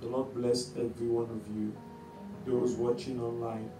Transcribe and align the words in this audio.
The 0.00 0.06
Lord 0.06 0.34
bless 0.34 0.70
every 0.76 1.08
one 1.08 1.30
of 1.30 1.56
you. 1.56 1.74
Those 2.46 2.74
watching 2.74 3.20
online, 3.20 3.70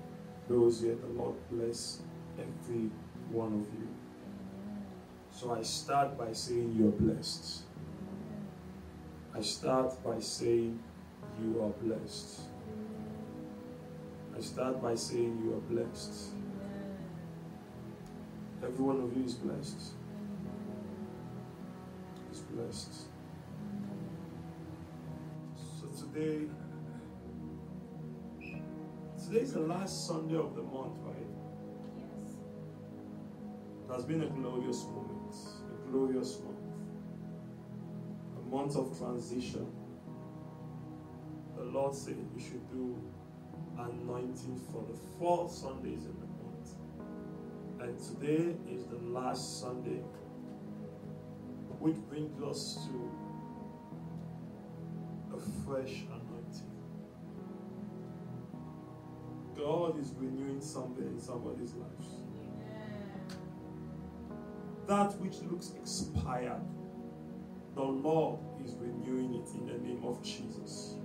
those 0.49 0.83
here, 0.83 0.97
the 0.97 1.07
Lord 1.07 1.35
bless 1.51 2.03
every 2.39 2.91
one 3.31 3.55
of 3.55 3.81
you. 3.81 3.89
So 5.33 5.53
I 5.53 5.63
start 5.63 6.19
by 6.19 6.33
saying 6.33 6.75
you're 6.79 6.93
blessed. 6.93 7.63
I 9.35 9.41
start 9.41 10.03
by 10.05 10.21
saying 10.21 10.79
you 11.43 11.63
are 11.63 11.71
blessed. 11.83 12.41
I 14.37 14.41
start 14.41 14.83
by 14.83 14.95
saying 14.95 15.41
you 15.43 15.55
are 15.55 15.75
blessed. 15.75 16.33
Every 18.63 18.85
one 18.85 19.01
of 19.01 19.17
you 19.17 19.25
is 19.25 19.35
blessed. 19.35 19.81
Is 22.33 22.41
blessed. 22.41 23.10
Today, 26.13 26.47
today 29.23 29.41
is 29.41 29.53
the 29.53 29.61
last 29.61 30.09
Sunday 30.09 30.37
of 30.37 30.55
the 30.57 30.63
month, 30.63 30.97
right? 31.03 31.27
Yes. 31.97 32.33
It 33.89 33.93
has 33.93 34.05
been 34.05 34.23
a 34.23 34.27
glorious 34.27 34.85
moment, 34.85 35.35
a 35.73 35.91
glorious 35.91 36.41
month, 36.41 36.59
a 38.39 38.55
month 38.55 38.77
of 38.77 38.99
transition. 38.99 39.67
The 41.57 41.65
Lord 41.65 41.95
said 41.95 42.17
we 42.35 42.43
should 42.43 42.69
do 42.71 42.97
anointing 43.79 44.61
for 44.73 44.85
the 44.91 44.99
four 45.19 45.49
Sundays 45.49 46.05
in 46.07 46.17
the 46.19 46.27
month. 46.43 46.75
And 47.81 47.99
today 47.99 48.57
is 48.69 48.87
the 48.87 48.97
last 48.97 49.61
Sunday, 49.61 50.03
which 51.79 51.97
brings 52.09 52.43
us 52.43 52.87
to 52.87 53.30
fresh 55.65 56.05
anointing. 56.09 56.71
God 59.57 59.99
is 59.99 60.13
renewing 60.17 60.61
something 60.61 61.07
in 61.07 61.21
somebody's 61.21 61.75
life 61.75 61.91
that 64.91 65.17
which 65.21 65.37
looks 65.43 65.73
expired, 65.81 66.61
the 67.77 67.83
Lord 67.83 68.41
is 68.65 68.75
renewing 68.75 69.35
it 69.37 69.49
in 69.55 69.67
the 69.67 69.79
name 69.79 70.05
of 70.05 70.21
Jesus. 70.21 70.97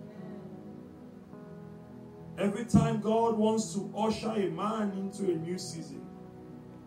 Every 2.39 2.65
time 2.65 3.01
God 3.01 3.37
wants 3.37 3.75
to 3.75 3.93
usher 3.95 4.31
a 4.31 4.49
man 4.49 4.91
into 4.97 5.31
a 5.31 5.35
new 5.35 5.59
season 5.59 6.03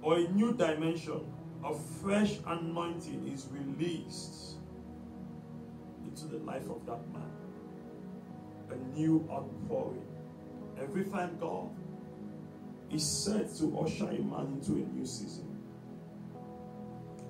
or 0.03 0.17
a 0.17 0.29
new 0.29 0.53
dimension, 0.53 1.21
a 1.65 1.73
fresh 1.73 2.39
anointing 2.45 3.29
is 3.33 3.47
released 3.53 4.57
into 6.05 6.27
the 6.27 6.39
life 6.39 6.69
of 6.69 6.85
that 6.87 7.09
man. 7.13 7.38
A 8.71 8.99
new 8.99 9.29
outpouring. 9.31 10.05
Every 10.81 11.05
time 11.05 11.37
God 11.41 11.71
is 12.91 13.07
set 13.07 13.55
to 13.57 13.79
usher 13.81 14.09
a 14.09 14.19
man 14.19 14.59
into 14.59 14.73
a 14.73 14.87
new 14.95 15.05
season 15.05 15.59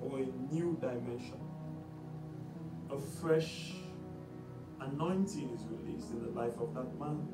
or 0.01 0.19
a 0.19 0.53
new 0.53 0.77
dimension, 0.79 1.39
a 2.91 2.99
fresh 2.99 3.73
anointing 4.81 5.49
is 5.49 5.65
released 5.69 6.11
in 6.11 6.23
the 6.23 6.29
life 6.39 6.57
of 6.59 6.73
that 6.73 6.99
man. 6.99 7.27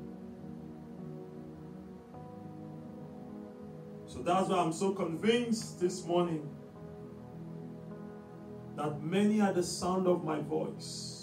So 4.07 4.21
that's 4.21 4.49
why 4.49 4.57
I'm 4.57 4.73
so 4.73 4.91
convinced 4.91 5.79
this 5.79 6.05
morning 6.05 6.49
that 8.75 9.01
many 9.01 9.41
at 9.41 9.55
the 9.55 9.63
sound 9.63 10.07
of 10.07 10.23
my 10.23 10.39
voice 10.39 11.14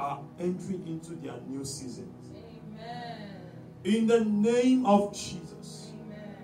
are 0.00 0.20
entering 0.38 0.86
into 0.86 1.14
their 1.16 1.38
new 1.46 1.64
season. 1.64 2.12
Amen. 2.34 3.18
In 3.84 4.06
the 4.06 4.24
name 4.24 4.86
of 4.86 5.12
Jesus. 5.12 5.92
Amen. 6.06 6.36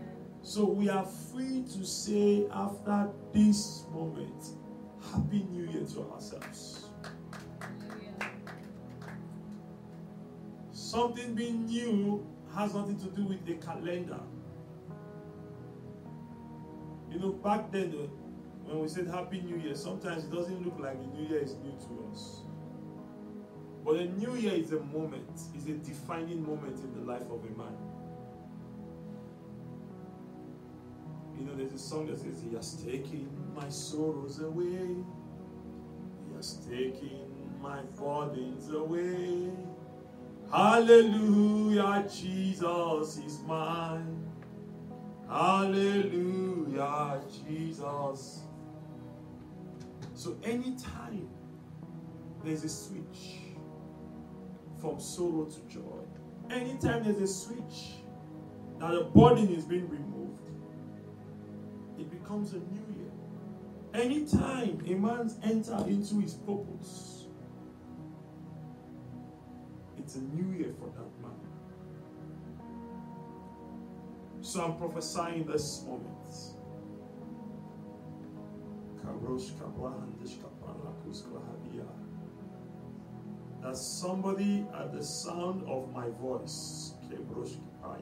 So 0.42 0.64
we 0.66 0.88
are 0.90 1.04
free 1.04 1.64
to 1.72 1.84
say 1.84 2.46
after 2.52 3.08
this 3.32 3.84
moment, 3.92 4.44
Happy 5.12 5.46
New 5.50 5.70
Year 5.70 5.84
to 5.86 6.10
ourselves. 6.12 6.86
Hallelujah. 7.60 8.30
Something 10.72 11.34
being 11.34 11.64
new 11.64 12.26
has 12.54 12.74
nothing 12.74 12.98
to 12.98 13.06
do 13.06 13.24
with 13.24 13.44
the 13.46 13.54
calendar. 13.54 14.20
You 17.10 17.20
know, 17.20 17.32
back 17.32 17.70
then, 17.72 17.94
uh, 17.94 18.06
when 18.66 18.80
we 18.80 18.88
said 18.88 19.06
Happy 19.06 19.40
New 19.40 19.56
Year, 19.56 19.74
sometimes 19.74 20.24
it 20.24 20.32
doesn't 20.32 20.62
look 20.62 20.78
like 20.78 20.98
the 21.00 21.18
New 21.18 21.28
Year 21.28 21.40
is 21.40 21.54
new 21.54 21.70
to 21.70 22.10
us. 22.12 22.42
But 23.86 23.98
a 23.98 24.06
new 24.06 24.34
year 24.34 24.54
is 24.54 24.72
a 24.72 24.80
moment, 24.80 25.30
is 25.56 25.68
a 25.68 25.74
defining 25.74 26.44
moment 26.44 26.76
in 26.80 26.92
the 26.92 27.12
life 27.12 27.22
of 27.30 27.44
a 27.44 27.56
man. 27.56 27.76
You 31.38 31.46
know, 31.46 31.54
there's 31.54 31.72
a 31.72 31.78
song 31.78 32.08
that 32.08 32.18
says, 32.18 32.42
He 32.42 32.56
has 32.56 32.82
taken 32.82 33.30
my 33.54 33.68
sorrows 33.68 34.40
away, 34.40 35.04
He 36.26 36.34
has 36.34 36.56
taken 36.68 37.30
my 37.62 37.82
burdens 37.96 38.70
away. 38.70 39.52
Hallelujah, 40.50 42.08
Jesus 42.12 43.18
is 43.18 43.38
mine. 43.46 44.26
Hallelujah, 45.28 47.20
Jesus. 47.46 48.42
So 50.14 50.36
anytime 50.42 51.28
there's 52.42 52.64
a 52.64 52.68
switch 52.68 53.45
from 54.80 55.00
sorrow 55.00 55.44
to 55.44 55.60
joy, 55.68 56.00
anytime 56.50 57.04
there's 57.04 57.20
a 57.20 57.26
switch 57.26 58.02
that 58.78 58.92
the 58.92 59.04
burden 59.04 59.48
is 59.54 59.64
being 59.64 59.88
removed, 59.88 60.50
it 61.98 62.10
becomes 62.10 62.52
a 62.52 62.58
new 62.58 62.84
year. 62.96 63.12
Anytime 63.94 64.82
a 64.86 64.94
man 64.94 65.30
enters 65.42 65.86
into 65.86 66.20
his 66.20 66.34
purpose, 66.34 67.26
it's 69.96 70.16
a 70.16 70.20
new 70.20 70.56
year 70.56 70.72
for 70.78 70.86
that 70.90 71.22
man. 71.22 71.32
So 74.42 74.62
I'm 74.62 74.76
prophesying 74.76 75.46
this 75.46 75.84
moment. 75.84 76.12
Karosh. 79.02 79.50
That 83.66 83.76
somebody 83.76 84.64
at 84.78 84.92
the 84.92 85.02
sound 85.02 85.64
of 85.68 85.92
my 85.92 86.08
voice, 86.22 86.92
kalaya. 87.10 87.66
Ah, 87.82 87.96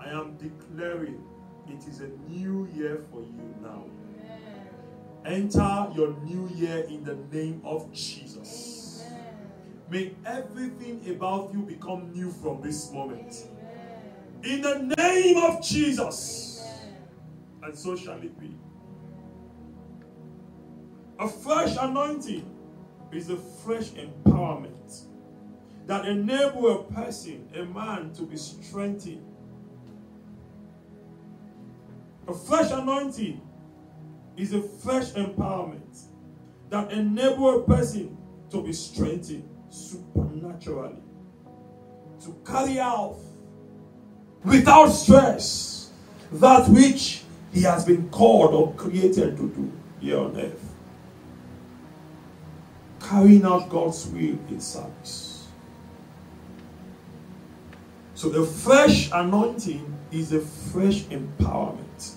I 0.00 0.08
am 0.08 0.38
declaring 0.38 1.22
it 1.68 1.86
is 1.86 2.00
a 2.00 2.08
new 2.30 2.66
year 2.74 3.04
for 3.12 3.20
you 3.20 3.54
now. 3.60 3.84
Amen. 4.24 5.50
Enter 5.50 5.92
your 5.94 6.14
new 6.24 6.48
year 6.54 6.78
in 6.88 7.04
the 7.04 7.16
name 7.30 7.60
of 7.62 7.92
Jesus. 7.92 9.04
Amen. 9.06 9.50
May 9.90 10.14
everything 10.24 11.06
about 11.10 11.52
you 11.52 11.60
become 11.60 12.10
new 12.14 12.30
from 12.30 12.62
this 12.62 12.90
moment. 12.90 13.44
Amen. 14.44 14.54
In 14.54 14.62
the 14.62 14.94
name 14.96 15.36
of 15.44 15.62
Jesus. 15.62 16.66
And 17.62 17.76
so 17.76 17.94
shall 17.96 18.22
it 18.22 18.40
be. 18.40 18.56
A 21.18 21.28
fresh 21.28 21.76
anointing 21.78 22.54
is 23.12 23.30
a 23.30 23.36
fresh 23.36 23.90
empowerment 23.90 25.04
that 25.86 26.04
enable 26.06 26.68
a 26.80 26.84
person, 26.92 27.48
a 27.54 27.64
man, 27.64 28.12
to 28.12 28.22
be 28.22 28.36
strengthened. 28.36 29.24
A 32.26 32.34
fresh 32.34 32.70
anointing 32.70 33.40
is 34.36 34.52
a 34.52 34.60
fresh 34.60 35.12
empowerment 35.12 36.02
that 36.68 36.92
enable 36.92 37.60
a 37.60 37.62
person 37.62 38.16
to 38.50 38.62
be 38.62 38.72
strengthened 38.72 39.48
supernaturally, 39.70 41.02
to 42.20 42.36
carry 42.46 42.78
out 42.78 43.16
without 44.44 44.88
stress 44.88 45.90
that 46.32 46.68
which 46.68 47.22
he 47.52 47.62
has 47.62 47.84
been 47.84 48.08
called 48.10 48.54
or 48.54 48.74
created 48.74 49.36
to 49.36 49.48
do 49.48 49.72
here 50.00 50.18
on 50.18 50.38
earth. 50.38 50.67
Carrying 53.08 53.44
out 53.44 53.70
God's 53.70 54.06
will 54.08 54.38
in 54.50 54.60
service. 54.60 55.46
So 58.14 58.28
the 58.28 58.44
fresh 58.44 59.10
anointing 59.10 59.96
is 60.12 60.34
a 60.34 60.40
fresh 60.40 61.04
empowerment 61.04 62.16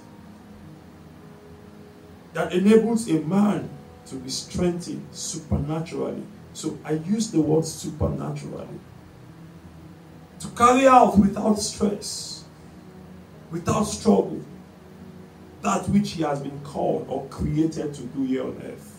that 2.34 2.52
enables 2.52 3.10
a 3.10 3.22
man 3.22 3.70
to 4.08 4.16
be 4.16 4.30
strengthened 4.30 5.08
supernaturally. 5.12 6.24
So 6.54 6.78
I 6.84 6.94
use 6.94 7.32
the 7.32 7.40
word 7.40 7.66
supernaturally 7.66 8.68
to 10.42 10.48
carry 10.50 10.88
out 10.88 11.18
without 11.18 11.56
stress, 11.56 12.44
without 13.50 13.84
struggle, 13.84 14.42
that 15.62 15.88
which 15.88 16.12
he 16.12 16.24
has 16.24 16.42
been 16.42 16.60
called 16.66 17.06
or 17.08 17.28
created 17.28 17.94
to 17.94 18.02
do 18.02 18.24
here 18.24 18.44
on 18.44 18.62
earth. 18.66 18.91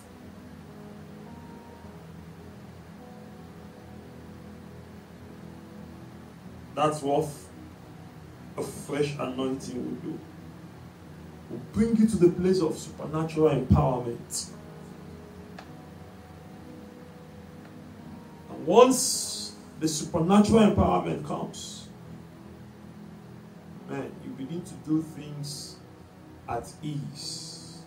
That's 6.75 7.03
what 7.03 7.29
a 8.57 8.63
fresh 8.63 9.15
anointing 9.19 9.77
will 9.77 10.13
do. 10.13 10.19
Will 11.51 11.61
bring 11.73 11.97
you 11.97 12.07
to 12.07 12.17
the 12.17 12.31
place 12.31 12.61
of 12.61 12.79
supernatural 12.79 13.51
empowerment. 13.51 14.51
And 18.51 18.67
once 18.67 19.53
the 19.81 19.89
supernatural 19.89 20.61
empowerment 20.61 21.27
comes, 21.27 21.89
man, 23.89 24.11
you 24.25 24.31
begin 24.31 24.63
to 24.63 24.75
do 24.87 25.03
things 25.03 25.77
at 26.49 26.73
ease. 26.83 27.83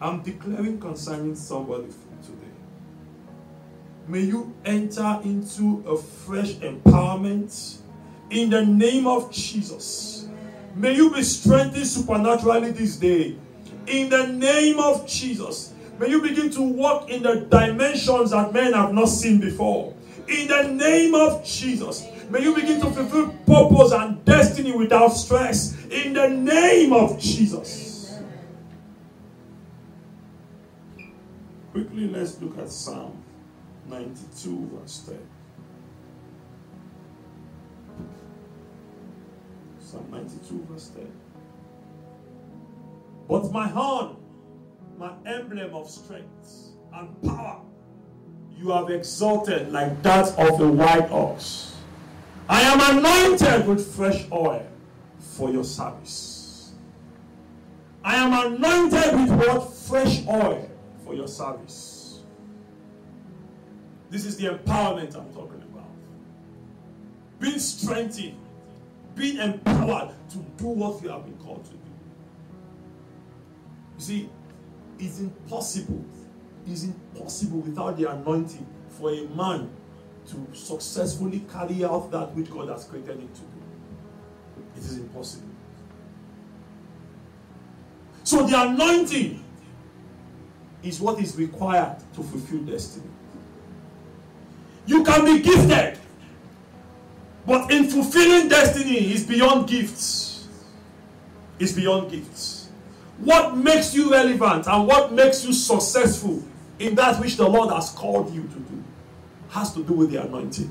I'm 0.00 0.22
declaring 0.22 0.80
concerning 0.80 1.34
somebody. 1.34 1.88
May 4.10 4.22
you 4.22 4.52
enter 4.64 5.20
into 5.22 5.84
a 5.86 5.96
fresh 5.96 6.54
empowerment 6.54 7.76
in 8.30 8.50
the 8.50 8.66
name 8.66 9.06
of 9.06 9.30
Jesus. 9.30 10.26
May 10.74 10.96
you 10.96 11.12
be 11.12 11.22
strengthened 11.22 11.86
supernaturally 11.86 12.72
this 12.72 12.96
day 12.96 13.36
in 13.86 14.10
the 14.10 14.26
name 14.26 14.80
of 14.80 15.06
Jesus. 15.06 15.74
May 16.00 16.08
you 16.08 16.20
begin 16.20 16.50
to 16.50 16.60
walk 16.60 17.08
in 17.08 17.22
the 17.22 17.46
dimensions 17.48 18.32
that 18.32 18.52
men 18.52 18.72
have 18.72 18.92
not 18.92 19.06
seen 19.06 19.38
before. 19.38 19.94
In 20.26 20.48
the 20.48 20.64
name 20.64 21.14
of 21.14 21.44
Jesus. 21.44 22.04
May 22.30 22.42
you 22.42 22.52
begin 22.52 22.80
to 22.80 22.90
fulfill 22.90 23.28
purpose 23.46 23.92
and 23.92 24.24
destiny 24.24 24.72
without 24.72 25.10
stress. 25.10 25.76
In 25.84 26.14
the 26.14 26.28
name 26.28 26.92
of 26.92 27.20
Jesus. 27.20 28.18
Quickly, 31.70 32.08
let's 32.08 32.40
look 32.42 32.58
at 32.58 32.72
Psalm 32.72 33.22
92, 33.86 34.70
verse 34.74 35.04
10. 35.06 35.18
Psalm 39.78 40.06
92, 40.10 40.66
verse 40.70 40.88
10. 40.88 41.10
But 43.28 43.52
my 43.52 43.68
horn, 43.68 44.16
my 44.98 45.12
emblem 45.26 45.74
of 45.74 45.88
strength 45.88 46.70
and 46.92 47.22
power, 47.22 47.60
you 48.56 48.70
have 48.70 48.90
exalted 48.90 49.72
like 49.72 50.02
that 50.02 50.28
of 50.38 50.60
a 50.60 50.68
white 50.68 51.10
ox. 51.10 51.76
I 52.48 52.62
am 52.62 52.98
anointed 52.98 53.66
with 53.66 53.86
fresh 53.94 54.26
oil 54.32 54.66
for 55.18 55.50
your 55.50 55.64
service. 55.64 56.72
I 58.02 58.16
am 58.16 58.54
anointed 58.54 59.12
with 59.20 59.30
what? 59.30 59.72
Fresh 59.72 60.26
oil 60.28 60.70
for 61.04 61.14
your 61.14 61.28
service. 61.28 61.99
This 64.10 64.26
is 64.26 64.36
the 64.36 64.46
empowerment 64.46 65.16
I'm 65.16 65.32
talking 65.32 65.62
about. 65.72 65.88
Being 67.38 67.60
strengthened, 67.60 68.36
being 69.14 69.38
empowered 69.38 70.10
to 70.30 70.38
do 70.56 70.66
what 70.66 71.02
you 71.02 71.08
have 71.10 71.24
been 71.24 71.38
called 71.38 71.64
to 71.64 71.70
do. 71.70 71.78
You 73.98 74.04
see, 74.04 74.30
it's 74.98 75.20
impossible, 75.20 76.04
it's 76.66 76.84
impossible 76.84 77.60
without 77.60 77.96
the 77.96 78.10
anointing 78.10 78.66
for 78.88 79.10
a 79.12 79.22
man 79.28 79.70
to 80.28 80.46
successfully 80.52 81.44
carry 81.50 81.84
out 81.84 82.10
that 82.10 82.34
which 82.34 82.50
God 82.50 82.68
has 82.68 82.84
created 82.84 83.18
him 83.18 83.28
to 83.28 83.40
do. 83.40 84.76
It 84.76 84.84
is 84.84 84.98
impossible. 84.98 85.48
So 88.24 88.46
the 88.46 88.60
anointing 88.60 89.42
is 90.82 91.00
what 91.00 91.20
is 91.20 91.36
required 91.36 91.98
to 92.14 92.22
fulfill 92.22 92.60
destiny. 92.60 93.09
You 94.86 95.04
can 95.04 95.24
be 95.24 95.40
gifted, 95.40 95.98
but 97.46 97.70
in 97.70 97.88
fulfilling 97.88 98.48
destiny 98.48 99.12
is 99.12 99.24
beyond 99.24 99.68
gifts. 99.68 100.48
Is 101.58 101.74
beyond 101.74 102.10
gifts. 102.10 102.68
What 103.18 103.56
makes 103.56 103.94
you 103.94 104.10
relevant 104.10 104.66
and 104.66 104.86
what 104.86 105.12
makes 105.12 105.44
you 105.44 105.52
successful 105.52 106.42
in 106.78 106.94
that 106.94 107.20
which 107.20 107.36
the 107.36 107.46
Lord 107.46 107.70
has 107.72 107.90
called 107.90 108.34
you 108.34 108.42
to 108.42 108.58
do 108.58 108.84
has 109.50 109.74
to 109.74 109.84
do 109.84 109.92
with 109.92 110.10
the 110.10 110.22
anointing. 110.22 110.70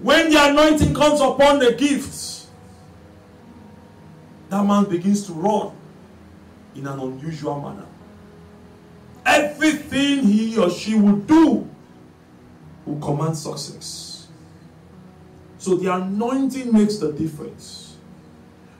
When 0.00 0.30
the 0.30 0.48
anointing 0.50 0.94
comes 0.94 1.20
upon 1.20 1.58
the 1.58 1.72
gifts, 1.72 2.48
that 4.48 4.64
man 4.64 4.84
begins 4.84 5.26
to 5.26 5.32
run 5.32 5.72
in 6.74 6.86
an 6.86 6.98
unusual 6.98 7.60
manner. 7.60 7.86
Everything 9.26 10.24
he 10.24 10.56
or 10.58 10.70
she 10.70 10.94
will 10.94 11.16
do 11.16 11.68
will 12.86 12.98
command 13.00 13.36
success. 13.36 14.28
So 15.58 15.76
the 15.76 15.94
anointing 15.94 16.72
makes 16.72 16.96
the 16.98 17.12
difference. 17.12 17.96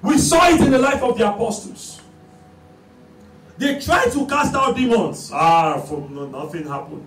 We 0.02 0.18
saw 0.18 0.48
it 0.48 0.60
in 0.60 0.70
the 0.70 0.78
life 0.78 1.02
of 1.02 1.16
the 1.16 1.28
apostles. 1.28 2.00
They 3.56 3.78
tried 3.80 4.10
to 4.12 4.26
cast 4.26 4.54
out 4.54 4.76
demons. 4.76 5.30
Ah, 5.32 5.80
from 5.80 6.30
nothing 6.30 6.66
happened. 6.66 7.06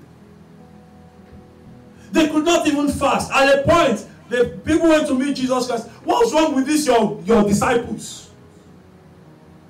They 2.11 2.27
could 2.29 2.45
not 2.45 2.65
even 2.65 2.87
fast. 2.87 3.31
At 3.31 3.59
a 3.59 3.63
point, 3.63 4.07
the 4.29 4.59
people 4.65 4.89
went 4.89 5.07
to 5.07 5.13
meet 5.13 5.35
Jesus 5.35 5.67
Christ. 5.67 5.87
What's 6.03 6.33
wrong 6.33 6.55
with 6.55 6.65
this, 6.65 6.85
your, 6.85 7.21
your 7.25 7.43
disciples? 7.43 8.31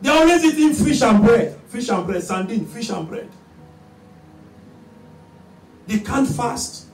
They 0.01 0.09
are 0.09 0.19
always 0.19 0.43
eating 0.45 0.73
fish 0.73 1.01
and 1.01 1.23
bread. 1.23 1.59
Fish 1.67 1.89
and 1.89 2.05
bread, 2.05 2.23
sardine, 2.23 2.65
fish 2.65 2.89
and 2.89 3.07
bread. 3.07 3.29
They 5.87 5.99
can't 5.99 6.27
fast. 6.27 6.86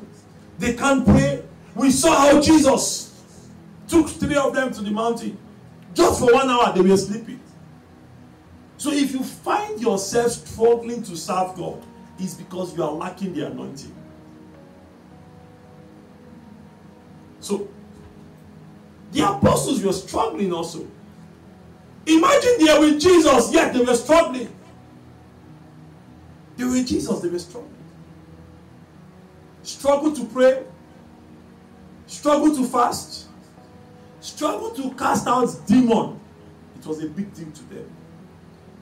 They 0.64 0.76
can't 0.76 1.06
pray. 1.06 1.44
We 1.76 1.92
saw 1.92 2.16
how 2.16 2.40
Jesus 2.40 3.12
took 3.86 4.08
three 4.08 4.38
of 4.38 4.56
them 4.56 4.72
to 4.72 4.82
the 4.82 4.92
mountain. 4.92 5.38
Just 5.94 6.22
for 6.22 6.32
one 6.32 6.50
hour, 6.50 6.72
they 6.74 6.80
were 6.80 6.96
sleeping. 6.96 7.42
So 8.78 8.94
if 8.94 9.12
you 9.12 9.22
find 9.24 9.82
yourself 9.82 10.32
struggling 10.32 11.04
to 11.04 11.18
serve 11.18 11.56
God, 11.58 11.84
it's 12.18 12.36
because 12.36 12.78
you 12.78 12.82
are 12.82 12.94
lacking 12.94 13.34
the 13.34 13.48
anointing. 13.48 13.94
So 17.42 17.68
the 19.12 19.20
apostles 19.20 19.84
were 19.84 19.92
struggling 19.92 20.54
also. 20.54 20.88
Imagine 22.06 22.66
they 22.66 22.72
are 22.72 22.80
with 22.80 23.02
Jesus, 23.02 23.52
yet 23.52 23.74
they 23.74 23.84
were 23.84 23.96
struggling. 23.96 24.48
They 26.56 26.64
were 26.64 26.72
with 26.72 26.88
Jesus, 26.88 27.20
they 27.20 27.28
were 27.28 27.40
struggling. 27.40 27.73
Struggle 29.64 30.14
to 30.14 30.26
pray, 30.26 30.64
struggle 32.06 32.54
to 32.56 32.66
fast, 32.66 33.28
struggle 34.20 34.72
to 34.72 34.92
cast 34.96 35.26
out 35.26 35.50
demon. 35.66 36.20
It 36.78 36.86
was 36.86 37.02
a 37.02 37.08
big 37.08 37.34
deal 37.34 37.50
to 37.50 37.64
them. 37.74 37.90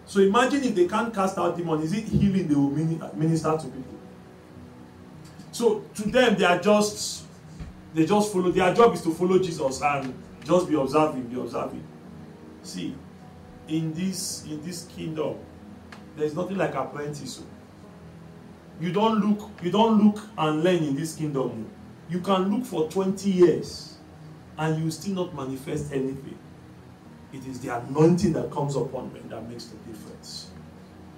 So 0.08 0.20
imagine 0.20 0.64
if 0.64 0.76
they 0.76 0.88
can't 0.88 1.14
cast 1.14 1.38
out 1.38 1.56
demon, 1.56 1.82
is 1.82 1.94
it 1.94 2.06
healing 2.06 2.48
they 2.48 2.56
will 2.56 2.70
minister 2.70 3.52
to 3.58 3.64
people? 3.64 4.00
So 5.52 5.86
to 5.96 6.10
them, 6.10 6.36
they 6.36 6.46
are 6.46 6.60
just 6.60 7.26
they 7.94 8.06
just 8.06 8.34
follow. 8.34 8.52
Their 8.52 8.74
job 8.74 8.94
is 8.94 9.02
to 9.04 9.14
follow 9.14 9.38
Jesus 9.38 9.82
and 9.82 10.14
just 10.44 10.68
be 10.68 10.76
observing, 10.76 11.24
be 11.24 11.40
observing. 11.40 11.84
See, 12.64 12.96
in 13.68 13.94
this 13.94 14.46
in 14.46 14.64
this 14.64 14.86
kingdom, 14.86 15.38
there 16.16 16.26
is 16.26 16.34
nothing 16.36 16.58
like 16.58 16.74
apprentice. 16.74 17.44
You 18.80 18.92
don't 18.92 19.20
look, 19.20 19.50
you 19.62 19.72
don't 19.72 20.04
look 20.04 20.24
and 20.38 20.64
learn 20.64 20.84
in 20.84 20.96
this 20.96 21.16
kingdom. 21.16 21.68
You 22.10 22.20
can 22.20 22.56
look 22.56 22.66
for 22.66 22.90
20 22.90 23.30
years 23.30 23.98
and 24.58 24.84
you 24.84 24.92
still 24.92 25.26
not 25.26 25.36
manifest 25.36 25.92
anything. 25.92 26.38
It 27.34 27.46
is 27.48 27.60
the 27.62 27.78
anointing 27.78 28.34
that 28.34 28.52
comes 28.52 28.76
upon 28.76 29.14
them 29.14 29.30
that 29.30 29.48
makes 29.50 29.66
the 29.66 29.78
difference. 29.78 30.52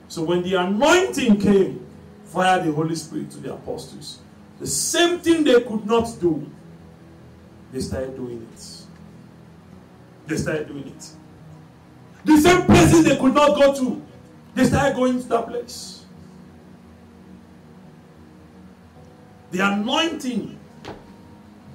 So 0.08 0.24
when 0.24 0.44
the 0.44 0.56
anointing 0.56 1.40
came 1.40 1.86
via 2.26 2.64
the 2.64 2.72
Holy 2.72 2.96
Spirit 2.96 3.32
to 3.32 3.38
the 3.40 3.54
apostles, 3.54 4.20
the 4.60 4.68
same 4.68 5.20
thing 5.20 5.44
they 5.44 5.62
could 5.62 5.86
not 5.86 6.16
do, 6.20 6.48
they 7.72 7.80
started 7.80 8.16
doing 8.16 8.48
it. 8.54 8.68
They 10.28 10.38
started 10.38 10.68
doing 10.68 10.88
it. 10.88 11.10
The 12.24 12.38
same 12.38 12.66
places 12.66 13.04
they 13.04 13.18
could 13.18 13.34
not 13.34 13.56
go 13.56 13.74
to, 13.74 14.02
they 14.54 14.66
started 14.66 14.96
going 14.96 15.22
to 15.22 15.28
that 15.30 15.48
place. 15.48 16.03
The 19.54 19.60
anointing 19.60 20.60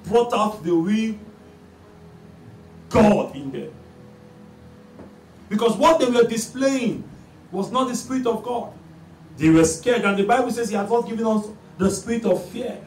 brought 0.03 0.33
out 0.33 0.61
the 0.65 0.73
real 0.73 1.15
God 2.89 3.33
in 3.33 3.51
them. 3.51 3.71
Because 5.47 5.77
what 5.77 5.97
they 6.01 6.07
were 6.07 6.27
displaying 6.27 7.05
was 7.53 7.71
not 7.71 7.87
the 7.87 7.95
Spirit 7.95 8.27
of 8.27 8.43
God. 8.43 8.73
They 9.37 9.49
were 9.49 9.63
scared, 9.63 10.03
and 10.03 10.17
the 10.17 10.25
Bible 10.25 10.51
says 10.51 10.67
He 10.67 10.75
has 10.75 10.89
not 10.89 11.07
given 11.07 11.25
us 11.25 11.47
the 11.77 11.89
spirit 11.89 12.25
of 12.25 12.43
fear. 12.49 12.77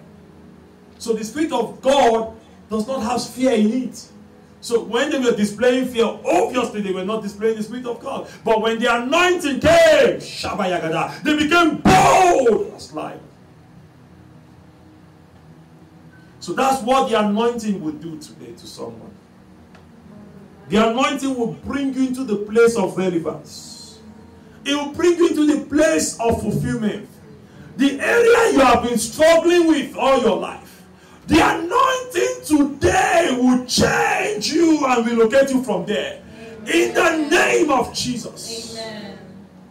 So 0.98 1.14
the 1.14 1.24
Spirit 1.24 1.52
of 1.52 1.80
God 1.80 2.36
does 2.68 2.86
not 2.86 3.02
have 3.02 3.26
fear 3.26 3.52
in 3.52 3.84
it. 3.84 4.08
So 4.60 4.84
when 4.84 5.08
they 5.10 5.18
were 5.18 5.34
displaying 5.34 5.86
fear, 5.86 6.04
obviously 6.04 6.82
they 6.82 6.92
were 6.92 7.06
not 7.06 7.22
displaying 7.22 7.56
the 7.56 7.62
Spirit 7.62 7.86
of 7.86 7.98
God. 7.98 8.28
But 8.44 8.60
when 8.60 8.78
the 8.78 8.94
anointing 8.94 9.60
came, 9.60 10.20
they 11.24 11.36
became 11.38 11.78
bold 11.78 12.74
as 12.74 12.92
lions. 12.92 13.22
So 16.42 16.52
that's 16.54 16.82
what 16.82 17.08
the 17.08 17.20
anointing 17.20 17.80
will 17.80 17.92
do 17.92 18.18
today 18.18 18.50
eh, 18.50 18.58
to 18.58 18.66
someone. 18.66 19.12
The 20.70 20.90
anointing 20.90 21.36
will 21.38 21.52
bring 21.52 21.94
you 21.94 22.08
into 22.08 22.24
the 22.24 22.34
place 22.34 22.74
of 22.76 22.98
relevance. 22.98 24.00
It 24.64 24.74
will 24.74 24.92
bring 24.92 25.16
you 25.18 25.28
into 25.28 25.46
the 25.46 25.64
place 25.66 26.18
of 26.18 26.42
fulfillment. 26.42 27.08
The 27.76 28.00
area 28.00 28.54
you 28.54 28.58
have 28.58 28.82
been 28.82 28.98
struggling 28.98 29.68
with 29.68 29.96
all 29.96 30.20
your 30.20 30.36
life. 30.36 30.82
The 31.28 31.38
anointing 31.38 32.44
today 32.44 33.38
will 33.40 33.64
change 33.66 34.52
you 34.52 34.84
and 34.84 35.06
relocate 35.06 35.50
you 35.50 35.62
from 35.62 35.86
there. 35.86 36.24
In 36.66 36.92
the 36.92 37.28
name 37.30 37.70
of 37.70 37.94
Jesus. 37.94 38.76
Amen. 38.76 39.16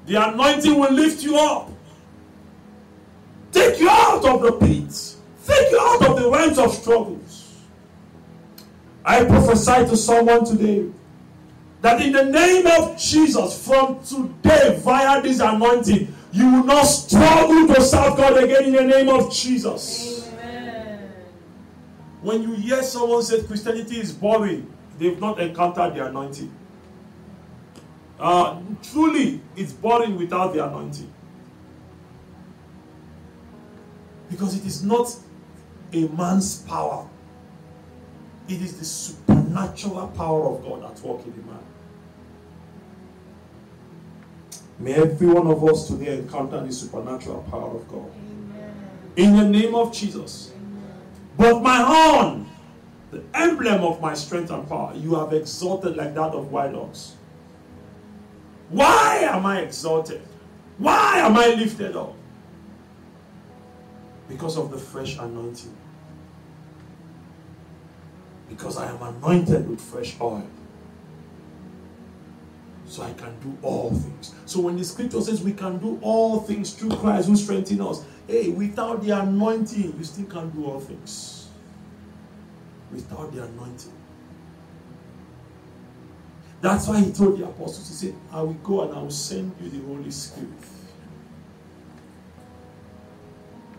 The 0.06 0.30
anointing 0.30 0.80
will 0.80 0.94
lift 0.94 1.22
you 1.22 1.38
up. 1.38 1.70
Take 3.52 3.78
you 3.82 3.90
out 3.90 4.24
of 4.24 4.42
the 4.42 4.54
pit. 4.54 5.11
Take 5.48 5.72
you 5.72 5.80
out 5.80 6.08
of 6.08 6.20
the 6.20 6.30
realms 6.30 6.58
of 6.58 6.74
struggles. 6.74 7.56
I 9.04 9.26
prophesy 9.26 9.86
to 9.90 9.98
someone 9.98 10.46
today 10.46 10.90
that 11.82 12.02
in 12.02 12.12
the 12.12 12.26
name 12.26 12.68
of 12.68 12.98
Jesus, 13.00 13.66
from 13.66 14.04
today, 14.04 14.80
via 14.80 15.22
this 15.22 15.40
anointing, 15.40 16.14
you 16.32 16.46
will 16.46 16.64
not 16.64 16.84
struggle 16.84 17.74
to 17.74 17.82
serve 17.82 18.16
God 18.16 18.44
again 18.44 18.66
in 18.66 18.74
the 18.74 18.84
name 18.84 19.10
of 19.10 19.34
Jesus. 19.34 20.30
Amen. 20.32 21.12
When 22.22 22.44
you 22.44 22.54
hear 22.54 22.84
someone 22.84 23.24
say 23.24 23.44
Christianity 23.44 24.00
is 24.00 24.12
boring, 24.14 24.72
they've 25.00 25.20
not 25.20 25.42
encountered 25.42 25.96
the 25.96 26.06
anointing. 26.06 26.54
Uh, 28.20 28.60
truly, 28.84 29.42
it's 29.56 29.74
boring 29.74 30.16
without 30.16 30.54
the 30.54 30.64
anointing. 30.64 31.12
Because 34.30 34.56
it 34.56 34.66
is 34.66 34.84
not 34.84 35.14
a 35.94 36.08
man's 36.10 36.62
power, 36.64 37.08
it 38.48 38.62
is 38.62 38.78
the 38.78 38.86
supernatural 38.86 40.08
power 40.10 40.50
of 40.50 40.64
God 40.64 40.92
at 40.92 41.00
work 41.02 41.26
in 41.26 41.34
a 41.34 41.52
man. 41.52 41.60
May 44.80 44.94
every 44.94 45.28
one 45.28 45.48
of 45.48 45.64
us 45.64 45.88
today 45.88 46.18
encounter 46.18 46.60
the 46.60 46.72
supernatural 46.72 47.46
power 47.52 47.76
of 47.76 47.88
God. 47.88 48.10
Amen. 48.10 48.76
In 49.16 49.36
the 49.38 49.48
name 49.48 49.76
of 49.76 49.94
Jesus. 49.94 50.52
Amen. 50.56 50.92
But 51.38 51.62
my 51.62 51.78
horn, 51.82 52.50
the 53.12 53.24
emblem 53.34 53.84
of 53.84 54.02
my 54.02 54.16
strength 54.16 54.50
and 54.50 54.68
power, 54.68 54.94
you 54.96 55.16
have 55.16 55.34
exalted 55.34 55.98
like 55.98 56.16
that 56.16 56.32
of 56.32 56.52
wild 56.52 56.76
ox. 56.76 57.16
Why 58.70 59.20
am 59.24 59.46
I 59.46 59.62
exalted? 59.62 60.22
Why 60.78 61.20
am 61.20 61.36
I 61.38 61.50
lifted 61.50 61.96
up? 61.96 62.16
Because 64.28 64.58
of 64.58 64.72
the 64.72 64.78
fresh 64.78 65.18
anointing. 65.20 65.76
Because 68.52 68.78
I 68.78 68.90
am 68.90 69.02
anointed 69.02 69.68
with 69.70 69.80
fresh 69.80 70.20
oil. 70.20 70.46
So 72.86 73.04
I 73.04 73.14
can 73.14 73.34
do 73.40 73.58
all 73.62 73.90
things. 73.90 74.36
So 74.46 74.60
when 74.60 74.76
the 74.76 74.84
scripture 74.84 75.22
says 75.22 75.42
we 75.42 75.54
can 75.54 75.78
do 75.78 75.98
all 76.02 76.42
things 76.42 76.74
through 76.74 76.98
Christ 76.98 77.30
who 77.30 77.38
strengthens 77.38 77.80
us, 77.80 78.06
hey, 78.28 78.50
without 78.50 79.02
the 79.02 79.12
anointing, 79.18 79.96
you 79.98 80.04
still 80.04 80.26
can't 80.26 80.54
do 80.54 80.66
all 80.66 80.82
things. 80.82 81.48
Without 82.92 83.34
the 83.34 83.44
anointing. 83.44 83.94
That's 86.60 86.88
why 86.90 87.00
he 87.00 87.12
told 87.14 87.40
the 87.40 87.46
apostles, 87.46 87.88
he 87.88 88.08
said, 88.08 88.16
I 88.32 88.42
will 88.42 88.54
go 88.56 88.82
and 88.84 88.94
I 88.94 89.02
will 89.02 89.10
send 89.10 89.56
you 89.62 89.70
the 89.70 89.88
Holy 89.88 90.12
Spirit. 90.12 90.50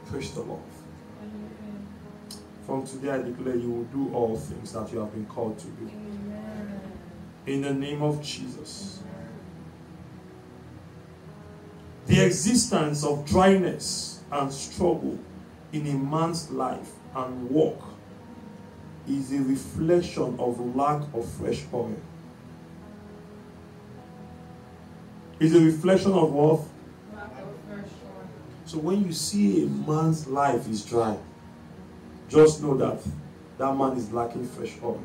Praise 0.06 0.32
the 0.32 0.40
Lord. 0.40 0.71
Amen. 2.72 2.86
From 2.86 3.00
today 3.00 3.12
I 3.12 3.22
declare 3.22 3.56
you 3.56 3.70
will 3.70 3.84
do 3.84 4.14
all 4.14 4.36
things 4.36 4.72
that 4.72 4.92
you 4.92 4.98
have 5.00 5.12
been 5.12 5.26
called 5.26 5.58
to 5.58 5.66
do. 5.66 5.88
Amen. 5.88 6.80
In 7.46 7.62
the 7.62 7.74
name 7.74 8.02
of 8.02 8.22
Jesus. 8.22 9.00
The 12.06 12.24
existence 12.24 13.04
of 13.04 13.26
dryness 13.26 14.20
and 14.30 14.52
struggle 14.52 15.18
in 15.72 15.86
a 15.86 15.94
man's 15.94 16.50
life 16.50 16.90
and 17.14 17.50
work 17.50 17.78
is 19.08 19.32
a 19.32 19.42
reflection 19.42 20.36
of 20.38 20.76
lack 20.76 21.02
of 21.14 21.28
fresh 21.28 21.62
oil. 21.72 21.96
Is 25.38 25.54
a 25.54 25.60
reflection 25.60 26.12
of 26.12 26.32
what? 26.32 26.60
Lack 27.14 27.32
of 27.32 27.48
fresh 27.68 27.90
oil. 28.04 28.28
So 28.64 28.78
when 28.78 29.04
you 29.04 29.12
see 29.12 29.64
a 29.64 29.66
man's 29.66 30.26
life 30.26 30.68
is 30.68 30.84
dry, 30.84 31.16
just 32.32 32.62
know 32.62 32.74
that 32.78 32.98
that 33.58 33.76
man 33.76 33.96
is 33.96 34.10
lacking 34.10 34.46
fresh 34.46 34.72
oil. 34.82 35.02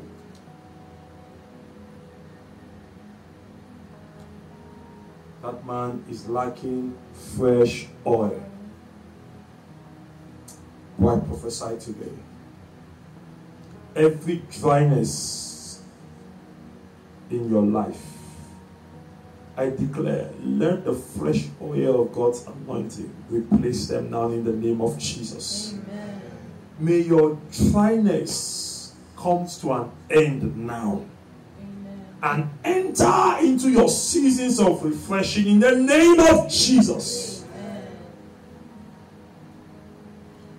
That 5.42 5.64
man 5.66 6.04
is 6.10 6.26
lacking 6.26 6.96
fresh 7.36 7.86
oil. 8.06 8.42
Why 10.96 11.20
prophesy 11.20 11.78
today? 11.78 12.12
Every 13.94 14.42
dryness 14.50 15.82
in 17.30 17.50
your 17.50 17.62
life, 17.62 18.02
I 19.56 19.70
declare, 19.70 20.30
let 20.42 20.84
the 20.84 20.94
fresh 20.94 21.46
oil 21.60 22.02
of 22.02 22.12
God's 22.12 22.46
anointing 22.46 23.14
replace 23.28 23.88
them 23.88 24.10
now 24.10 24.28
in 24.28 24.44
the 24.44 24.52
name 24.52 24.80
of 24.80 24.98
Jesus. 24.98 25.74
Amen. 25.74 26.27
May 26.78 27.00
your 27.00 27.38
dryness 27.50 28.94
comes 29.16 29.58
to 29.58 29.72
an 29.72 29.90
end 30.10 30.56
now 30.56 31.04
Amen. 31.60 32.16
and 32.22 32.50
enter 32.64 33.36
into 33.40 33.68
your 33.68 33.88
seasons 33.88 34.60
of 34.60 34.84
refreshing 34.84 35.48
in 35.48 35.60
the 35.60 35.74
name 35.74 36.20
of 36.20 36.48
Jesus. 36.48 37.44
Amen. 37.52 37.86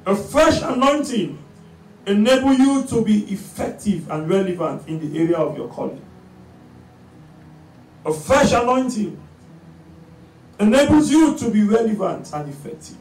A 0.07 0.15
fresh 0.15 0.61
anointing 0.61 1.37
enable 2.05 2.53
you 2.53 2.83
to 2.85 3.01
be 3.03 3.31
effective 3.31 4.09
and 4.09 4.29
relevant 4.29 4.87
in 4.87 4.99
the 4.99 5.19
area 5.19 5.37
of 5.37 5.57
your 5.57 5.69
calling. 5.69 6.01
A 8.05 8.13
fresh 8.13 8.51
anointing 8.51 9.19
enables 10.59 11.09
you 11.09 11.37
to 11.37 11.49
be 11.49 11.63
relevant 11.63 12.29
and 12.33 12.49
effective. 12.49 12.97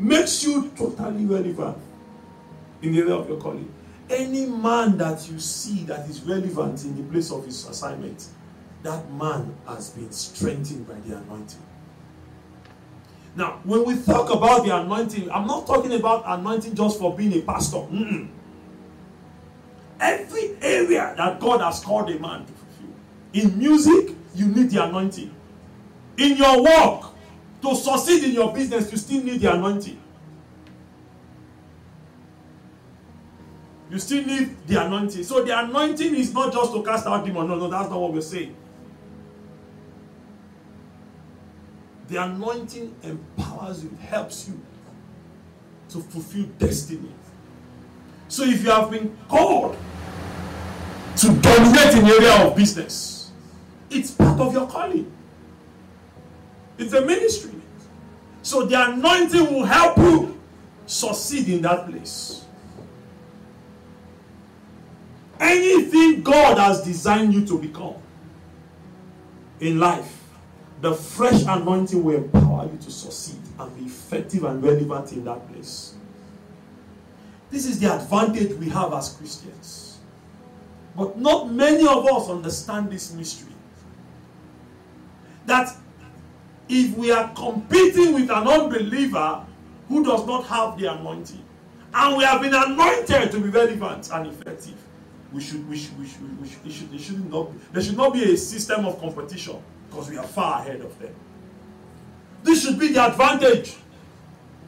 Makes 0.00 0.44
you 0.44 0.72
totally 0.76 1.26
relevant 1.26 1.76
in 2.80 2.92
the 2.92 3.00
area 3.00 3.14
of 3.14 3.28
your 3.28 3.38
calling. 3.38 3.70
Any 4.08 4.46
man 4.46 4.96
that 4.96 5.30
you 5.30 5.38
see 5.38 5.84
that 5.84 6.08
is 6.08 6.22
relevant 6.22 6.82
in 6.84 6.96
the 6.96 7.02
place 7.12 7.30
of 7.30 7.44
his 7.44 7.68
assignment, 7.68 8.26
that 8.82 9.12
man 9.12 9.54
has 9.68 9.90
been 9.90 10.10
strengthened 10.10 10.88
by 10.88 10.94
the 11.06 11.18
anointing. 11.18 11.60
Now, 13.36 13.60
when 13.62 13.84
we 13.84 14.02
talk 14.02 14.30
about 14.30 14.64
the 14.64 14.74
anointing, 14.74 15.30
I'm 15.30 15.46
not 15.46 15.66
talking 15.66 15.92
about 15.92 16.22
anointing 16.26 16.74
just 16.74 16.98
for 16.98 17.14
being 17.14 17.34
a 17.34 17.42
pastor. 17.42 17.76
Mm-mm. 17.76 18.28
Every 20.00 20.56
area 20.62 21.14
that 21.16 21.38
God 21.40 21.60
has 21.60 21.80
called 21.80 22.10
a 22.10 22.18
man 22.18 22.46
to 22.46 22.52
fulfill. 22.52 22.94
In 23.34 23.58
music, 23.58 24.16
you 24.34 24.46
need 24.46 24.70
the 24.70 24.82
anointing. 24.82 25.34
In 26.16 26.36
your 26.38 26.62
work, 26.62 27.09
to 27.62 27.74
succeed 27.74 28.24
in 28.24 28.32
your 28.32 28.52
business, 28.52 28.90
you 28.90 28.98
still 28.98 29.22
need 29.22 29.40
the 29.40 29.52
anointing. 29.52 30.00
You 33.90 33.98
still 33.98 34.24
need 34.24 34.56
the 34.66 34.84
anointing. 34.84 35.24
So 35.24 35.42
the 35.44 35.58
anointing 35.58 36.14
is 36.14 36.32
not 36.32 36.52
just 36.52 36.72
to 36.72 36.82
cast 36.82 37.06
out 37.06 37.24
demons. 37.24 37.48
No, 37.48 37.56
no, 37.56 37.68
that's 37.68 37.90
not 37.90 38.00
what 38.00 38.12
we're 38.12 38.20
saying. 38.20 38.56
The 42.08 42.22
anointing 42.22 42.94
empowers 43.02 43.84
you, 43.84 43.96
helps 44.00 44.48
you 44.48 44.60
to 45.90 46.00
fulfill 46.00 46.44
destiny. 46.58 47.10
So 48.28 48.44
if 48.44 48.62
you 48.62 48.70
have 48.70 48.90
been 48.90 49.16
called 49.28 49.76
to 51.16 51.26
dominate 51.40 51.94
in 51.94 52.04
the 52.04 52.14
area 52.14 52.46
of 52.46 52.56
business, 52.56 53.32
it's 53.90 54.12
part 54.12 54.38
of 54.40 54.52
your 54.52 54.68
calling. 54.68 55.10
It's 56.80 56.94
a 56.94 57.04
ministry. 57.04 57.60
So 58.40 58.64
the 58.64 58.90
anointing 58.90 59.52
will 59.52 59.64
help 59.64 59.98
you 59.98 60.40
succeed 60.86 61.46
in 61.50 61.60
that 61.60 61.86
place. 61.86 62.46
Anything 65.38 66.22
God 66.22 66.56
has 66.56 66.82
designed 66.82 67.34
you 67.34 67.46
to 67.46 67.58
become 67.58 67.96
in 69.60 69.78
life, 69.78 70.22
the 70.80 70.94
fresh 70.94 71.42
anointing 71.46 72.02
will 72.02 72.16
empower 72.16 72.64
you 72.64 72.78
to 72.78 72.90
succeed 72.90 73.40
and 73.58 73.76
be 73.76 73.84
effective 73.84 74.44
and 74.44 74.62
relevant 74.62 75.12
in 75.12 75.22
that 75.26 75.52
place. 75.52 75.94
This 77.50 77.66
is 77.66 77.78
the 77.78 77.94
advantage 77.94 78.52
we 78.54 78.70
have 78.70 78.94
as 78.94 79.16
Christians. 79.16 79.98
But 80.96 81.18
not 81.18 81.52
many 81.52 81.86
of 81.86 82.06
us 82.06 82.30
understand 82.30 82.90
this 82.90 83.12
mystery. 83.12 83.52
That 85.44 85.76
if 86.70 86.96
we 86.96 87.10
are 87.10 87.28
competing 87.34 88.14
with 88.14 88.30
an 88.30 88.46
unbeliever 88.46 89.44
who 89.88 90.04
does 90.04 90.24
not 90.24 90.46
have 90.46 90.78
the 90.78 90.86
anointing, 90.86 91.42
and 91.92 92.16
we 92.16 92.22
have 92.22 92.40
been 92.40 92.54
anointed 92.54 93.32
to 93.32 93.40
be 93.40 93.48
relevant 93.48 94.08
and 94.12 94.28
effective, 94.28 94.76
we 95.32 95.40
should, 95.40 95.68
we 95.68 95.76
should, 95.76 95.98
we 95.98 96.06
should, 96.06 96.40
we 96.40 96.48
should, 96.48 96.66
it 96.66 96.72
should, 96.72 96.94
it 96.94 97.00
should 97.00 97.30
not, 97.30 97.48
there 97.72 97.82
should 97.82 97.96
not 97.96 98.12
be 98.12 98.32
a 98.32 98.36
system 98.36 98.84
of 98.86 99.00
competition 99.00 99.60
because 99.88 100.08
we 100.08 100.16
are 100.16 100.24
far 100.24 100.60
ahead 100.60 100.80
of 100.80 100.96
them. 101.00 101.12
This 102.44 102.64
should 102.64 102.78
be 102.78 102.92
the 102.92 103.04
advantage. 103.04 103.76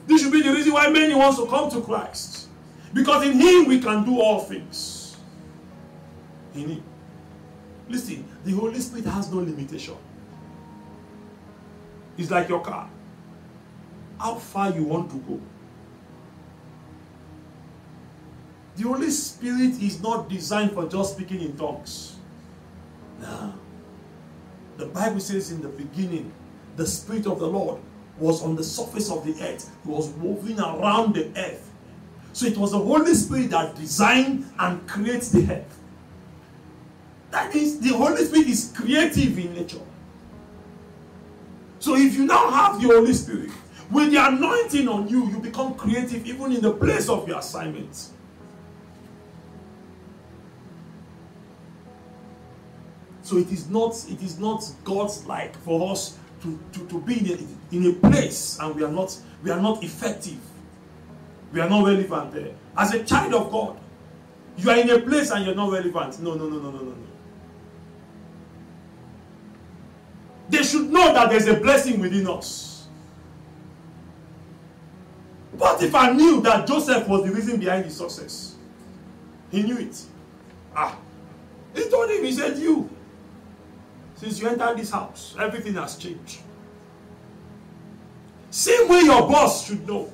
This 0.07 0.23
should 0.23 0.33
be 0.33 0.43
the 0.43 0.53
reason 0.53 0.73
why 0.73 0.89
many 0.89 1.15
want 1.15 1.37
to 1.37 1.47
come 1.47 1.71
to 1.71 1.81
Christ. 1.81 2.49
Because 2.93 3.25
in 3.25 3.39
Him 3.39 3.67
we 3.67 3.81
can 3.81 4.05
do 4.05 4.21
all 4.21 4.41
things. 4.41 5.17
In 6.55 6.69
Him. 6.69 6.83
Listen, 7.89 8.25
the 8.45 8.53
Holy 8.53 8.81
Spirit 8.81 9.07
has 9.07 9.31
no 9.31 9.39
limitation. 9.39 9.95
It's 12.19 12.31
like 12.31 12.49
your 12.49 12.61
car. 12.61 12.89
How 14.19 14.35
far 14.37 14.71
you 14.71 14.85
want 14.85 15.11
to 15.11 15.17
go. 15.19 15.41
The 18.77 18.85
Holy 18.85 19.11
Spirit 19.11 19.83
is 19.83 20.03
not 20.03 20.29
designed 20.29 20.73
for 20.73 20.89
just 20.89 21.15
speaking 21.15 21.41
in 21.41 21.57
tongues. 21.57 22.17
No. 23.21 23.55
The 24.77 24.87
Bible 24.87 25.21
says 25.21 25.53
in 25.53 25.61
the 25.61 25.69
beginning, 25.69 26.33
the 26.77 26.87
Spirit 26.87 27.27
of 27.27 27.39
the 27.39 27.47
Lord 27.47 27.81
was 28.19 28.43
on 28.43 28.57
the 28.57 28.65
surface 28.65 29.11
of 29.11 29.25
the 29.25 29.33
earth. 29.43 29.71
He 29.85 29.91
was 29.91 30.15
moving 30.17 30.59
around 30.59 31.15
the 31.15 31.31
earth. 31.37 31.71
So 32.33 32.47
it 32.47 32.57
was 32.57 32.73
the 32.73 32.79
Holy 32.79 33.15
Spirit 33.15 33.51
that 33.51 33.77
designed 33.77 34.51
and 34.59 34.87
creates 34.89 35.31
the 35.31 35.53
earth. 35.53 35.79
That 37.31 37.55
is, 37.55 37.81
the 37.81 37.91
Holy 37.91 38.25
Spirit 38.25 38.49
is 38.49 38.73
creative 38.75 39.39
in 39.39 39.55
nature. 39.55 39.81
So 41.83 41.97
if 41.97 42.15
you 42.15 42.27
now 42.27 42.49
have 42.49 42.81
the 42.81 42.87
Holy 42.87 43.13
Spirit, 43.13 43.51
with 43.91 44.13
the 44.13 44.25
anointing 44.25 44.87
on 44.87 45.09
you, 45.09 45.27
you 45.29 45.41
become 45.41 45.75
creative 45.75 46.25
even 46.25 46.53
in 46.53 46.61
the 46.61 46.73
place 46.73 47.09
of 47.09 47.27
your 47.27 47.41
assignment. 47.41 48.11
So 53.23 53.37
it 53.37 53.51
is 53.51 53.69
not 53.69 53.97
it 54.09 54.23
is 54.23 54.39
not 54.39 54.63
God's 54.85 55.27
like 55.27 55.57
for 55.65 55.91
us 55.91 56.17
to, 56.43 56.57
to, 56.73 56.87
to 56.87 57.01
be 57.01 57.19
in 57.19 57.37
a, 57.37 57.75
in 57.75 57.91
a 57.91 58.09
place 58.09 58.59
and 58.61 58.77
we 58.77 58.85
are 58.85 58.93
not 58.93 59.19
we 59.43 59.51
are 59.51 59.61
not 59.61 59.83
effective. 59.83 60.39
We 61.53 61.61
are 61.61 61.69
not 61.69 61.85
relevant 61.85 62.33
there. 62.33 62.55
As 62.77 62.95
a 62.95 63.03
child 63.03 63.35
of 63.35 63.51
God, 63.51 63.77
you 64.57 64.71
are 64.71 64.79
in 64.79 64.89
a 64.89 65.01
place 65.01 65.33
and 65.33 65.45
you're 65.45 65.57
not 65.57 65.73
relevant. 65.73 66.23
No, 66.23 66.35
no, 66.35 66.49
no, 66.49 66.61
no, 66.61 66.71
no, 66.71 66.79
no, 66.79 66.91
no. 66.91 67.12
They 70.49 70.63
should 70.63 70.91
know 70.91 71.13
that 71.13 71.31
there's 71.31 71.47
a 71.47 71.55
blessing 71.55 72.01
within 72.01 72.27
us. 72.27 72.87
Potiphar 75.59 76.15
knew 76.15 76.41
that 76.43 76.67
Joseph 76.67 77.07
was 77.09 77.25
the 77.25 77.33
reason 77.33 77.61
behind 77.61 77.85
his 77.85 77.97
success, 77.97 78.57
he 79.51 79.63
knew 79.63 79.79
it. 79.79 80.03
Ah, 80.75 80.97
he 81.75 81.89
told 81.89 82.11
him, 82.11 82.25
he 82.25 82.33
said, 82.33 82.59
You, 82.59 82.91
since 84.17 84.41
you 84.41 84.49
entered 84.49 84.79
this 84.79 84.91
house, 84.91 85.35
everything 85.39 85.75
has 85.75 85.97
changed. 85.97 86.41
Same 88.51 88.89
way 88.89 89.01
your 89.01 89.29
boss 89.29 89.67
should 89.67 89.87
know. 89.87 90.11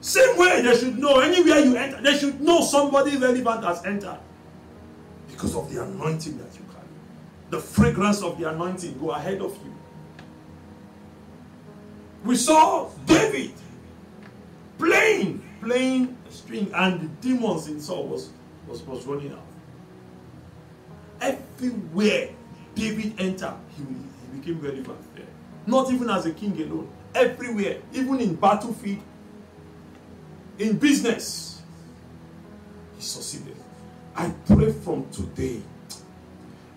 Same 0.00 0.36
way 0.36 0.62
they 0.62 0.76
should 0.78 0.98
know. 0.98 1.20
Anywhere 1.20 1.60
you 1.60 1.76
enter, 1.76 2.00
they 2.02 2.16
should 2.18 2.40
know 2.40 2.60
somebody 2.60 3.16
relevant 3.16 3.64
has 3.64 3.84
entered. 3.84 4.18
Because 5.28 5.56
of 5.56 5.72
the 5.72 5.82
anointing 5.82 6.38
that 6.38 6.54
you. 6.54 6.65
The 7.50 7.60
fragrance 7.60 8.22
of 8.22 8.38
the 8.38 8.50
anointing 8.50 8.98
go 8.98 9.10
ahead 9.10 9.40
of 9.40 9.56
you. 9.64 9.74
We 12.24 12.36
saw 12.36 12.88
David 13.06 13.52
playing, 14.78 15.42
playing 15.60 16.16
a 16.28 16.32
string, 16.32 16.70
and 16.74 17.00
the 17.00 17.06
demons 17.20 17.68
in 17.68 17.80
Saul 17.80 18.08
was, 18.08 18.30
was, 18.66 18.82
was 18.82 19.04
running 19.06 19.32
out. 19.32 19.42
Everywhere 21.20 22.30
David 22.74 23.14
entered, 23.18 23.54
he, 23.76 23.84
he 23.84 24.38
became 24.38 24.60
relevant 24.60 25.14
there. 25.14 25.26
Not 25.66 25.90
even 25.92 26.10
as 26.10 26.26
a 26.26 26.32
king 26.32 26.60
alone. 26.60 26.88
Everywhere, 27.14 27.78
even 27.92 28.20
in 28.20 28.34
battlefield, 28.34 29.02
in 30.58 30.76
business, 30.78 31.62
he 32.96 33.02
succeeded. 33.02 33.56
I 34.14 34.32
pray 34.46 34.72
from 34.72 35.08
today, 35.10 35.62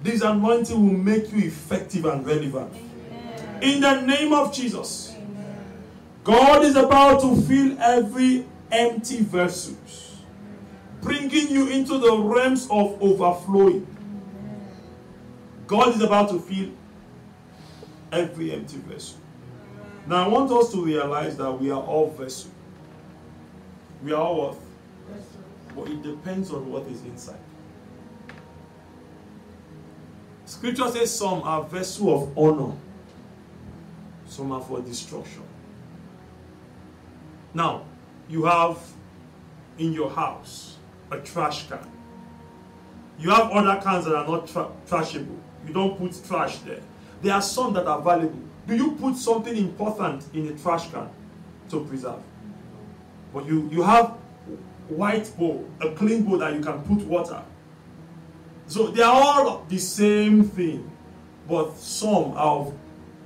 this 0.02 0.22
anointing 0.22 0.76
will 0.76 0.98
make 0.98 1.32
you 1.32 1.48
effective 1.48 2.06
and 2.06 2.26
relevant. 2.26 2.72
Amen. 2.74 3.64
In 3.64 3.82
the 3.82 4.02
name 4.02 4.34
of 4.34 4.54
Jesus. 4.54 5.14
Amen. 5.16 5.66
God 6.24 6.64
is 6.64 6.76
about 6.76 7.22
to 7.22 7.36
fill 7.42 7.78
every 7.82 8.46
empty 8.72 9.22
vessel, 9.22 9.76
bringing 11.02 11.50
you 11.50 11.68
into 11.68 11.98
the 11.98 12.18
realms 12.18 12.68
of 12.72 13.02
overflowing. 13.02 13.86
God 15.68 15.96
is 15.96 16.02
about 16.02 16.30
to 16.30 16.40
fill 16.40 16.70
every 18.12 18.54
empty 18.54 18.78
vessel. 18.78 19.20
Now, 20.08 20.26
I 20.26 20.28
want 20.28 20.52
us 20.52 20.72
to 20.72 20.84
realize 20.84 21.38
that 21.38 21.52
we 21.52 21.70
are 21.72 21.82
all 21.82 22.10
vessels. 22.12 22.50
We 24.02 24.14
are 24.14 24.22
all 24.22 24.38
what? 24.38 24.58
But 25.76 25.92
it 25.92 26.02
depends 26.02 26.52
on 26.52 26.72
what 26.72 26.88
is 26.88 27.04
inside. 27.04 27.38
Scripture 30.50 30.90
says 30.90 31.16
some 31.16 31.44
are 31.44 31.62
vessels 31.62 32.24
of 32.24 32.36
honor, 32.36 32.76
some 34.28 34.52
are 34.52 34.60
for 34.60 34.82
destruction. 34.82 35.44
Now, 37.54 37.86
you 38.28 38.46
have 38.46 38.80
in 39.78 39.94
your 39.94 40.10
house 40.10 40.78
a 41.12 41.20
trash 41.20 41.68
can. 41.68 41.88
You 43.20 43.30
have 43.30 43.52
other 43.52 43.80
cans 43.80 44.06
that 44.06 44.16
are 44.16 44.26
not 44.26 44.48
tra- 44.48 44.72
trashable. 44.88 45.38
You 45.68 45.72
don't 45.72 46.00
put 46.00 46.20
trash 46.28 46.58
there. 46.60 46.82
There 47.22 47.36
are 47.36 47.44
some 47.44 47.72
that 47.74 47.86
are 47.86 48.02
valuable. 48.02 48.42
Do 48.66 48.76
you 48.76 48.94
put 48.94 49.18
something 49.18 49.56
important 49.56 50.24
in 50.34 50.48
a 50.48 50.58
trash 50.58 50.90
can 50.90 51.10
to 51.70 51.86
preserve? 51.86 52.24
But 53.32 53.46
you, 53.46 53.70
you 53.72 53.84
have 53.84 54.16
white 54.88 55.32
bowl, 55.38 55.70
a 55.80 55.92
clean 55.92 56.24
bowl 56.24 56.40
that 56.40 56.56
you 56.56 56.60
can 56.60 56.82
put 56.82 57.06
water. 57.06 57.44
So 58.70 58.88
they 58.88 59.02
are 59.02 59.12
all 59.12 59.66
the 59.68 59.80
same 59.80 60.44
thing, 60.44 60.90
but 61.48 61.76
some 61.76 62.34
are 62.34 62.60
of 62.60 62.74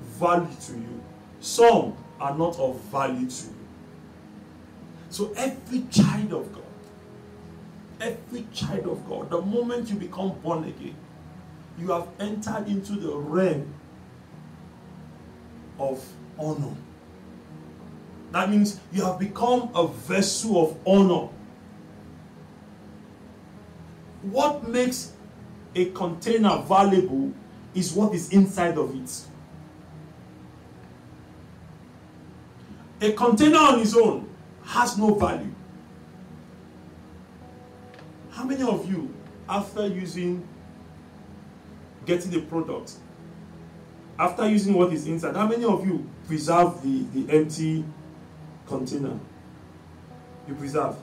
value 0.01 0.55
to 0.67 0.71
you. 0.71 1.03
Some 1.41 1.97
are 2.17 2.33
not 2.33 2.57
of 2.57 2.79
value 2.83 3.29
to 3.29 3.45
you. 3.47 3.55
So 5.09 5.33
every 5.35 5.81
child 5.91 6.31
of 6.31 6.53
God, 6.53 6.63
every 7.99 8.47
child 8.53 8.87
of 8.87 9.05
God, 9.07 9.29
the 9.29 9.41
moment 9.41 9.89
you 9.89 9.95
become 9.95 10.31
born 10.39 10.63
again, 10.63 10.95
you 11.77 11.91
have 11.91 12.07
entered 12.21 12.69
into 12.69 12.93
the 12.93 13.13
realm 13.13 13.73
of 15.77 16.05
honor. 16.39 16.73
That 18.31 18.49
means 18.49 18.79
you 18.93 19.03
have 19.03 19.19
become 19.19 19.71
a 19.75 19.87
vessel 19.87 20.69
of 20.69 20.77
honor. 20.87 21.27
What 24.21 24.65
makes 24.69 25.11
a 25.75 25.85
container 25.91 26.61
valuable 26.63 27.31
is 27.73 27.93
what 27.93 28.13
is 28.13 28.31
inside 28.31 28.77
of 28.77 28.95
it. 28.95 29.21
A 33.01 33.11
container 33.13 33.57
on 33.57 33.79
its 33.79 33.95
own 33.95 34.29
has 34.63 34.97
no 34.97 35.13
value. 35.15 35.53
How 38.31 38.45
many 38.45 38.63
of 38.63 38.89
you, 38.89 39.13
after 39.47 39.87
using, 39.87 40.47
getting 42.05 42.31
the 42.31 42.41
product, 42.41 42.93
after 44.17 44.47
using 44.47 44.73
what 44.73 44.93
is 44.93 45.07
inside, 45.07 45.35
how 45.35 45.47
many 45.47 45.65
of 45.65 45.85
you 45.85 46.07
preserve 46.27 46.81
the, 46.81 47.03
the 47.13 47.33
empty 47.33 47.83
container? 48.67 49.19
You 50.47 50.55
preserve. 50.55 50.95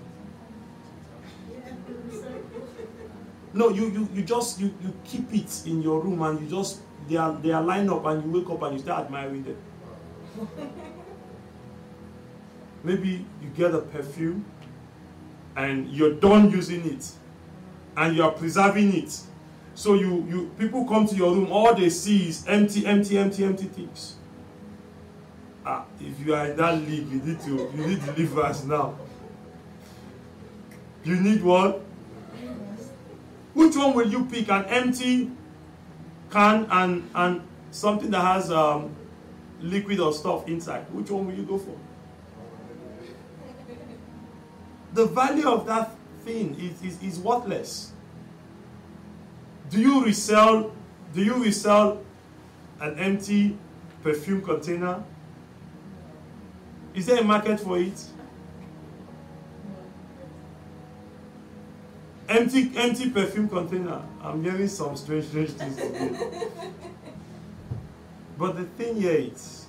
No, 3.53 3.69
you, 3.69 3.89
you, 3.91 4.09
you 4.15 4.23
just 4.23 4.61
you, 4.61 4.73
you 4.83 4.95
keep 5.05 5.33
it 5.35 5.63
in 5.67 5.83
your 5.83 6.01
room 6.01 6.23
and 6.23 6.41
you 6.41 6.47
just 6.49 6.81
they 7.09 7.17
are 7.17 7.33
they 7.35 7.51
are 7.51 7.63
lined 7.63 7.91
up 7.91 8.05
and 8.07 8.25
you 8.25 8.41
wake 8.41 8.51
up 8.51 8.63
and 8.63 8.75
you 8.75 8.79
start 8.79 9.07
admiring 9.07 9.43
them. 9.43 9.57
Maybe 12.85 13.27
you 13.43 13.49
get 13.57 13.75
a 13.75 13.81
perfume 13.81 14.45
and 15.57 15.89
you're 15.91 16.15
done 16.15 16.51
using 16.51 16.87
it 16.87 17.11
and 17.97 18.17
you 18.17 18.23
are 18.23 18.31
preserving 18.31 18.97
it. 18.97 19.21
So 19.75 19.95
you, 19.95 20.27
you 20.29 20.51
people 20.59 20.85
come 20.85 21.07
to 21.07 21.15
your 21.15 21.35
room, 21.35 21.51
all 21.51 21.75
they 21.75 21.91
see 21.91 22.29
is 22.29 22.47
empty, 22.47 22.87
empty, 22.87 23.19
empty, 23.19 23.45
empty 23.45 23.65
things. 23.65 24.17
Ah, 25.65 25.85
if 26.01 26.25
you 26.25 26.35
are 26.35 26.47
in 26.47 26.57
that 26.57 26.75
league, 26.75 27.09
you 27.11 27.21
need 27.21 27.41
to 27.41 27.71
you 27.75 27.87
need 27.87 28.05
deliverance 28.05 28.65
now. 28.65 28.95
You 31.05 31.17
need 31.17 31.43
what? 31.43 31.83
Which 33.55 33.77
one 33.77 33.95
will 33.95 34.09
you 34.09 34.25
pick? 34.27 34.49
An 34.49 34.65
empty 34.67 35.31
can 36.31 36.67
and 36.71 37.11
and 37.15 37.43
something 37.71 38.11
that 38.11 38.23
has 38.23 38.51
um, 38.51 38.95
liquid 39.61 40.01
or 40.01 40.13
stuff 40.13 40.49
inside. 40.49 40.87
Which 40.93 41.11
one 41.11 41.27
will 41.27 41.35
you 41.35 41.43
go 41.43 41.59
for? 41.59 41.77
the 44.93 45.07
value 45.07 45.49
of 45.49 45.67
that 45.67 45.93
thing 46.25 46.57
is, 46.59 46.83
is, 46.83 47.03
is 47.03 47.19
worthless. 47.19 47.93
Do 49.71 49.81
you 49.81 50.05
resell 50.05 50.73
do 51.13 51.25
you 51.25 51.43
resell 51.43 52.03
an 52.81 52.99
empty 52.99 53.57
perfume 54.03 54.43
container? 54.43 55.03
Is 56.95 57.07
there 57.07 57.21
a 57.21 57.25
market 57.25 57.61
for 57.61 57.79
it? 57.79 58.05
Empty 62.31 62.71
empty 62.77 63.11
perfume 63.11 63.49
container. 63.49 64.01
I'm 64.23 64.45
hearing 64.45 64.69
some 64.69 64.97
strange 64.97 65.27
strange 65.27 65.51
things 65.51 65.75
today. 65.75 66.31
But 68.39 68.57
the 68.57 68.65
thing 68.65 69.01
here 69.01 69.17
is 69.17 69.67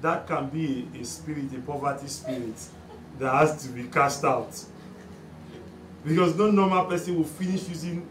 that 0.00 0.28
can 0.28 0.48
be 0.48 0.88
a, 0.98 1.04
spirit, 1.04 1.52
a 1.52 1.58
poverty 1.58 2.06
spirit 2.06 2.54
that 3.18 3.32
has 3.32 3.60
to 3.64 3.68
be 3.70 3.82
cast 3.88 4.24
out. 4.24 4.64
Because 6.04 6.36
no 6.36 6.52
normal 6.52 6.84
person 6.84 7.16
will 7.16 7.24
finish 7.24 7.68
using 7.68 8.08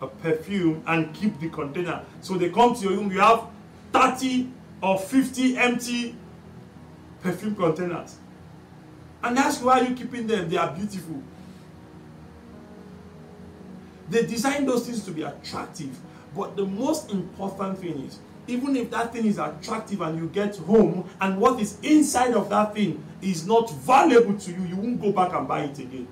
a 0.00 0.08
perfume 0.08 0.82
and 0.84 1.14
keep 1.14 1.38
the 1.38 1.48
container. 1.48 2.04
So 2.22 2.34
they 2.34 2.50
come 2.50 2.74
to 2.74 2.80
your 2.80 2.94
room, 2.94 3.12
you 3.12 3.20
have 3.20 3.44
30 3.92 4.50
or 4.82 4.98
50 4.98 5.58
empty 5.58 6.16
perfume 7.22 7.54
containers. 7.54 8.16
And 9.24 9.34
that's 9.34 9.58
why 9.62 9.80
you 9.80 9.94
keeping 9.94 10.26
them. 10.26 10.50
They 10.50 10.58
are 10.58 10.70
beautiful. 10.70 11.22
They 14.10 14.26
design 14.26 14.66
those 14.66 14.84
things 14.84 15.02
to 15.06 15.12
be 15.12 15.22
attractive. 15.22 15.98
But 16.36 16.56
the 16.56 16.66
most 16.66 17.10
important 17.10 17.78
thing 17.78 18.00
is, 18.00 18.18
even 18.46 18.76
if 18.76 18.90
that 18.90 19.14
thing 19.14 19.24
is 19.24 19.38
attractive 19.38 20.02
and 20.02 20.18
you 20.18 20.28
get 20.28 20.58
home 20.58 21.08
and 21.22 21.40
what 21.40 21.58
is 21.58 21.78
inside 21.80 22.34
of 22.34 22.50
that 22.50 22.74
thing 22.74 23.02
is 23.22 23.46
not 23.46 23.70
valuable 23.72 24.38
to 24.38 24.50
you, 24.50 24.62
you 24.64 24.76
won't 24.76 25.00
go 25.00 25.10
back 25.10 25.32
and 25.32 25.48
buy 25.48 25.62
it 25.62 25.78
again. 25.78 26.06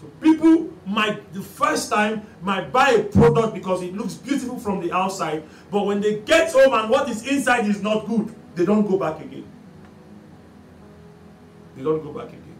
So 0.00 0.06
people 0.20 0.72
might 0.86 1.32
the 1.34 1.42
first 1.42 1.90
time 1.90 2.22
might 2.40 2.70
buy 2.70 2.90
a 2.90 3.02
product 3.02 3.54
because 3.54 3.82
it 3.82 3.94
looks 3.94 4.14
beautiful 4.14 4.60
from 4.60 4.80
the 4.80 4.92
outside, 4.92 5.42
but 5.72 5.86
when 5.86 6.00
they 6.00 6.20
get 6.20 6.52
home 6.52 6.72
and 6.72 6.88
what 6.88 7.08
is 7.08 7.26
inside 7.26 7.66
is 7.66 7.82
not 7.82 8.06
good, 8.06 8.32
they 8.54 8.64
don't 8.64 8.86
go 8.86 8.96
back 8.96 9.20
again. 9.20 9.44
They 11.76 11.82
don't 11.82 12.02
go 12.02 12.12
back 12.12 12.28
again. 12.28 12.54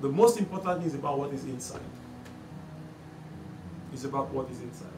The 0.00 0.08
most 0.08 0.38
important 0.38 0.78
thing 0.80 0.88
is 0.88 0.94
about 0.94 1.18
what 1.18 1.32
is 1.32 1.44
inside. 1.44 1.80
It's 3.92 4.04
about 4.04 4.30
what 4.32 4.50
is 4.50 4.60
inside. 4.60 4.88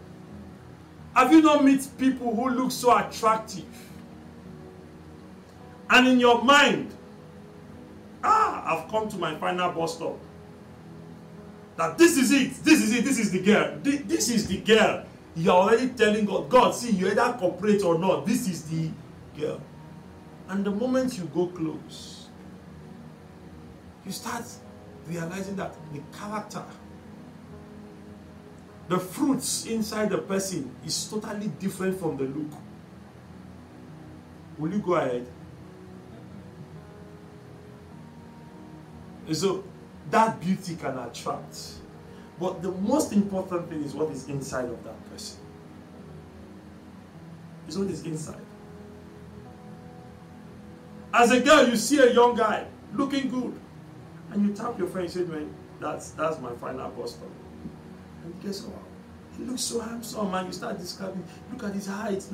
Have 1.14 1.32
you 1.32 1.40
not 1.40 1.64
met 1.64 1.86
people 1.98 2.34
who 2.34 2.50
look 2.50 2.70
so 2.70 2.96
attractive? 2.96 3.64
And 5.90 6.06
in 6.08 6.20
your 6.20 6.42
mind, 6.42 6.94
ah, 8.22 8.82
I've 8.82 8.90
come 8.90 9.08
to 9.08 9.16
my 9.16 9.34
final 9.36 9.72
bus 9.72 9.96
stop. 9.96 10.18
That 11.76 11.96
this 11.96 12.18
is 12.18 12.32
it, 12.32 12.64
this 12.64 12.82
is 12.82 12.92
it, 12.92 13.04
this 13.04 13.18
is 13.18 13.30
the 13.30 13.40
girl, 13.40 13.78
this 13.82 14.28
is 14.28 14.48
the 14.48 14.58
girl. 14.58 15.04
You're 15.36 15.54
already 15.54 15.88
telling 15.90 16.24
God, 16.24 16.48
God, 16.48 16.74
see, 16.74 16.90
you 16.90 17.08
either 17.08 17.36
cooperate 17.38 17.82
or 17.82 17.98
not, 17.98 18.26
this 18.26 18.48
is 18.48 18.64
the 18.64 18.90
girl. 19.38 19.60
And 20.48 20.64
the 20.64 20.72
moment 20.72 21.16
you 21.16 21.24
go 21.32 21.46
close, 21.46 22.17
you 24.08 24.12
start 24.14 24.42
realizing 25.06 25.54
that 25.56 25.74
the 25.92 26.00
character, 26.18 26.64
the 28.88 28.98
fruits 28.98 29.66
inside 29.66 30.08
the 30.08 30.16
person 30.16 30.74
is 30.84 31.08
totally 31.10 31.48
different 31.60 32.00
from 32.00 32.16
the 32.16 32.24
look. 32.24 32.50
Will 34.56 34.72
you 34.72 34.78
go 34.78 34.94
ahead? 34.94 35.26
So 39.30 39.62
that 40.10 40.40
beauty 40.40 40.76
can 40.76 40.98
attract. 40.98 41.74
But 42.40 42.62
the 42.62 42.72
most 42.72 43.12
important 43.12 43.68
thing 43.68 43.84
is 43.84 43.92
what 43.92 44.10
is 44.10 44.26
inside 44.26 44.70
of 44.70 44.82
that 44.84 45.10
person. 45.10 45.38
It's 47.66 47.76
what 47.76 47.88
is 47.88 48.04
inside. 48.04 48.40
As 51.12 51.30
a 51.30 51.40
girl, 51.40 51.68
you 51.68 51.76
see 51.76 51.98
a 51.98 52.10
young 52.10 52.34
guy 52.34 52.66
looking 52.94 53.28
good, 53.28 53.60
and 54.30 54.46
you 54.46 54.54
tap 54.54 54.78
your 54.78 54.88
friend 54.88 55.06
and 55.06 55.14
say, 55.14 55.24
Man, 55.24 55.54
that's 55.80 56.10
that's 56.10 56.40
my 56.40 56.52
final 56.54 56.88
bus 56.90 57.12
stop. 57.12 57.28
And 58.24 58.42
guess 58.42 58.62
what? 58.62 58.82
He 59.36 59.44
looks 59.44 59.62
so 59.62 59.80
handsome, 59.80 60.34
and 60.34 60.46
you 60.48 60.52
start 60.52 60.78
describing, 60.78 61.24
look 61.52 61.62
at 61.62 61.72
his 61.72 61.86
height, 61.86 62.24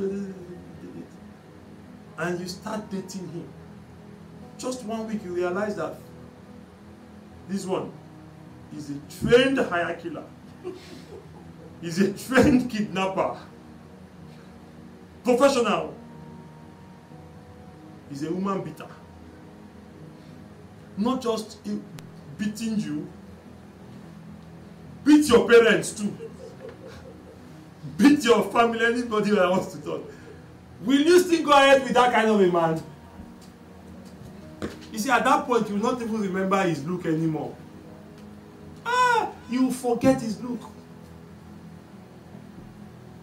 and 2.18 2.40
you 2.40 2.48
start 2.48 2.90
dating 2.90 3.28
him. 3.28 3.48
Just 4.57 4.85
one 4.85 5.07
week, 5.07 5.22
you 5.24 5.35
realize 5.35 5.76
that 5.76 5.96
this 7.48 7.66
one 7.66 7.92
is 8.76 8.90
a 8.90 8.98
trained 9.20 9.59
hire 9.59 9.94
killer. 9.94 10.24
He's 11.83 12.00
a 12.00 12.12
trained 12.14 12.70
kidnapper. 12.70 13.37
Professional. 15.22 15.94
He's 18.09 18.22
a 18.22 18.33
woman 18.33 18.62
beater. 18.62 18.88
Not 20.96 21.22
just 21.22 21.59
beating 22.38 22.78
you, 22.78 23.09
beat 25.04 25.28
your 25.28 25.48
parents 25.48 25.92
too. 25.92 26.16
Beat 27.98 28.24
your 28.24 28.42
family, 28.50 28.85
anybody 28.85 29.30
that 29.30 29.50
wants 29.50 29.72
to 29.74 29.83
talk. 29.83 30.11
Will 30.85 31.00
you 31.00 31.18
still 31.20 31.44
go 31.44 31.52
ahead 31.52 31.83
with 31.83 31.94
that 31.94 32.12
kind 32.12 32.28
of 32.28 32.40
a 32.40 32.46
man? 32.50 32.83
You 34.92 34.98
see, 34.98 35.11
at 35.11 35.24
that 35.24 35.46
point, 35.46 35.68
you 35.68 35.76
not 35.78 36.00
even 36.00 36.20
remember 36.20 36.62
his 36.62 36.85
look 36.87 37.07
anymore. 37.07 37.54
Ah, 38.87 39.30
you 39.50 39.70
forget 39.72 40.20
his 40.20 40.40
look. 40.42 40.61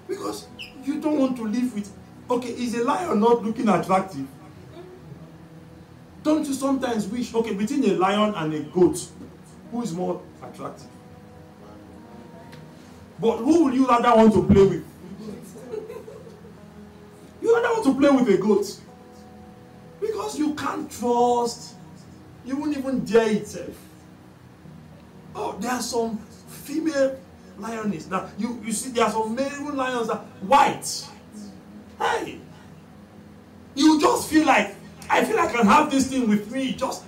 Because 0.07 0.47
you 0.83 0.99
don't 0.99 1.17
want 1.17 1.37
to 1.37 1.43
live 1.47 1.73
with. 1.73 1.91
Okay, 2.29 2.49
is 2.49 2.75
a 2.75 2.83
lion 2.83 3.19
not 3.19 3.43
looking 3.43 3.69
attractive? 3.69 4.27
Don't 6.23 6.45
you 6.47 6.53
sometimes 6.53 7.07
wish, 7.07 7.33
okay, 7.33 7.53
between 7.53 7.83
a 7.89 7.93
lion 7.93 8.33
and 8.35 8.53
a 8.53 8.59
goat, 8.59 9.07
who 9.71 9.81
is 9.81 9.93
more 9.93 10.21
attractive? 10.43 10.87
But 13.19 13.37
who 13.37 13.65
would 13.65 13.73
you 13.73 13.87
rather 13.87 14.15
want 14.15 14.33
to 14.33 14.43
play 14.43 14.63
with? 14.63 14.85
You 17.41 17.55
rather 17.55 17.69
want 17.69 17.83
to 17.85 17.95
play 17.95 18.09
with 18.09 18.29
a 18.29 18.37
goat. 18.37 18.79
Because 19.99 20.37
you 20.37 20.53
can't 20.55 20.89
trust. 20.91 21.75
You 22.45 22.57
won't 22.57 22.75
even 22.75 23.05
dare 23.05 23.29
itself. 23.31 23.77
Oh, 25.35 25.55
there 25.59 25.71
are 25.71 25.81
some 25.81 26.17
female 26.17 27.19
lioness. 27.57 28.07
Now, 28.07 28.29
you, 28.37 28.61
you 28.65 28.71
see, 28.71 28.89
there 28.91 29.05
are 29.05 29.11
some 29.11 29.33
male 29.35 29.73
lions 29.73 30.07
that 30.07 30.19
white. 30.41 31.07
Hey. 31.99 32.39
You 33.75 34.01
just 34.01 34.29
feel 34.29 34.45
like, 34.45 34.75
I 35.11 35.25
feel 35.25 35.37
I 35.37 35.51
can 35.51 35.65
have 35.65 35.91
this 35.91 36.07
thing 36.07 36.29
with 36.29 36.49
me. 36.51 36.71
Just 36.71 37.03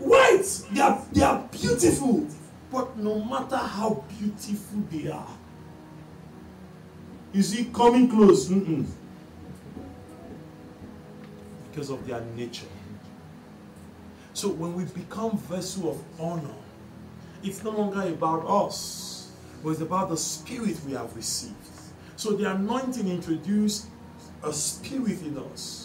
white. 0.00 0.44
They 0.72 0.80
are, 0.80 1.00
they 1.12 1.22
are 1.22 1.48
beautiful. 1.52 2.26
But 2.72 2.96
no 2.98 3.22
matter 3.24 3.56
how 3.56 4.04
beautiful 4.18 4.82
they 4.90 5.08
are, 5.08 5.28
you 7.32 7.42
see, 7.42 7.66
coming 7.66 8.10
close, 8.10 8.48
mm-mm, 8.48 8.84
because 11.70 11.90
of 11.90 12.04
their 12.06 12.20
nature. 12.36 12.66
So 14.32 14.48
when 14.48 14.74
we 14.74 14.84
become 14.84 15.38
vessel 15.38 15.90
of 15.90 16.20
honor, 16.20 16.54
it's 17.44 17.62
no 17.62 17.70
longer 17.70 18.02
about 18.02 18.44
us, 18.46 19.30
but 19.62 19.70
it's 19.70 19.80
about 19.80 20.08
the 20.08 20.16
spirit 20.16 20.76
we 20.84 20.92
have 20.94 21.14
received. 21.14 21.54
So 22.16 22.32
the 22.32 22.50
anointing 22.50 23.06
introduced 23.08 23.86
a 24.42 24.52
spirit 24.52 25.22
in 25.22 25.38
us, 25.38 25.83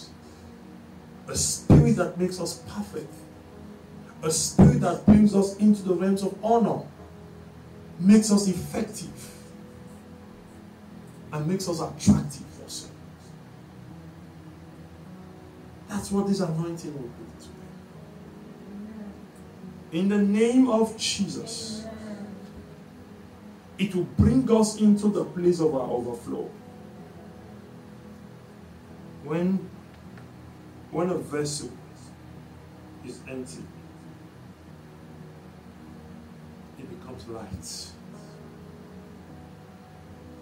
a 1.29 1.35
spirit 1.35 1.95
that 1.95 2.17
makes 2.19 2.39
us 2.39 2.63
perfect, 2.67 3.13
a 4.23 4.31
spirit 4.31 4.81
that 4.81 5.05
brings 5.05 5.35
us 5.35 5.55
into 5.57 5.83
the 5.83 5.93
realms 5.93 6.23
of 6.23 6.35
honor, 6.43 6.81
makes 7.99 8.31
us 8.31 8.47
effective, 8.47 9.31
and 11.31 11.47
makes 11.47 11.69
us 11.69 11.79
attractive 11.79 12.45
also. 12.61 12.89
That's 15.87 16.11
what 16.11 16.27
this 16.27 16.39
anointing 16.39 16.93
will 16.93 17.09
do. 17.09 17.29
In 19.91 20.07
the 20.07 20.19
name 20.19 20.69
of 20.69 20.95
Jesus, 20.97 21.83
it 23.79 23.95
will 23.95 24.03
bring 24.17 24.49
us 24.51 24.79
into 24.79 25.07
the 25.07 25.25
place 25.25 25.59
of 25.59 25.73
our 25.73 25.89
overflow. 25.89 26.49
When, 29.23 29.67
when 30.91 31.09
a 31.09 31.17
vessel 31.17 31.69
is 33.05 33.19
empty, 33.27 33.63
it 36.77 36.99
becomes 36.99 37.27
light. 37.27 37.87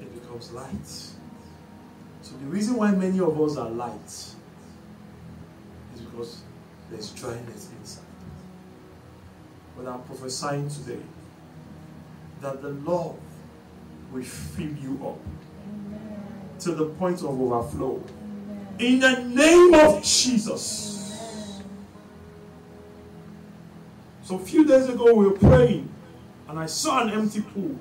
It 0.02 0.22
becomes 0.22 0.52
light. 0.52 0.88
So 2.22 2.36
the 2.40 2.46
reason 2.46 2.76
why 2.76 2.92
many 2.92 3.20
of 3.20 3.40
us 3.40 3.58
are 3.58 3.70
light 3.70 4.06
is 5.96 6.02
because 6.02 6.42
there's 6.90 7.10
dryness 7.12 7.70
inside. 7.80 8.04
But 9.78 9.88
I'm 9.88 10.02
prophesying 10.04 10.70
today 10.70 11.02
that 12.42 12.62
the 12.62 12.70
love 12.70 13.18
will 14.12 14.24
fill 14.24 14.76
you 14.78 15.00
up 15.06 15.20
Amen. 15.64 16.22
to 16.60 16.72
the 16.72 16.86
point 16.86 17.20
of 17.20 17.40
overflow. 17.42 18.02
In 18.80 19.00
the 19.00 19.24
name 19.24 19.74
of 19.74 20.04
Jesus. 20.04 21.64
So 24.24 24.36
a 24.36 24.40
few 24.40 24.66
days 24.66 24.88
ago 24.88 25.14
we 25.14 25.26
were 25.28 25.38
praying 25.38 25.90
and 26.48 26.60
I 26.60 26.68
saw 26.68 27.02
an 27.02 27.10
empty 27.10 27.42
pool. 27.42 27.80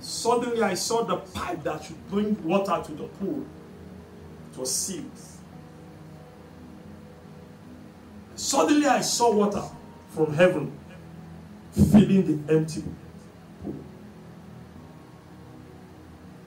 Suddenly 0.00 0.62
I 0.62 0.74
saw 0.74 1.04
the 1.04 1.16
pipe 1.16 1.62
that 1.62 1.84
should 1.84 2.10
bring 2.10 2.42
water 2.42 2.82
to 2.84 2.92
the 2.92 3.04
pool. 3.04 3.44
It 4.52 4.58
was 4.58 4.74
sealed. 4.74 5.10
Suddenly 8.34 8.86
I 8.86 9.02
saw 9.02 9.32
water 9.32 9.62
from 10.08 10.34
heaven 10.34 10.76
filling 11.72 12.44
the 12.46 12.52
empty 12.54 12.82
pool. 13.62 13.74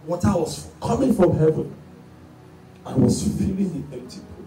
Water 0.05 0.31
was 0.33 0.67
coming 0.81 1.13
from 1.13 1.37
heaven 1.37 1.73
and 2.85 3.03
was 3.03 3.23
filling 3.23 3.87
the 3.89 3.97
empty 3.97 4.19
pool. 4.19 4.45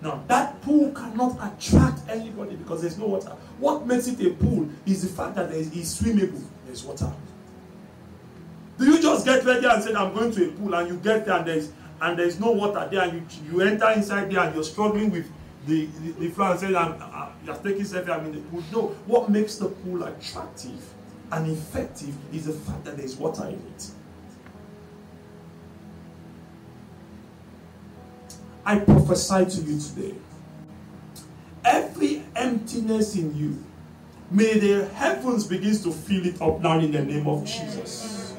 Now, 0.00 0.22
that 0.28 0.60
pool 0.62 0.92
cannot 0.92 1.36
attract 1.40 2.00
anybody 2.08 2.56
because 2.56 2.82
there's 2.82 2.98
no 2.98 3.06
water. 3.06 3.32
What 3.58 3.86
makes 3.86 4.06
it 4.06 4.20
a 4.24 4.30
pool 4.30 4.68
is 4.86 5.02
the 5.02 5.08
fact 5.08 5.34
that 5.36 5.50
there 5.50 5.58
is 5.58 6.00
swimmable, 6.00 6.42
there's 6.66 6.84
water. 6.84 7.12
Do 8.78 8.84
you 8.84 9.02
just 9.02 9.24
get 9.24 9.44
ready 9.44 9.66
and 9.66 9.82
say, 9.82 9.92
I'm 9.92 10.14
going 10.14 10.30
to 10.32 10.48
a 10.48 10.52
pool, 10.52 10.74
and 10.74 10.88
you 10.88 10.96
get 10.98 11.26
there 11.26 11.36
and 11.38 11.46
there's 11.46 11.72
and 12.00 12.16
there's 12.16 12.38
no 12.38 12.52
water 12.52 12.88
there, 12.88 13.02
and 13.02 13.12
you, 13.12 13.52
you 13.52 13.60
enter 13.60 13.90
inside 13.90 14.30
there 14.30 14.44
and 14.44 14.54
you're 14.54 14.62
struggling 14.62 15.10
with 15.10 15.28
the, 15.66 15.86
the, 15.86 16.12
the 16.12 16.28
floor 16.28 16.52
and 16.52 16.60
say, 16.60 16.66
I'm, 16.68 16.94
uh, 17.00 17.30
you're 17.44 17.56
taking 17.56 17.82
selfie, 17.82 18.10
I'm 18.10 18.26
in 18.26 18.32
the 18.32 18.40
pool. 18.42 18.62
No, 18.72 18.86
what 19.06 19.28
makes 19.28 19.56
the 19.56 19.66
pool 19.68 20.04
attractive 20.04 20.80
and 21.32 21.50
effective 21.50 22.14
is 22.32 22.46
the 22.46 22.52
fact 22.52 22.84
that 22.84 22.96
there's 22.96 23.16
water 23.16 23.46
in 23.46 23.54
it. 23.54 23.90
I 28.68 28.78
prophesy 28.80 29.46
to 29.46 29.66
you 29.66 29.80
today. 29.80 30.14
Every 31.64 32.22
emptiness 32.36 33.16
in 33.16 33.34
you, 33.34 33.64
may 34.30 34.58
the 34.58 34.84
heavens 34.88 35.46
begin 35.46 35.74
to 35.78 35.90
fill 35.90 36.26
it 36.26 36.42
up 36.42 36.60
now 36.60 36.78
in 36.78 36.92
the 36.92 37.02
name 37.02 37.26
of 37.26 37.46
Jesus. 37.46 38.34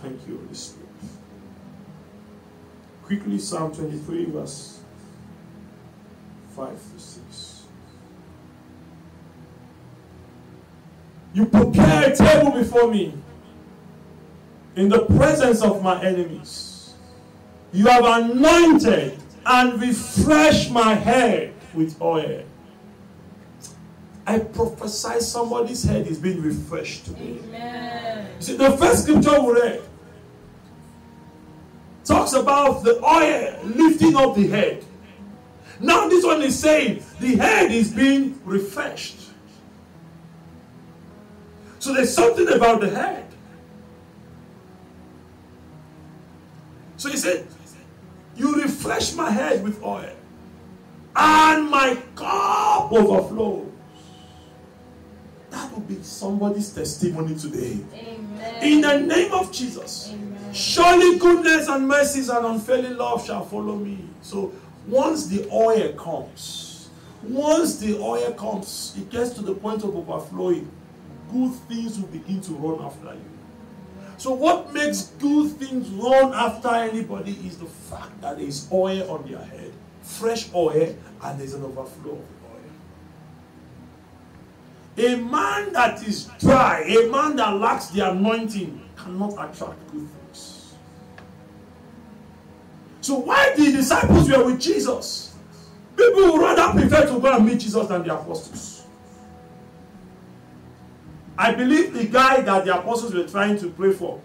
Thank 0.00 0.24
you, 0.28 0.36
Holy 0.38 0.54
Spirit. 0.54 0.88
Quickly, 3.02 3.40
Psalm 3.40 3.74
23, 3.74 4.26
verse 4.26 4.78
5 6.54 6.70
to 6.70 7.00
6. 7.00 7.62
You 11.34 11.46
prepare 11.46 12.12
a 12.12 12.14
table 12.14 12.52
before 12.52 12.88
me 12.88 13.14
in 14.76 14.88
the 14.88 15.06
presence 15.06 15.60
of 15.60 15.82
my 15.82 16.00
enemies. 16.04 16.69
You 17.72 17.86
have 17.86 18.04
anointed 18.04 19.18
and 19.46 19.80
refreshed 19.80 20.70
my 20.70 20.94
head 20.94 21.54
with 21.72 22.00
oil. 22.00 22.44
I 24.26 24.38
prophesy 24.38 25.20
somebody's 25.20 25.82
head 25.82 26.06
is 26.06 26.18
being 26.18 26.42
refreshed 26.42 27.06
today. 27.06 27.38
Amen. 27.44 28.40
See, 28.40 28.56
the 28.56 28.76
first 28.76 29.04
scripture 29.04 29.40
we 29.40 29.52
read 29.54 29.82
talks 32.04 32.32
about 32.32 32.82
the 32.84 33.02
oil 33.04 33.58
lifting 33.64 34.16
up 34.16 34.34
the 34.34 34.46
head. 34.48 34.84
Now, 35.80 36.08
this 36.08 36.24
one 36.24 36.42
is 36.42 36.58
saying 36.58 37.02
the 37.20 37.36
head 37.36 37.70
is 37.70 37.90
being 37.90 38.40
refreshed. 38.44 39.30
So, 41.78 41.94
there's 41.94 42.12
something 42.12 42.48
about 42.48 42.82
the 42.82 42.90
head. 42.90 43.26
So, 46.98 47.08
he 47.08 47.16
said, 47.16 47.46
You 48.40 48.54
refresh 48.54 49.12
my 49.12 49.30
head 49.30 49.62
with 49.62 49.82
oil, 49.82 50.16
and 51.14 51.68
my 51.68 51.94
cup 52.14 52.90
overflows. 52.90 53.66
That 55.50 55.70
will 55.70 55.80
be 55.80 56.02
somebody's 56.02 56.72
testimony 56.72 57.34
today. 57.34 57.80
Amen. 57.92 58.62
In 58.62 58.80
the 58.80 59.00
name 59.00 59.32
of 59.32 59.52
Jesus. 59.52 60.14
Amen. 60.14 60.54
Surely 60.54 61.18
goodness 61.18 61.68
and 61.68 61.86
mercies 61.86 62.30
and 62.30 62.46
unfailing 62.46 62.96
love 62.96 63.26
shall 63.26 63.44
follow 63.44 63.76
me. 63.76 64.06
So 64.22 64.54
once 64.86 65.26
the 65.26 65.46
oil 65.52 65.92
comes, 65.92 66.88
once 67.22 67.76
the 67.76 67.98
oil 67.98 68.32
comes, 68.32 68.94
it 68.96 69.10
gets 69.10 69.34
to 69.34 69.42
the 69.42 69.54
point 69.54 69.84
of 69.84 69.94
overflowing, 69.94 70.66
good 71.30 71.52
things 71.68 71.98
will 71.98 72.08
begin 72.08 72.40
to 72.40 72.52
run 72.52 72.82
after 72.86 73.12
you. 73.12 73.29
So 74.20 74.34
what 74.34 74.74
makes 74.74 75.12
good 75.18 75.52
things 75.52 75.88
run 75.88 76.34
after 76.34 76.68
anybody 76.68 77.38
is 77.46 77.56
the 77.56 77.64
fact 77.64 78.20
that 78.20 78.36
there 78.36 78.46
is 78.46 78.68
oil 78.70 79.10
on 79.10 79.26
their 79.26 79.42
head, 79.42 79.72
fresh 80.02 80.52
oil, 80.54 80.94
and 81.22 81.40
there's 81.40 81.54
an 81.54 81.64
overflow 81.64 82.12
of 82.12 82.18
oil. 84.98 85.12
A 85.12 85.16
man 85.16 85.72
that 85.72 86.06
is 86.06 86.28
dry, 86.38 86.82
a 86.82 87.10
man 87.10 87.36
that 87.36 87.56
lacks 87.56 87.86
the 87.86 88.10
anointing, 88.10 88.82
cannot 88.94 89.32
attract 89.32 89.90
good 89.90 90.06
things. 90.06 90.74
So 93.00 93.20
why 93.20 93.54
the 93.56 93.72
disciples 93.72 94.30
were 94.30 94.44
with 94.44 94.60
Jesus? 94.60 95.34
People 95.96 96.32
would 96.32 96.42
rather 96.42 96.78
prefer 96.78 97.06
to 97.06 97.18
go 97.18 97.34
and 97.34 97.46
meet 97.46 97.60
Jesus 97.60 97.86
than 97.86 98.02
the 98.02 98.12
apostles. 98.14 98.69
I 101.40 101.54
believe 101.54 101.94
the 101.94 102.04
guy 102.04 102.42
that 102.42 102.66
the 102.66 102.78
apostles 102.78 103.14
were 103.14 103.26
trying 103.26 103.58
to 103.60 103.70
pray 103.70 103.92
for, 103.92 104.20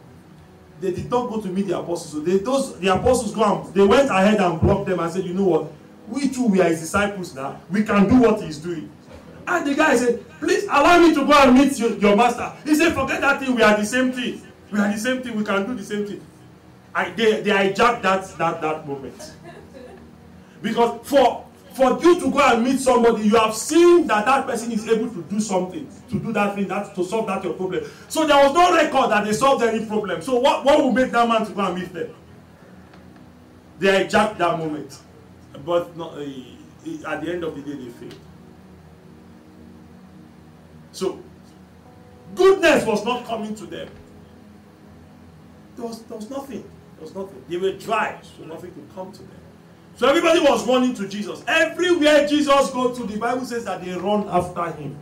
they 0.81 0.91
did 0.91 1.09
not 1.09 1.29
go 1.29 1.39
to 1.39 1.47
meet 1.47 1.67
the 1.67 1.79
apostles. 1.79 2.11
So 2.11 2.19
they, 2.19 2.39
those 2.39 2.77
the 2.77 2.89
apostles 2.89 3.33
go 3.33 3.63
and 3.63 3.73
they 3.73 3.85
went 3.85 4.09
ahead 4.09 4.41
and 4.41 4.59
blocked 4.59 4.87
them 4.87 4.99
and 4.99 5.09
said, 5.09 5.23
you 5.23 5.33
know 5.33 5.45
what? 5.45 5.71
We 6.09 6.27
too, 6.27 6.47
we 6.47 6.59
are 6.59 6.67
his 6.67 6.81
disciples 6.81 7.33
now. 7.33 7.61
We 7.71 7.83
can 7.83 8.09
do 8.09 8.19
what 8.19 8.43
he's 8.43 8.57
doing. 8.57 8.91
And 9.47 9.65
the 9.65 9.75
guy 9.75 9.95
said, 9.95 10.25
please 10.39 10.65
allow 10.65 10.99
me 10.99 11.15
to 11.15 11.25
go 11.25 11.31
and 11.31 11.57
meet 11.57 11.79
your, 11.79 11.91
your 11.93 12.17
master. 12.17 12.51
He 12.65 12.75
said, 12.75 12.93
forget 12.93 13.21
that 13.21 13.39
thing. 13.39 13.55
We 13.55 13.61
are 13.61 13.77
the 13.77 13.85
same 13.85 14.11
thing. 14.11 14.41
We 14.69 14.79
are 14.79 14.91
the 14.91 14.99
same 14.99 15.21
thing. 15.23 15.37
We 15.37 15.45
can 15.45 15.65
do 15.65 15.73
the 15.73 15.85
same 15.85 16.05
thing. 16.05 16.21
I, 16.93 17.11
they, 17.11 17.41
they 17.43 17.51
hijacked 17.51 18.01
that, 18.01 18.37
that, 18.37 18.61
that 18.61 18.85
moment. 18.85 19.31
Because 20.61 20.99
for, 21.07 21.45
for 21.75 22.01
you 22.01 22.19
to 22.21 22.31
go 22.31 22.39
and 22.39 22.63
meet 22.63 22.79
somebody, 22.79 23.23
you 23.27 23.35
have 23.37 23.53
seen 23.53 24.07
that 24.07 24.25
that 24.25 24.47
person 24.47 24.71
is 24.71 24.87
able 24.87 25.09
to 25.09 25.21
do 25.23 25.39
something, 25.41 25.87
to 26.09 26.19
do 26.19 26.31
that 26.31 26.55
thing, 26.55 26.67
that, 26.69 26.95
to 26.95 27.03
solve 27.03 27.27
that 27.27 27.43
your 27.43 27.53
problem. 27.53 27.83
So 28.07 28.25
there 28.25 28.37
was 28.37 28.53
no 28.53 28.73
record 28.73 29.11
that 29.11 29.25
they 29.25 29.33
solved 29.33 29.63
any 29.63 29.85
problem. 29.85 30.21
So 30.21 30.39
what, 30.39 30.63
what 30.63 30.79
will 30.79 30.93
make 30.93 31.11
that 31.11 31.27
man 31.27 31.45
to 31.45 31.51
go 31.51 31.65
and 31.65 31.75
meet 31.75 31.93
them? 31.93 32.15
They 33.79 34.05
hijacked 34.05 34.37
that 34.37 34.57
moment. 34.57 34.97
But 35.65 35.95
not, 35.97 36.13
uh, 36.13 36.21
at 37.07 37.21
the 37.21 37.31
end 37.33 37.43
of 37.43 37.55
the 37.55 37.61
day, 37.61 37.83
they 37.83 37.89
failed. 37.91 38.15
So, 40.91 41.21
goodness 42.35 42.85
was 42.85 43.03
not 43.03 43.25
coming 43.25 43.53
to 43.55 43.65
them. 43.65 43.89
There 45.75 45.85
was, 45.85 46.01
there 46.03 46.17
was 46.17 46.29
nothing. 46.29 46.61
There 46.61 47.01
was 47.01 47.13
nothing. 47.13 47.43
They 47.49 47.57
were 47.57 47.73
dry, 47.73 48.17
so 48.37 48.45
nothing 48.45 48.71
could 48.71 48.95
come 48.95 49.11
to 49.11 49.19
them. 49.19 49.44
So 49.95 50.09
everybody 50.09 50.41
was 50.41 50.67
running 50.67 50.93
to 50.95 51.07
Jesus. 51.07 51.43
Everywhere 51.47 52.27
Jesus 52.27 52.69
goes 52.71 52.97
to, 52.97 53.05
the 53.05 53.17
Bible 53.17 53.45
says 53.45 53.63
that 53.65 53.83
they 53.83 53.93
run 53.93 54.27
after 54.27 54.71
him. 54.71 54.97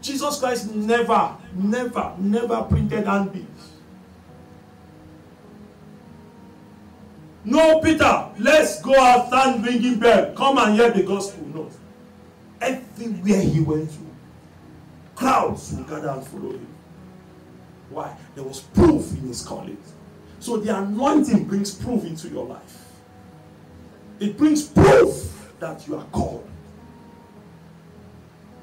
Jesus 0.00 0.38
Christ 0.40 0.74
never, 0.74 1.36
never, 1.54 2.14
never 2.18 2.62
printed 2.62 3.06
handbills. 3.06 3.46
No, 7.44 7.80
Peter, 7.80 8.30
let's 8.38 8.80
go 8.80 8.98
out, 8.98 9.28
stand 9.28 9.64
ringing 9.64 9.98
bell. 9.98 10.32
Come 10.34 10.58
and 10.58 10.74
hear 10.74 10.90
the 10.90 11.02
gospel. 11.02 11.44
No. 11.48 11.70
Everywhere 12.60 13.42
he 13.42 13.60
went 13.60 13.90
to, 13.90 13.98
crowds 15.16 15.72
would 15.72 15.88
gather 15.88 16.08
and 16.08 16.26
follow 16.26 16.52
him. 16.52 16.66
Why? 17.90 18.16
There 18.34 18.44
was 18.44 18.60
proof 18.60 19.12
in 19.12 19.28
his 19.28 19.42
calling. 19.42 19.76
So 20.38 20.56
the 20.56 20.76
anointing 20.76 21.44
brings 21.44 21.74
proof 21.74 22.04
into 22.04 22.28
your 22.28 22.46
life. 22.46 22.81
It 24.22 24.36
brings 24.36 24.62
proof 24.62 25.52
that 25.58 25.88
you 25.88 25.96
are 25.96 26.04
called. 26.12 26.48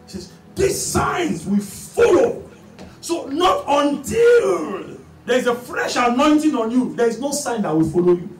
Says, 0.07 0.31
these 0.55 0.81
signs 0.81 1.45
will 1.45 1.59
follow. 1.59 2.49
So 3.01 3.25
not 3.25 3.65
until 3.67 4.97
there's 5.25 5.47
a 5.47 5.55
fresh 5.55 5.97
anointing 5.97 6.55
on 6.55 6.71
you, 6.71 6.95
there 6.95 7.09
is 7.09 7.19
no 7.19 7.31
sign 7.31 7.63
that 7.63 7.75
will 7.75 7.89
follow 7.89 8.13
you. 8.13 8.39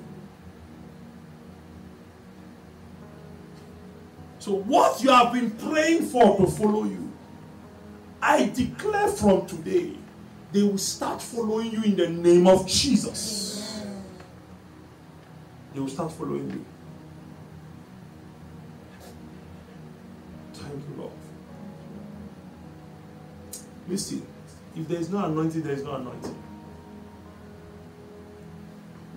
So 4.39 4.53
what 4.55 5.03
you 5.03 5.10
have 5.10 5.34
been 5.34 5.51
praying 5.51 6.03
for 6.05 6.38
to 6.38 6.47
follow 6.47 6.86
you, 6.86 7.12
I 8.21 8.45
declare 8.45 9.10
from 9.10 9.45
today, 9.45 9.97
they 10.53 10.63
will 10.63 10.77
start 10.77 11.21
following 11.21 11.71
you 11.71 11.84
in 11.84 11.97
the 11.97 12.08
name 12.08 12.47
of 12.47 12.65
Jesus. 12.65 13.84
They 15.73 15.82
will 15.82 15.89
start 15.89 16.13
following 16.13 16.49
you. 16.49 16.65
Thank 20.69 20.84
you, 20.88 21.01
Lord. 21.01 21.12
Listen, 23.88 24.25
if 24.75 24.88
there 24.88 24.99
is 24.99 25.10
no 25.10 25.25
anointing, 25.25 25.63
there 25.63 25.73
is 25.73 25.84
no 25.84 25.95
anointing. 25.95 26.36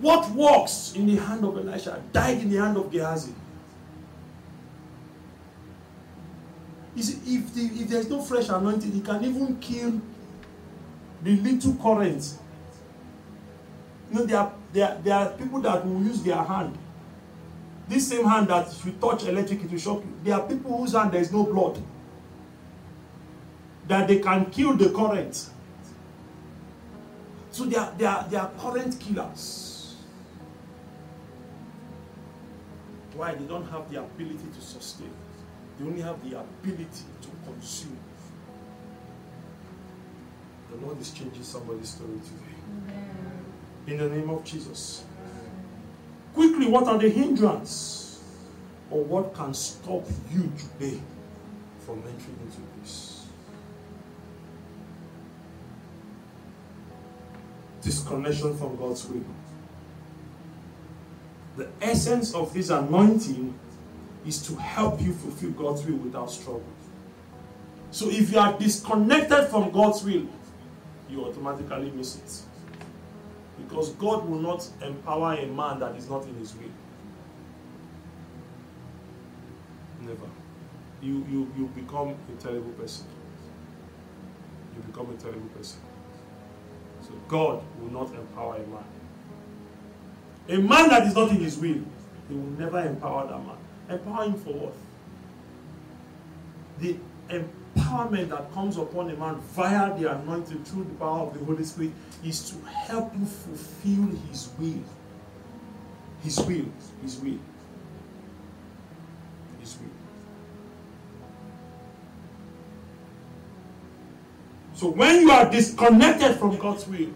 What 0.01 0.31
works 0.31 0.93
in 0.95 1.05
the 1.05 1.15
hand 1.17 1.45
of 1.45 1.55
Elisha 1.55 2.01
died 2.11 2.39
in 2.39 2.49
the 2.49 2.57
hand 2.57 2.75
of 2.75 2.91
Gehazi. 2.91 3.33
You 6.95 7.03
see, 7.03 7.35
if, 7.35 7.53
the, 7.53 7.61
if 7.61 7.87
there 7.87 7.99
is 7.99 8.09
no 8.09 8.21
fresh 8.21 8.49
anointing, 8.49 8.91
he 8.91 9.01
can 9.01 9.23
even 9.23 9.57
kill 9.59 10.01
the 11.21 11.35
little 11.37 11.75
current. 11.75 12.33
You 14.11 14.19
know, 14.19 14.25
there 14.25 14.39
are, 14.39 14.53
there, 14.73 14.89
are, 14.89 15.01
there 15.03 15.15
are 15.15 15.29
people 15.29 15.61
that 15.61 15.85
will 15.85 16.01
use 16.01 16.23
their 16.23 16.41
hand. 16.41 16.77
This 17.93 18.07
same 18.07 18.25
hand 18.25 18.47
that 18.47 18.71
if 18.71 18.83
you 18.87 18.93
touch 18.93 19.25
electric, 19.25 19.65
it 19.65 19.71
will 19.71 19.77
shock 19.77 19.97
you. 20.03 20.11
There 20.23 20.33
are 20.33 20.41
people 20.47 20.75
whose 20.75 20.93
hand 20.93 21.11
there 21.11 21.21
is 21.21 21.31
no 21.31 21.43
blood. 21.43 21.79
That 23.87 24.07
they 24.07 24.17
can 24.17 24.47
kill 24.49 24.75
the 24.75 24.89
current. 24.89 25.51
So 27.51 27.65
they 27.65 27.75
are, 27.75 27.93
they 27.95 28.05
are, 28.05 28.27
they 28.27 28.37
are 28.37 28.49
current 28.57 28.99
killers. 28.99 29.95
Why? 33.15 33.35
They 33.35 33.45
don't 33.45 33.69
have 33.69 33.91
the 33.91 33.99
ability 33.99 34.47
to 34.55 34.61
sustain. 34.61 35.11
They 35.77 35.85
only 35.85 36.01
have 36.01 36.17
the 36.27 36.39
ability 36.39 37.05
to 37.21 37.29
consume. 37.45 37.99
The 40.71 40.83
Lord 40.83 40.99
is 40.99 41.11
changing 41.11 41.43
somebody's 41.43 41.89
story 41.89 42.19
today. 42.25 42.95
In 43.85 43.97
the 43.99 44.09
name 44.09 44.31
of 44.31 44.43
Jesus. 44.43 45.03
Quickly, 46.53 46.71
what 46.71 46.83
are 46.83 46.99
the 46.99 47.09
hindrance? 47.09 48.21
Or 48.91 49.03
what 49.03 49.33
can 49.33 49.55
stop 49.55 50.05
you 50.31 50.51
today 50.55 51.01
from 51.79 51.97
entering 51.97 52.37
into 52.45 52.61
this? 52.79 53.25
Disconnection 57.81 58.55
from 58.55 58.75
God's 58.75 59.03
will. 59.09 59.23
The 61.57 61.69
essence 61.81 62.35
of 62.35 62.53
this 62.53 62.69
anointing 62.69 63.57
is 64.27 64.45
to 64.45 64.55
help 64.55 65.01
you 65.01 65.11
fulfill 65.11 65.51
God's 65.51 65.83
will 65.87 65.97
without 65.97 66.29
struggle. 66.29 66.61
So 67.89 68.11
if 68.11 68.31
you 68.31 68.37
are 68.37 68.55
disconnected 68.59 69.47
from 69.47 69.71
God's 69.71 70.03
will, 70.03 70.27
you 71.09 71.25
automatically 71.25 71.89
miss 71.95 72.17
it. 72.17 72.52
Because 73.73 73.89
God 73.93 74.29
will 74.29 74.37
not 74.37 74.69
empower 74.83 75.33
a 75.33 75.47
man 75.47 75.79
that 75.79 75.95
is 75.95 76.07
not 76.07 76.23
in 76.27 76.35
his 76.35 76.53
will. 76.53 76.69
Never. 80.01 80.29
You, 81.01 81.25
you, 81.27 81.51
you 81.57 81.65
become 81.73 82.09
a 82.09 82.39
terrible 82.39 82.69
person. 82.73 83.07
You 84.75 84.83
become 84.83 85.09
a 85.09 85.15
terrible 85.19 85.49
person. 85.57 85.79
So 87.01 87.13
God 87.27 87.63
will 87.81 87.91
not 87.91 88.13
empower 88.13 88.57
a 88.57 88.67
man. 88.67 88.85
A 90.49 90.57
man 90.61 90.89
that 90.89 91.07
is 91.07 91.15
not 91.15 91.31
in 91.31 91.37
his 91.37 91.57
will, 91.57 91.81
he 92.29 92.35
will 92.35 92.59
never 92.59 92.79
empower 92.79 93.25
that 93.25 93.39
man. 93.39 93.57
Empower 93.89 94.25
him 94.25 94.35
for 94.35 94.53
what? 94.53 94.75
The 96.79 96.97
empowerment 97.93 98.29
that 98.29 98.51
comes 98.53 98.77
upon 98.77 99.09
a 99.09 99.15
man 99.15 99.35
via 99.51 99.97
the 99.97 100.11
anointing 100.11 100.63
through 100.63 100.83
the 100.83 100.93
power 100.95 101.27
of 101.27 101.37
the 101.37 101.45
Holy 101.45 101.63
Spirit 101.63 101.91
is 102.23 102.49
to 102.49 102.65
help 102.69 103.13
you 103.17 103.25
fulfill 103.25 104.17
his 104.29 104.49
will. 104.57 104.83
His 106.23 106.39
will. 106.39 106.65
His 107.01 107.19
will. 107.19 107.39
His 109.59 109.77
will. 109.77 109.89
So 114.75 114.89
when 114.89 115.21
you 115.21 115.31
are 115.31 115.49
disconnected 115.49 116.37
from 116.37 116.57
God's 116.57 116.87
will, 116.87 116.99
you 116.99 117.15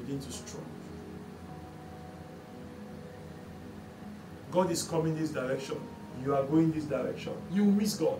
begin 0.00 0.18
to 0.20 0.32
struggle. 0.32 0.64
God 4.50 4.70
is 4.70 4.82
coming 4.82 5.16
this 5.16 5.30
direction. 5.30 5.76
You 6.22 6.34
are 6.34 6.44
going 6.44 6.72
this 6.72 6.84
direction. 6.84 7.34
You 7.52 7.64
miss 7.64 7.96
God. 7.96 8.18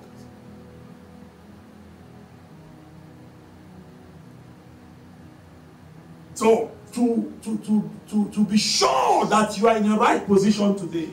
So 6.35 6.71
to, 6.93 7.33
to, 7.43 7.59
to, 7.59 7.91
to, 8.11 8.31
to 8.31 8.45
be 8.45 8.59
sure 8.59 9.27
that 9.27 9.59
you 9.59 9.69
are 9.69 9.77
in 9.77 9.89
the 9.89 9.97
right 9.97 10.25
position 10.27 10.77
today, 10.77 11.11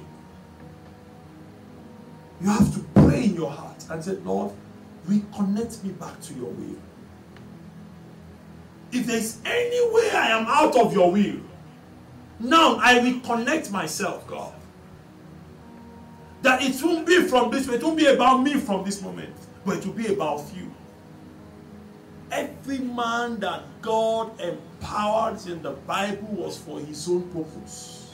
you 2.41 2.49
have 2.49 2.73
to 2.73 2.79
pray 2.93 3.23
in 3.23 3.35
your 3.35 3.49
heart 3.49 3.85
and 3.89 4.03
say, 4.03 4.13
Lord, 4.17 4.51
reconnect 5.07 5.83
me 5.83 5.91
back 5.91 6.19
to 6.21 6.33
your 6.33 6.51
will. 6.51 6.77
If 8.91 9.07
there's 9.07 9.39
any 9.45 9.93
way 9.93 10.11
I 10.11 10.27
am 10.37 10.45
out 10.47 10.75
of 10.75 10.93
your 10.93 11.11
will, 11.11 11.39
now 12.39 12.77
I 12.79 12.99
reconnect 12.99 13.71
myself, 13.71 14.27
God. 14.27 14.53
That 16.43 16.61
it 16.61 16.83
won't 16.83 17.07
be 17.07 17.23
from 17.23 17.51
this 17.51 17.67
way, 17.69 17.75
it 17.75 17.83
won't 17.83 17.97
be 17.97 18.05
about 18.05 18.43
me 18.43 18.55
from 18.55 18.83
this 18.83 19.01
moment, 19.01 19.33
but 19.65 19.77
it 19.77 19.85
will 19.85 19.93
be 19.93 20.07
about 20.07 20.43
you. 20.53 20.69
Every 22.29 22.79
man 22.79 23.39
that 23.39 23.63
God 23.81 24.39
empowered 24.41 25.45
in 25.47 25.61
the 25.61 25.71
Bible 25.71 26.27
was 26.27 26.57
for 26.57 26.81
his 26.81 27.07
own 27.07 27.23
purpose. 27.29 28.13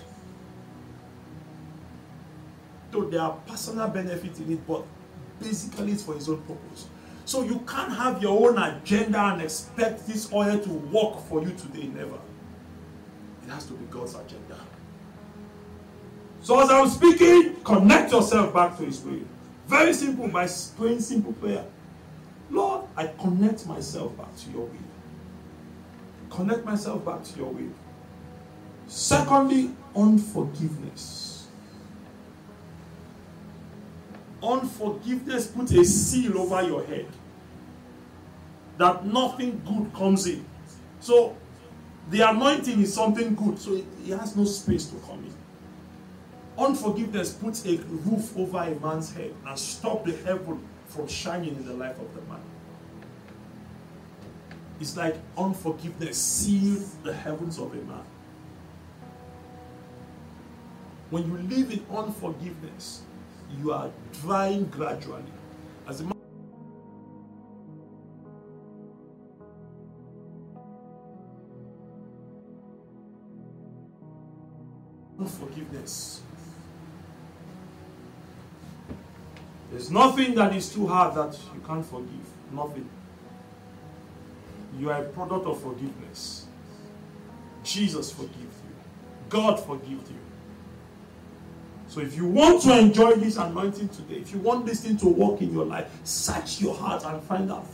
Though 2.91 3.05
there 3.05 3.21
are 3.21 3.35
personal 3.47 3.87
benefits 3.87 4.39
in 4.39 4.53
it, 4.53 4.67
but 4.67 4.83
basically 5.39 5.93
it's 5.93 6.03
for 6.03 6.13
his 6.13 6.29
own 6.29 6.41
purpose. 6.43 6.85
So 7.25 7.41
you 7.43 7.59
can't 7.67 7.93
have 7.93 8.21
your 8.21 8.49
own 8.49 8.59
agenda 8.59 9.19
and 9.19 9.41
expect 9.41 10.05
this 10.05 10.31
oil 10.31 10.59
to 10.59 10.69
work 10.69 11.19
for 11.27 11.41
you 11.41 11.51
today, 11.55 11.87
never. 11.87 12.19
It 13.43 13.49
has 13.49 13.65
to 13.65 13.73
be 13.73 13.85
God's 13.89 14.13
agenda. 14.13 14.57
So 16.41 16.59
as 16.61 16.69
I'm 16.69 16.87
speaking, 16.87 17.55
connect 17.63 18.11
yourself 18.11 18.53
back 18.53 18.77
to 18.77 18.85
His 18.85 19.01
will. 19.01 19.21
Very 19.67 19.93
simple 19.93 20.27
by 20.27 20.47
praying 20.77 21.01
simple 21.01 21.33
prayer. 21.33 21.65
Lord, 22.49 22.85
I 22.95 23.07
connect 23.07 23.67
myself 23.67 24.17
back 24.17 24.35
to 24.37 24.49
your 24.51 24.65
will. 24.65 26.29
Connect 26.29 26.65
myself 26.65 27.05
back 27.05 27.23
to 27.23 27.37
your 27.37 27.49
will. 27.49 27.71
Secondly, 28.87 29.71
unforgiveness. 29.95 31.47
Unforgiveness 34.41 35.47
puts 35.47 35.71
a 35.73 35.83
seal 35.83 36.39
over 36.39 36.63
your 36.63 36.83
head 36.85 37.05
that 38.77 39.05
nothing 39.05 39.61
good 39.65 39.93
comes 39.93 40.25
in. 40.25 40.43
So 41.01 41.35
the 42.09 42.27
anointing 42.27 42.81
is 42.81 42.93
something 42.93 43.35
good, 43.35 43.59
so 43.59 43.73
it, 43.73 43.85
it 44.05 44.17
has 44.17 44.35
no 44.35 44.45
space 44.45 44.85
to 44.87 44.95
come 45.05 45.19
in. 45.25 45.38
Unforgiveness 46.59 47.31
puts 47.31 47.65
a 47.65 47.77
roof 47.77 48.35
over 48.37 48.57
a 48.57 48.75
man's 48.81 49.13
head 49.13 49.33
and 49.47 49.57
stop 49.57 50.03
the 50.03 50.11
heaven 50.11 50.61
from 50.87 51.07
shining 51.07 51.55
in 51.55 51.65
the 51.65 51.73
life 51.73 51.97
of 51.97 52.13
the 52.13 52.21
man. 52.23 52.41
It's 54.81 54.97
like 54.97 55.15
unforgiveness 55.37 56.17
sealed 56.17 56.83
the 57.03 57.13
heavens 57.13 57.59
of 57.59 57.71
a 57.71 57.81
man. 57.83 58.03
When 61.09 61.25
you 61.27 61.37
live 61.55 61.71
in 61.71 61.85
unforgiveness, 61.95 63.03
you 63.57 63.71
are 63.71 63.89
drying 64.21 64.65
gradually. 64.65 65.23
As 65.87 66.01
a 66.01 66.03
man 66.03 66.13
unforgiveness. 75.19 76.21
There's 79.71 79.91
nothing 79.91 80.35
that 80.35 80.55
is 80.55 80.73
too 80.73 80.87
hard 80.87 81.15
that 81.15 81.37
you 81.53 81.61
can't 81.65 81.85
forgive. 81.85 82.27
Nothing. 82.51 82.89
You 84.77 84.89
are 84.89 85.03
a 85.03 85.09
product 85.09 85.45
of 85.45 85.61
forgiveness. 85.61 86.47
Jesus 87.63 88.11
forgives 88.11 88.35
you. 88.35 88.75
God 89.29 89.59
forgives 89.59 90.09
you. 90.09 90.17
So 91.87 92.01
if 92.01 92.15
you 92.15 92.27
want 92.27 92.61
to 92.63 92.77
enjoy 92.77 93.15
this 93.15 93.37
anointing 93.37 93.89
today, 93.89 94.15
if 94.15 94.31
you 94.31 94.39
want 94.39 94.65
this 94.65 94.81
thing 94.81 94.97
to 94.97 95.07
work 95.07 95.41
in 95.41 95.51
your 95.51 95.65
life, 95.65 95.89
search 96.03 96.61
your 96.61 96.75
heart 96.75 97.03
and 97.03 97.21
find 97.23 97.51
out 97.51 97.65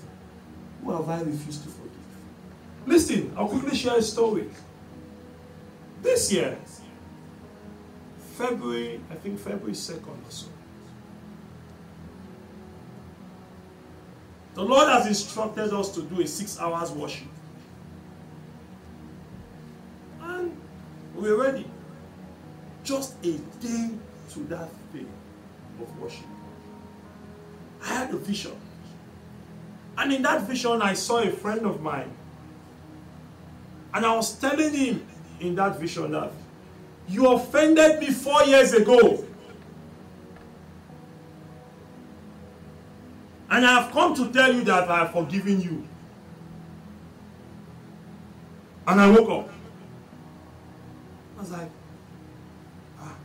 who 0.84 0.92
have 0.92 1.10
I 1.10 1.22
refused 1.22 1.64
to 1.64 1.70
forgive. 1.70 1.92
Listen, 2.86 3.34
I'll 3.38 3.48
quickly 3.48 3.76
share 3.76 3.98
a 3.98 4.02
story. 4.02 4.50
This 6.02 6.32
year, 6.32 6.58
February, 8.38 9.02
I 9.10 9.16
think 9.16 9.40
February 9.40 9.74
2nd 9.74 10.08
or 10.08 10.30
so. 10.32 10.48
The 14.56 14.64
Lord 14.64 14.88
has 14.88 15.06
instructed 15.06 15.74
us 15.74 15.94
to 15.96 16.02
do 16.02 16.22
a 16.22 16.28
six 16.28 16.60
hours 16.60 16.92
worship. 16.92 17.28
were 21.26 21.38
ready. 21.38 21.66
Just 22.84 23.16
a 23.26 23.38
day 23.60 23.90
to 24.32 24.40
that 24.50 24.70
day 24.94 25.06
of 25.82 26.00
worship. 26.00 26.26
I 27.84 27.88
had 27.88 28.14
a 28.14 28.18
vision. 28.18 28.56
And 29.98 30.14
in 30.14 30.22
that 30.24 30.44
vision, 30.44 30.82
I 30.82 30.94
saw 30.94 31.20
a 31.20 31.32
friend 31.32 31.66
of 31.66 31.82
mine. 31.82 32.12
And 33.94 34.06
I 34.06 34.16
was 34.16 34.38
telling 34.38 34.74
him 34.74 35.08
in 35.40 35.56
that 35.56 35.80
vision 35.80 36.12
that 36.12 36.32
you 37.08 37.28
offended 37.28 38.00
me 38.00 38.12
four 38.12 38.44
years 38.44 38.74
ago. 38.74 39.25
And 43.50 43.66
I 43.66 43.82
have 43.82 43.92
come 43.92 44.16
to 44.16 44.32
tell 44.32 44.54
you 44.54 44.64
that 44.64 44.90
I 44.90 45.00
have 45.00 45.12
forgiven 45.12 45.62
you. 45.62 45.88
And 48.88 49.02
I 49.02 49.10
woke 49.10 49.30
up. 49.30 49.50
I 51.38 51.42
was 51.42 51.52
like, 51.52 51.70
ah. 53.00 53.16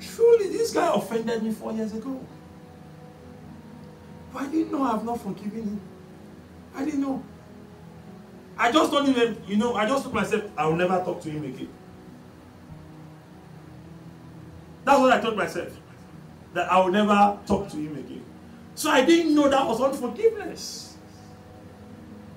Truly, 0.00 0.48
this 0.48 0.72
guy 0.72 0.94
offended 0.94 1.42
me 1.42 1.52
four 1.52 1.72
years 1.72 1.92
ago. 1.94 2.20
But 4.32 4.42
I 4.42 4.46
didn't 4.46 4.72
know 4.72 4.82
I 4.84 4.92
have 4.92 5.04
not 5.04 5.20
forgiven 5.20 5.62
him. 5.62 5.80
I 6.74 6.84
didn't 6.84 7.00
know. 7.00 7.22
I 8.56 8.70
just 8.70 8.90
told 8.92 9.06
him, 9.06 9.42
you 9.46 9.56
know, 9.56 9.74
I 9.74 9.86
just 9.86 10.04
told 10.04 10.14
myself, 10.14 10.44
I 10.56 10.66
will 10.66 10.76
never 10.76 10.98
talk 10.98 11.20
to 11.22 11.30
him 11.30 11.44
again. 11.44 11.68
That's 14.84 15.00
what 15.00 15.12
I 15.12 15.20
told 15.20 15.36
myself. 15.36 15.79
That 16.54 16.70
I 16.70 16.78
will 16.80 16.90
never 16.90 17.38
talk 17.46 17.68
to 17.70 17.76
him 17.76 17.96
again. 17.96 18.24
So 18.74 18.90
I 18.90 19.04
didn't 19.04 19.34
know 19.34 19.48
that 19.48 19.66
was 19.66 19.80
unforgiveness. 19.80 20.96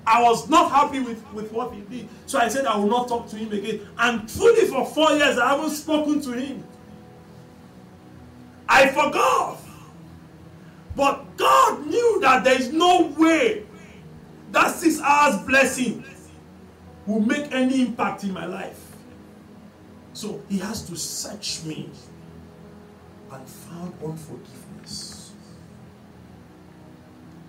I 0.06 0.22
was 0.22 0.48
not 0.48 0.70
happy 0.70 1.00
with, 1.00 1.24
with 1.32 1.50
what 1.52 1.72
he 1.72 1.80
did. 1.82 2.08
So 2.26 2.38
I 2.38 2.48
said 2.48 2.66
I 2.66 2.76
will 2.76 2.88
not 2.88 3.08
talk 3.08 3.28
to 3.30 3.36
him 3.36 3.52
again. 3.52 3.80
And 3.98 4.28
truly 4.28 4.66
for 4.66 4.84
four 4.84 5.12
years 5.12 5.38
I 5.38 5.50
haven't 5.50 5.70
spoken 5.70 6.20
to 6.22 6.32
him. 6.32 6.62
I 8.68 8.88
forgot. 8.88 9.58
But 10.96 11.36
God 11.36 11.86
knew 11.86 12.20
that 12.20 12.44
there 12.44 12.58
is 12.58 12.72
no 12.72 13.12
way 13.18 13.64
that 14.52 14.74
six 14.74 15.00
hours 15.00 15.42
blessing 15.42 16.04
will 17.06 17.20
make 17.20 17.50
any 17.52 17.82
impact 17.82 18.24
in 18.24 18.32
my 18.32 18.46
life. 18.46 18.80
So 20.12 20.40
he 20.48 20.58
has 20.58 20.82
to 20.88 20.96
search 20.96 21.64
me 21.64 21.90
and 23.34 23.48
found 23.48 23.92
unforgiveness. 24.02 25.32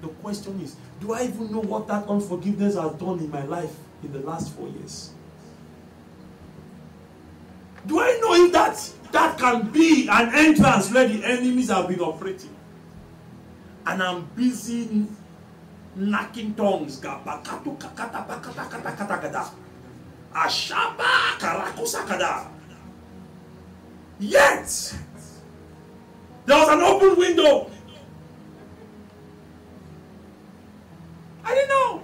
The 0.02 0.08
question 0.08 0.60
is, 0.62 0.76
do 1.00 1.14
I 1.14 1.24
even 1.24 1.52
know 1.52 1.62
what 1.62 1.88
that 1.88 2.08
unforgiveness 2.08 2.76
has 2.76 2.92
done 2.94 3.20
in 3.20 3.30
my 3.30 3.46
life 3.46 3.76
in 4.04 4.12
the 4.12 4.20
last 4.20 4.54
four 4.54 4.68
years? 4.68 5.12
Do 7.86 8.00
I 8.00 8.20
know 8.22 8.34
if 8.46 8.52
that 8.54 8.92
that 9.12 9.38
can 9.38 9.70
be 9.70 10.08
an 10.10 10.34
entrance 10.34 10.92
where 10.92 11.08
the 11.08 11.24
enemies 11.24 11.70
have 11.70 11.88
been 11.88 12.00
operating? 12.00 12.56
And 13.86 14.02
I'm 14.02 14.26
busy 14.36 15.06
knocking 15.96 16.56
tongues. 16.56 17.00
Ashaba 20.36 21.38
karakusakada. 21.40 22.48
Yet, 24.20 24.96
there 26.46 26.58
was 26.58 26.70
an 26.70 26.82
open 26.82 27.18
window. 27.18 27.72
I 31.44 31.54
didn't 31.54 31.70
know. 31.70 32.04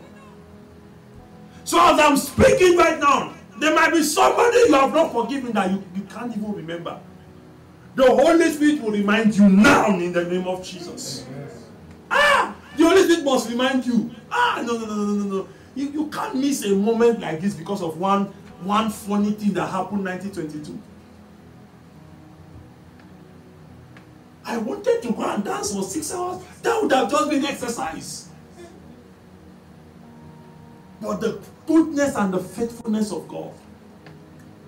So 1.64 1.80
as 1.80 2.00
I'm 2.00 2.18
speaking 2.18 2.78
right 2.78 3.00
now, 3.00 3.34
there 3.60 3.74
might 3.76 3.92
be 3.92 4.04
somebody 4.04 4.58
you 4.58 4.74
have 4.74 4.94
not 4.94 5.12
forgiven 5.12 5.52
that 5.54 5.70
you, 5.72 5.84
you 5.96 6.02
can't 6.04 6.36
even 6.36 6.54
remember. 6.54 7.00
The 7.96 8.06
Holy 8.06 8.52
Spirit 8.52 8.82
will 8.82 8.92
remind 8.92 9.36
you 9.36 9.50
now 9.50 9.88
in 9.90 10.14
the 10.14 10.24
name 10.24 10.48
of 10.48 10.64
Jesus. 10.64 11.26
Ah, 12.10 12.56
the 12.78 12.84
Holy 12.84 13.04
Spirit 13.04 13.24
must 13.24 13.50
remind 13.50 13.86
you. 13.86 14.12
Ah, 14.32 14.64
no, 14.66 14.78
no, 14.78 14.86
no, 14.86 14.96
no, 14.96 15.14
no, 15.14 15.38
no. 15.38 15.48
You, 15.76 15.90
you 15.90 16.08
can't 16.08 16.36
miss 16.36 16.64
a 16.66 16.70
moment 16.76 17.20
like 17.20 17.42
this 17.42 17.54
because 17.54 17.82
of 17.82 17.98
one, 17.98 18.26
one 18.64 18.90
funny 18.90 19.32
thing 19.32 19.54
that 19.54 19.68
happened 19.68 20.06
1922. 20.06 20.91
I 24.46 24.58
wanted 24.58 25.02
to 25.04 25.12
go 25.14 25.24
and 25.24 25.44
dance 25.44 25.74
for 25.74 25.84
six 25.84 26.14
hours. 26.14 26.42
That 26.64 26.82
would 26.82 26.92
have 26.92 27.10
just 27.10 27.30
been 27.30 27.46
exercise. 27.46 28.30
But 31.02 31.22
the 31.22 31.42
goodness 31.66 32.16
and 32.16 32.34
the 32.34 32.40
faithfulness 32.40 33.12
of 33.12 33.28
God 33.28 33.52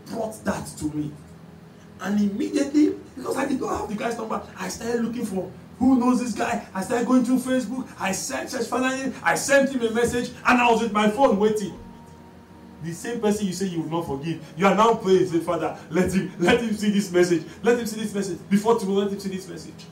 brought 0.07 0.43
that 0.45 0.65
to 0.78 0.86
me. 0.86 1.11
And 2.01 2.19
immediately, 2.19 2.95
because 3.15 3.38
I 3.38 3.45
did 3.45 3.61
not 3.61 3.82
have 3.82 3.89
the 3.89 3.95
guy's 3.95 4.17
number, 4.17 4.41
I 4.57 4.67
started 4.67 5.05
looking 5.05 5.26
for 5.26 5.49
who 5.80 5.99
knows 5.99 6.19
this 6.21 6.34
guy. 6.34 6.65
I 6.74 6.84
started 6.84 7.07
going 7.07 7.26
through 7.26 7.39
Facebook. 7.39 7.88
I 7.99 8.11
sent 8.11 8.51
Church 8.51 8.67
Finally, 8.67 9.13
I 9.24 9.36
sent 9.36 9.71
him 9.71 9.82
a 9.84 9.91
message, 9.91 10.30
and 10.45 10.61
I 10.61 10.71
was 10.71 10.82
with 10.82 10.91
my 10.91 11.09
phone 11.09 11.38
waiting. 11.39 11.78
The 12.84 12.91
same 12.91 13.21
person 13.21 13.47
you 13.47 13.53
say 13.53 13.67
you 13.67 13.81
will 13.81 13.89
not 13.89 14.07
forgive, 14.07 14.43
you 14.57 14.67
are 14.67 14.75
now 14.75 14.95
praying, 14.95 15.27
say, 15.27 15.39
Father, 15.39 15.77
let 15.89 16.11
him, 16.11 16.34
let 16.38 16.61
him 16.61 16.73
see 16.73 16.91
this 16.91 17.11
message. 17.11 17.43
Let 17.61 17.79
him 17.79 17.86
see 17.86 18.01
this 18.01 18.13
message. 18.13 18.39
Before 18.49 18.77
tomorrow, 18.77 19.03
let 19.03 19.11
him 19.13 19.19
see 19.19 19.29
this 19.29 19.47
message. 19.47 19.86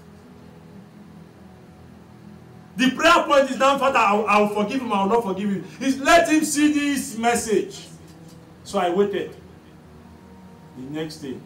The 2.76 2.92
prayer 2.92 3.24
point 3.24 3.50
is 3.50 3.58
now, 3.58 3.78
Father, 3.78 3.98
I 3.98 4.14
will, 4.14 4.28
I 4.28 4.42
will 4.42 4.50
forgive 4.50 4.82
him, 4.82 4.92
I 4.92 5.04
will 5.04 5.10
not 5.10 5.24
forgive 5.24 5.50
him. 5.50 5.66
Is 5.80 6.00
let 6.00 6.30
him 6.30 6.44
see 6.44 6.74
this 6.74 7.18
message. 7.18 7.88
So 8.64 8.80
I 8.80 8.90
waited. 8.90 9.36
The 10.78 10.84
next 10.84 11.18
day, 11.18 11.38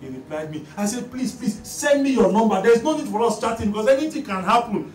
he 0.00 0.08
replied 0.08 0.50
me. 0.50 0.64
I 0.76 0.86
said, 0.86 1.10
please, 1.10 1.34
please, 1.34 1.60
send 1.66 2.02
me 2.02 2.10
your 2.12 2.32
number. 2.32 2.60
There's 2.62 2.82
no 2.82 2.96
need 2.96 3.08
for 3.08 3.22
us 3.22 3.40
chatting 3.40 3.70
because 3.70 3.88
anything 3.88 4.24
can 4.24 4.42
happen. 4.42 4.92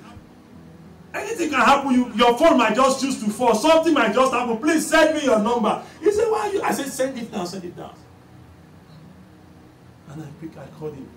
Anything 1.13 1.49
can 1.51 1.59
happen. 1.59 1.91
You, 1.93 2.11
your 2.15 2.37
phone 2.37 2.57
might 2.57 2.75
just 2.75 2.99
choose 2.99 3.23
to 3.23 3.29
fall. 3.29 3.53
Something 3.53 3.93
might 3.93 4.13
just 4.13 4.33
happen. 4.33 4.57
Please 4.57 4.87
send 4.87 5.15
me 5.15 5.23
your 5.23 5.39
number. 5.39 5.83
He 6.01 6.11
said, 6.11 6.29
why 6.29 6.51
you? 6.51 6.61
I 6.61 6.71
said, 6.71 6.87
send 6.87 7.17
it 7.17 7.31
down, 7.31 7.45
send 7.45 7.63
it 7.63 7.77
down. 7.77 7.95
And 10.09 10.23
I 10.23 10.27
picked, 10.41 10.57
I 10.57 10.65
called 10.79 10.95
him. 10.95 11.07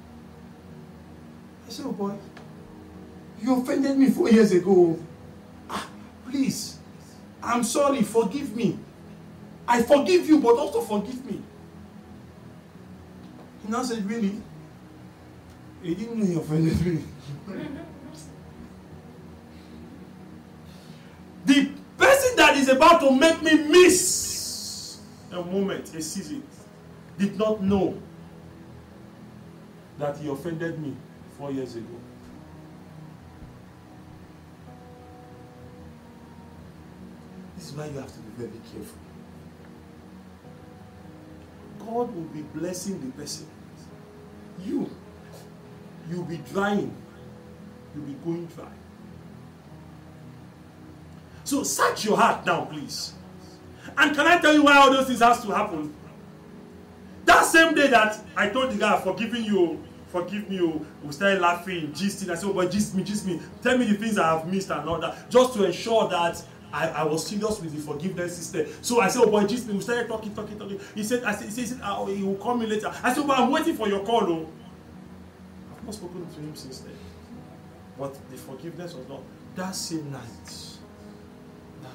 I 1.67 1.71
said, 1.71 1.87
oh 1.87 1.93
boy, 1.93 2.15
you 3.41 3.61
offended 3.61 3.97
me 3.97 4.11
four 4.11 4.31
years 4.31 4.53
ago. 4.53 4.99
Ah, 5.69 5.89
please, 6.31 6.79
I'm 7.43 7.65
sorry, 7.65 8.03
forgive 8.03 8.55
me. 8.55 8.79
I 9.67 9.83
forgive 9.83 10.29
you, 10.29 10.39
but 10.39 10.57
also 10.57 10.81
forgive 10.83 11.25
me. 11.25 11.43
He 13.65 13.73
now 13.73 13.83
said, 13.83 14.09
really? 14.09 14.41
He 15.83 15.95
didn't 15.95 16.19
know 16.19 16.27
he 16.27 16.35
offended 16.35 16.87
me. 16.87 17.05
is 22.57 22.69
about 22.69 23.01
to 23.01 23.11
make 23.11 23.43
me 23.43 23.57
miss 23.69 24.99
a 25.33 25.43
moment, 25.43 25.95
a 25.95 26.03
season, 26.03 26.43
did 27.19 27.39
not 27.39 27.63
know 27.63 28.01
that 29.99 30.17
he 30.19 30.29
offended 30.29 30.79
me 30.79 30.95
four 31.39 31.51
years 31.51 31.77
ago. 31.77 31.87
This 37.57 37.69
is 37.71 37.73
why 37.73 37.87
you 37.87 37.99
have 37.99 38.13
to 38.13 38.19
be 38.19 38.47
very 38.47 38.61
careful. 38.73 38.99
God 41.79 42.15
will 42.15 42.29
be 42.35 42.43
blessing 42.43 43.01
the 43.01 43.13
person. 43.13 43.47
You, 44.65 44.91
you'll 46.11 46.25
be 46.25 46.39
drying. 46.53 46.95
You'll 47.95 48.05
be 48.05 48.15
going 48.25 48.47
dry. 48.47 48.73
So 51.47 51.63
search 51.63 52.05
your 52.05 52.17
heart 52.17 52.45
now, 52.45 52.65
please. 52.65 53.15
And 53.97 54.15
can 54.17 54.27
I 54.27 54.41
tell 54.41 54.53
you 54.53 54.65
why 54.65 54.79
all 54.79 54.91
those 54.93 55.07
things 55.07 55.21
has 55.21 55.41
to 55.43 55.53
happen? 55.53 55.95
That 57.25 57.45
same 57.45 57.73
day 57.73 57.87
that 57.87 58.19
I 58.37 58.49
told 58.49 58.73
the 58.73 58.77
guy, 58.77 59.01
forgiving 59.01 59.45
you, 59.45 59.83
forgive 60.09 60.51
me, 60.51 60.61
oh, 60.61 60.85
we 61.05 61.13
started 61.13 61.41
laughing, 61.41 61.93
gisting. 61.93 62.31
I 62.31 62.35
said, 62.35 62.49
oh, 62.49 62.53
but 62.53 62.71
gist 62.73 62.97
me, 62.97 63.05
gist 63.05 63.27
me. 63.27 63.41
Tell 63.63 63.79
me 63.79 63.87
the 63.87 63.95
things 63.95 64.19
I 64.19 64.37
have 64.37 64.49
missed 64.49 64.71
and 64.71 64.89
all 64.89 64.99
that. 65.01 65.31
Just 65.31 65.55
to 65.55 65.65
ensure 65.65 66.09
that 66.09 66.45
I, 66.73 66.89
I 66.89 67.05
was 67.05 67.25
serious 67.25 67.61
with 67.61 67.73
the 67.73 67.81
forgiveness 67.81 68.37
system. 68.37 68.67
So 68.83 69.01
I 69.01 69.07
said, 69.07 69.23
oh 69.23 69.31
boy, 69.31 69.47
just 69.47 69.69
me. 69.69 69.75
We 69.75 69.83
started 69.83 70.09
talking, 70.09 70.35
talking, 70.35 70.59
talking. 70.59 70.81
He 70.97 71.05
said, 71.05 71.23
I 71.23 71.33
said, 71.33 71.49
he 71.49 71.65
said, 71.65 71.81
oh, 71.85 72.07
he 72.07 72.25
will 72.25 72.35
call 72.35 72.57
me 72.57 72.67
later. 72.67 72.93
I 73.05 73.15
said, 73.15 73.25
but 73.25 73.39
I'm 73.39 73.53
waiting 73.53 73.77
for 73.77 73.89
your 73.89 74.05
call, 74.05 74.25
oh. 74.25 74.49
I've 75.77 75.85
not 75.85 75.95
spoken 75.95 76.27
to 76.27 76.41
him 76.41 76.57
since 76.57 76.81
then. 76.81 76.97
But 77.97 78.15
the 78.31 78.37
forgiveness 78.37 78.95
was 78.95 79.09
not. 79.09 79.21
That 79.55 79.77
same 79.77 80.11
night, 80.11 80.76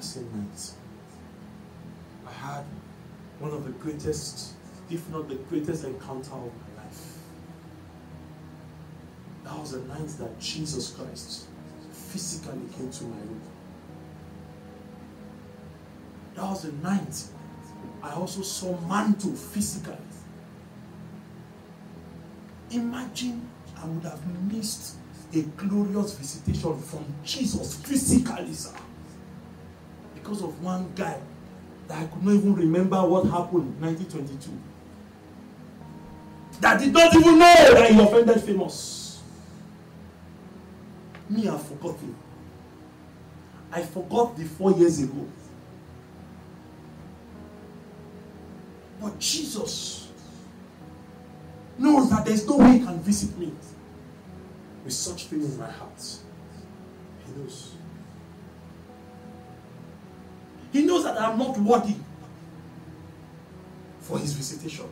same 0.02 0.28
night, 0.34 0.70
I 2.26 2.32
had 2.32 2.64
one 3.38 3.52
of 3.52 3.64
the 3.64 3.72
greatest, 3.72 4.52
if 4.90 5.08
not 5.10 5.28
the 5.28 5.36
greatest 5.36 5.84
encounter 5.84 6.32
of 6.32 6.52
my 6.52 6.82
life. 6.82 7.18
That 9.44 9.58
was 9.58 9.72
the 9.72 9.80
night 9.80 10.08
that 10.18 10.38
Jesus 10.38 10.90
Christ 10.90 11.46
physically 11.92 12.60
came 12.76 12.90
to 12.90 13.04
my 13.04 13.16
room. 13.16 13.40
That 16.34 16.44
was 16.44 16.62
the 16.62 16.72
night. 16.72 17.24
I 18.02 18.12
also 18.14 18.42
saw 18.42 18.78
mantle 18.86 19.34
physically. 19.34 19.96
Imagine 22.70 23.48
I 23.76 23.86
would 23.86 24.04
have 24.04 24.52
missed 24.52 24.96
a 25.34 25.42
glorious 25.42 26.14
visitation 26.14 26.78
from 26.80 27.04
Jesus 27.24 27.74
physically, 27.76 28.52
sir. 28.54 28.74
Because 30.22 30.42
of 30.42 30.62
one 30.62 30.92
guy 30.94 31.18
that 31.88 31.98
I 31.98 32.06
could 32.06 32.22
not 32.22 32.34
even 32.34 32.54
remember 32.54 33.02
what 33.04 33.24
happened 33.24 33.74
in 33.76 33.80
1922. 33.80 34.50
That 36.60 36.78
did 36.78 36.92
not 36.92 37.14
even 37.14 37.38
know 37.38 37.74
that 37.74 37.90
he 37.90 38.00
offended 38.00 38.40
famous. 38.42 39.20
Me, 41.28 41.48
I 41.48 41.58
forgot 41.58 41.98
him. 41.98 42.14
I 43.72 43.82
forgot 43.82 44.36
the 44.36 44.44
four 44.44 44.72
years 44.72 45.00
ago. 45.02 45.26
But 49.00 49.18
Jesus 49.18 50.08
knows 51.78 52.10
that 52.10 52.24
there's 52.24 52.46
no 52.46 52.58
way 52.58 52.78
he 52.78 52.84
can 52.84 53.00
visit 53.00 53.36
me 53.36 53.52
with 54.84 54.92
such 54.92 55.24
thing 55.26 55.42
in 55.42 55.58
my 55.58 55.70
heart. 55.70 56.18
He 57.26 57.32
knows. 57.32 57.72
He 60.72 60.84
knows 60.84 61.04
that 61.04 61.20
I'm 61.20 61.38
not 61.38 61.58
worthy 61.58 61.94
for 64.00 64.18
his 64.18 64.32
visitation. 64.32 64.86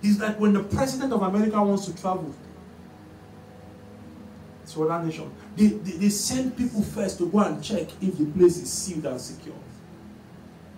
He's 0.00 0.18
like 0.18 0.38
when 0.40 0.52
the 0.52 0.62
president 0.62 1.12
of 1.12 1.22
America 1.22 1.62
wants 1.62 1.86
to 1.86 1.96
travel 2.00 2.34
to 4.68 4.84
another 4.86 5.04
nation, 5.06 5.30
they, 5.56 5.66
they, 5.66 5.92
they 5.98 6.08
send 6.08 6.56
people 6.56 6.80
first 6.82 7.18
to 7.18 7.28
go 7.28 7.40
and 7.40 7.62
check 7.62 7.88
if 8.00 8.16
the 8.16 8.24
place 8.26 8.56
is 8.56 8.72
sealed 8.72 9.04
and 9.04 9.20
secure. 9.20 9.54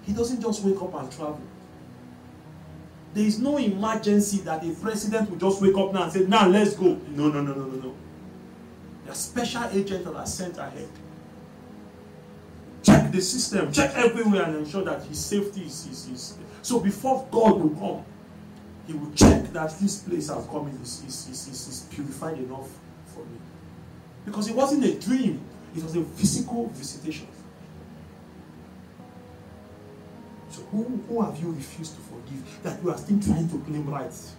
He 0.05 0.13
doesn't 0.13 0.41
just 0.41 0.65
wake 0.65 0.81
up 0.83 0.95
and 0.95 1.13
travel. 1.13 1.41
There 3.15 3.25
is 3.25 3.39
no 3.39 3.59
emergency 3.59 4.39
that 4.39 4.65
a 4.65 4.71
president 4.75 5.31
will 5.31 5.37
just 5.37 5.61
wake 5.61 5.77
up 5.77 5.93
now 5.93 6.05
and 6.05 6.13
say, 6.13 6.21
Now 6.21 6.49
let's 6.49 6.75
go. 6.75 6.99
No, 7.11 7.29
no, 7.29 7.43
no, 7.43 7.53
no, 7.55 7.67
no, 7.67 7.77
no. 7.77 7.95
There 9.05 9.13
are 9.13 9.15
special 9.15 9.65
agents 9.71 10.07
that 10.07 10.15
are 10.15 10.27
sent 10.27 10.57
ahead. 10.57 10.89
Check 12.83 13.13
the 13.13 13.21
system, 13.21 13.73
check 13.73 13.95
everywhere, 13.95 14.43
and 14.43 14.57
ensure 14.57 14.83
that 14.85 15.03
his 15.05 15.25
safety 15.25 15.63
is. 15.63 15.87
is, 15.87 16.09
is. 16.09 16.39
So 16.63 16.81
before 16.81 17.27
God 17.31 17.61
will 17.61 17.71
come, 17.71 18.05
he 18.87 18.93
will 18.95 19.13
check 19.13 19.53
that 19.53 19.79
this 19.79 20.01
place 20.01 20.29
I've 20.31 20.49
come 20.49 20.69
in 20.69 20.75
is, 20.83 21.05
is, 21.07 21.29
is, 21.29 21.49
is, 21.49 21.69
is 21.69 21.87
purified 21.91 22.39
enough 22.39 22.69
for 23.07 23.21
me. 23.21 23.39
Because 24.25 24.49
it 24.49 24.57
wasn't 24.57 24.85
a 24.85 24.99
dream, 24.99 25.41
it 25.77 25.83
was 25.83 25.97
a 25.97 26.03
physical 26.03 26.69
visitation. 26.69 27.29
So 30.51 30.63
who, 30.71 30.85
who 31.09 31.23
have 31.23 31.39
you 31.39 31.53
refused 31.53 31.95
to 31.97 32.03
forgive 32.03 32.63
that 32.63 32.83
you 32.83 32.91
are 32.91 32.99
still 32.99 33.21
trying 33.21 33.49
to 33.49 33.59
claim 33.61 33.89
rights? 33.89 34.35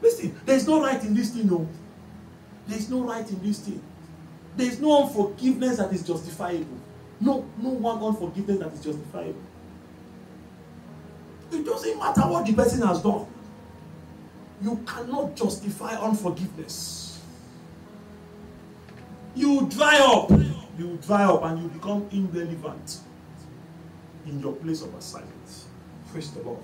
Listen, 0.00 0.38
there 0.46 0.56
is 0.56 0.66
no 0.66 0.82
right 0.82 1.02
in 1.02 1.14
this 1.14 1.30
thing, 1.30 1.48
no. 1.48 1.66
There 2.68 2.78
is 2.78 2.88
no 2.88 3.02
right 3.02 3.28
in 3.28 3.42
this 3.42 3.58
thing. 3.60 3.82
There 4.56 4.66
is 4.66 4.80
no 4.80 5.04
unforgiveness 5.04 5.78
that 5.78 5.92
is 5.92 6.06
justifiable. 6.06 6.78
No, 7.20 7.44
no 7.58 7.70
one 7.70 8.02
unforgiveness 8.02 8.58
that 8.58 8.72
is 8.72 8.80
justifiable. 8.84 9.40
It 11.52 11.64
doesn't 11.64 11.98
matter 11.98 12.22
what 12.22 12.46
the 12.46 12.54
person 12.54 12.86
has 12.86 13.02
done. 13.02 13.26
You 14.62 14.82
cannot 14.86 15.36
justify 15.36 15.96
unforgiveness. 15.96 17.20
You 19.34 19.68
dry 19.68 19.98
up. 19.98 20.30
You 20.78 20.98
dry 21.06 21.24
up 21.24 21.44
and 21.44 21.62
you 21.62 21.68
become 21.68 22.08
irrelevant 22.10 23.00
in 24.26 24.40
your 24.40 24.52
place 24.54 24.82
of 24.82 24.94
assignment. 24.94 25.64
Praise 26.10 26.30
the 26.30 26.42
Lord. 26.42 26.60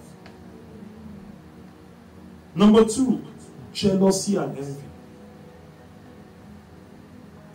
Number 2.55 2.85
two, 2.85 3.23
jealousy 3.73 4.37
and 4.37 4.57
envy. 4.57 4.83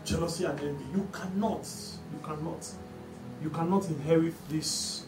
Jealousy 0.05 0.45
and 0.45 0.59
envy. 0.59 0.85
You 0.93 1.07
cannot, 1.11 1.67
you 2.13 2.19
cannot, 2.23 2.67
you 3.41 3.49
cannot 3.49 3.87
inherit 3.87 4.33
this, 4.49 5.05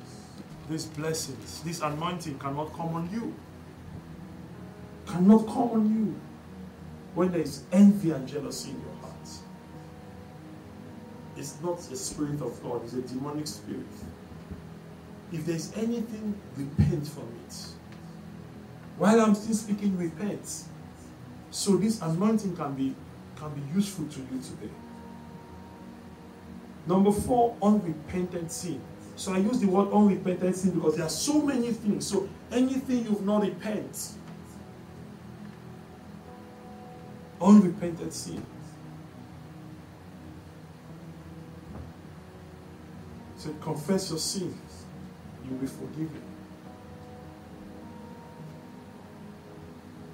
these 0.70 0.86
blessings. 0.86 1.62
This 1.64 1.82
anointing 1.82 2.40
cannot 2.40 2.74
come 2.74 2.96
on 2.96 3.10
you. 3.12 3.34
Cannot 5.06 5.46
come 5.46 5.70
on 5.72 5.96
you 5.96 6.20
when 7.14 7.32
there 7.32 7.42
is 7.42 7.64
envy 7.72 8.12
and 8.12 8.28
jealousy 8.28 8.72
in 8.72 8.82
your 8.82 8.96
heart. 9.02 9.30
It's 11.38 11.60
not 11.62 11.80
a 11.80 11.96
spirit 11.96 12.42
of 12.42 12.62
God, 12.64 12.84
it's 12.84 12.94
a 12.94 13.02
demonic 13.02 13.48
spirit. 13.48 13.86
If 15.32 15.46
there's 15.46 15.74
anything, 15.76 16.36
repent 16.56 17.08
from 17.08 17.28
it. 17.48 17.56
While 18.98 19.20
I'm 19.20 19.36
still 19.36 19.56
speaking, 19.56 19.98
repent. 19.98 20.64
So 21.50 21.78
this 21.78 22.02
anointing 22.02 22.56
can 22.56 22.74
be 22.76 22.96
can 23.36 23.52
be 23.54 23.62
useful 23.76 24.06
to 24.06 24.20
you 24.20 24.42
today. 24.42 24.72
Number 26.86 27.12
four, 27.12 27.56
unrepentant 27.62 28.52
sin. 28.52 28.82
So 29.16 29.34
I 29.34 29.38
use 29.38 29.60
the 29.60 29.68
word 29.68 29.92
unrepentant 29.94 30.56
sin 30.56 30.72
because 30.72 30.96
there 30.96 31.06
are 31.06 31.10
so 31.10 31.42
many 31.42 31.72
things. 31.72 32.08
So 32.08 32.28
anything 32.52 33.06
you've 33.06 33.26
not 33.26 33.44
repent, 33.44 34.10
unrepentant 37.42 38.14
sin. 38.14 38.46
So 43.38 43.50
confess 43.62 44.10
your 44.10 44.20
sins, 44.20 44.86
you'll 45.46 45.60
be 45.60 45.68
forgiven. 45.68 46.22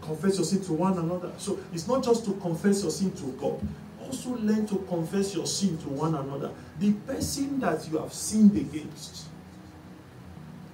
Confess 0.01 0.37
your 0.37 0.45
sin 0.45 0.63
to 0.63 0.73
one 0.73 0.97
another. 0.97 1.31
So 1.37 1.59
it's 1.71 1.87
not 1.87 2.03
just 2.03 2.25
to 2.25 2.33
confess 2.33 2.81
your 2.81 2.91
sin 2.91 3.11
to 3.11 3.25
God, 3.39 3.61
also 4.09 4.35
learn 4.37 4.65
to 4.67 4.77
confess 4.87 5.35
your 5.35 5.45
sin 5.45 5.77
to 5.77 5.89
one 5.89 6.15
another. 6.15 6.51
The 6.79 6.93
person 6.93 7.59
that 7.59 7.87
you 7.89 7.99
have 7.99 8.11
sinned 8.11 8.57
against. 8.57 9.27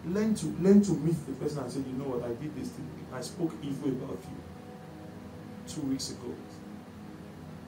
Learn 0.05 0.35
to 0.35 0.45
learn 0.61 0.81
to 0.83 0.91
meet 0.91 1.25
the 1.25 1.33
person 1.33 1.59
and 1.59 1.71
say, 1.71 1.79
you 1.79 1.97
know 1.97 2.05
what, 2.05 2.23
I 2.23 2.33
did 2.35 2.55
this 2.55 2.69
thing. 2.69 2.89
I 3.13 3.21
spoke 3.21 3.53
evil 3.63 3.89
about 3.89 4.19
you 4.23 5.73
two 5.73 5.81
weeks 5.81 6.11
ago. 6.11 6.33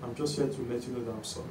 I'm 0.04 0.14
just 0.16 0.36
here 0.36 0.48
to 0.48 0.62
let 0.64 0.84
you 0.88 0.94
know 0.94 1.04
that 1.04 1.12
I'm 1.12 1.24
sorry. 1.24 1.48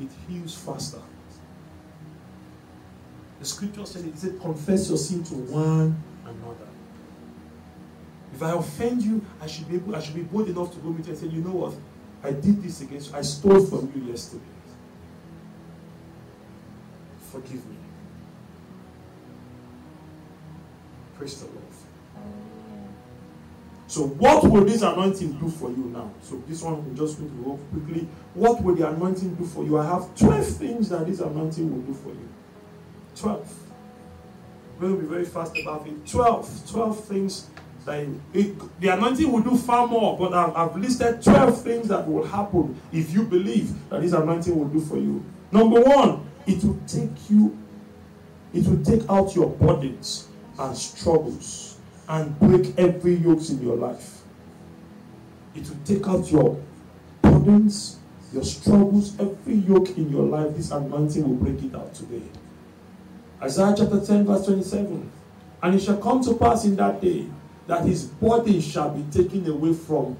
It 0.00 0.10
heals 0.28 0.56
faster. 0.56 1.00
The 3.38 3.46
scripture 3.46 3.86
said 3.86 4.04
it 4.06 4.18
said, 4.18 4.40
confess 4.40 4.88
your 4.88 4.98
sin 4.98 5.22
to 5.24 5.34
one 5.34 6.02
another. 6.24 6.71
If 8.32 8.42
I 8.42 8.52
offend 8.52 9.02
you, 9.02 9.24
I 9.40 9.46
should 9.46 9.68
be 9.68 9.76
able, 9.76 9.94
I 9.94 10.00
should 10.00 10.14
be 10.14 10.22
bold 10.22 10.48
enough 10.48 10.72
to 10.72 10.78
go 10.78 10.88
meet 10.90 11.06
you 11.06 11.12
and 11.12 11.20
say, 11.20 11.26
you 11.26 11.42
know 11.42 11.52
what? 11.52 11.74
I 12.24 12.32
did 12.32 12.62
this 12.62 12.80
against 12.80 13.10
you. 13.10 13.16
I 13.16 13.22
stole 13.22 13.64
from 13.64 13.92
you 13.94 14.10
yesterday. 14.10 14.42
Forgive 17.30 17.66
me. 17.66 17.76
Praise 21.16 21.40
the 21.40 21.46
Lord. 21.46 21.58
So, 23.92 24.06
what 24.06 24.42
will 24.44 24.64
this 24.64 24.80
anointing 24.80 25.34
do 25.34 25.50
for 25.50 25.68
you 25.68 25.84
now? 25.92 26.10
So, 26.22 26.42
this 26.48 26.62
one 26.62 26.88
we 26.88 26.96
just 26.96 27.18
going 27.18 27.30
to 27.30 27.44
go 27.44 27.60
quickly. 27.70 28.08
What 28.32 28.62
will 28.62 28.74
the 28.74 28.88
anointing 28.88 29.34
do 29.34 29.44
for 29.44 29.64
you? 29.64 29.78
I 29.78 29.84
have 29.84 30.16
12 30.16 30.46
things 30.46 30.88
that 30.88 31.06
this 31.06 31.20
anointing 31.20 31.70
will 31.70 31.82
do 31.82 31.92
for 31.92 32.08
you. 32.08 32.28
12. 33.16 33.54
We'll 34.80 34.96
be 34.96 35.06
very 35.06 35.26
fast 35.26 35.58
about 35.58 35.86
it. 35.86 36.06
12. 36.06 36.70
12 36.70 37.04
things 37.04 37.50
it, 37.86 38.80
the 38.80 38.88
anointing 38.88 39.30
will 39.30 39.42
do 39.42 39.56
far 39.56 39.86
more, 39.86 40.16
but 40.16 40.32
I've, 40.32 40.56
I've 40.56 40.76
listed 40.76 41.22
12 41.22 41.62
things 41.62 41.88
that 41.88 42.08
will 42.08 42.24
happen 42.24 42.80
if 42.92 43.12
you 43.12 43.24
believe 43.24 43.72
that 43.90 44.02
this 44.02 44.12
anointing 44.12 44.56
will 44.56 44.68
do 44.68 44.80
for 44.80 44.96
you. 44.96 45.24
Number 45.50 45.80
one, 45.80 46.26
it 46.46 46.62
will 46.64 46.78
take 46.86 47.30
you, 47.30 47.56
it 48.54 48.66
will 48.66 48.82
take 48.84 49.08
out 49.08 49.34
your 49.34 49.50
burdens 49.50 50.28
and 50.58 50.76
struggles 50.76 51.78
and 52.08 52.38
break 52.38 52.78
every 52.78 53.14
yoke 53.14 53.48
in 53.50 53.62
your 53.62 53.76
life. 53.76 54.22
It 55.54 55.68
will 55.68 55.78
take 55.84 56.06
out 56.06 56.30
your 56.30 56.60
burdens, 57.20 57.98
your 58.32 58.44
struggles, 58.44 59.18
every 59.18 59.54
yoke 59.54 59.90
in 59.96 60.10
your 60.10 60.24
life. 60.24 60.56
This 60.56 60.70
anointing 60.70 61.22
will 61.28 61.36
break 61.36 61.62
it 61.62 61.74
out 61.74 61.94
today. 61.94 62.22
Isaiah 63.42 63.74
chapter 63.76 64.04
10, 64.04 64.24
verse 64.24 64.46
27. 64.46 65.10
And 65.62 65.74
it 65.74 65.80
shall 65.80 65.98
come 65.98 66.22
to 66.24 66.34
pass 66.34 66.64
in 66.64 66.76
that 66.76 67.00
day 67.00 67.26
that 67.72 67.86
his 67.86 68.04
body 68.04 68.60
shall 68.60 68.90
be 68.90 69.02
taken 69.10 69.48
away 69.48 69.72
from 69.72 70.14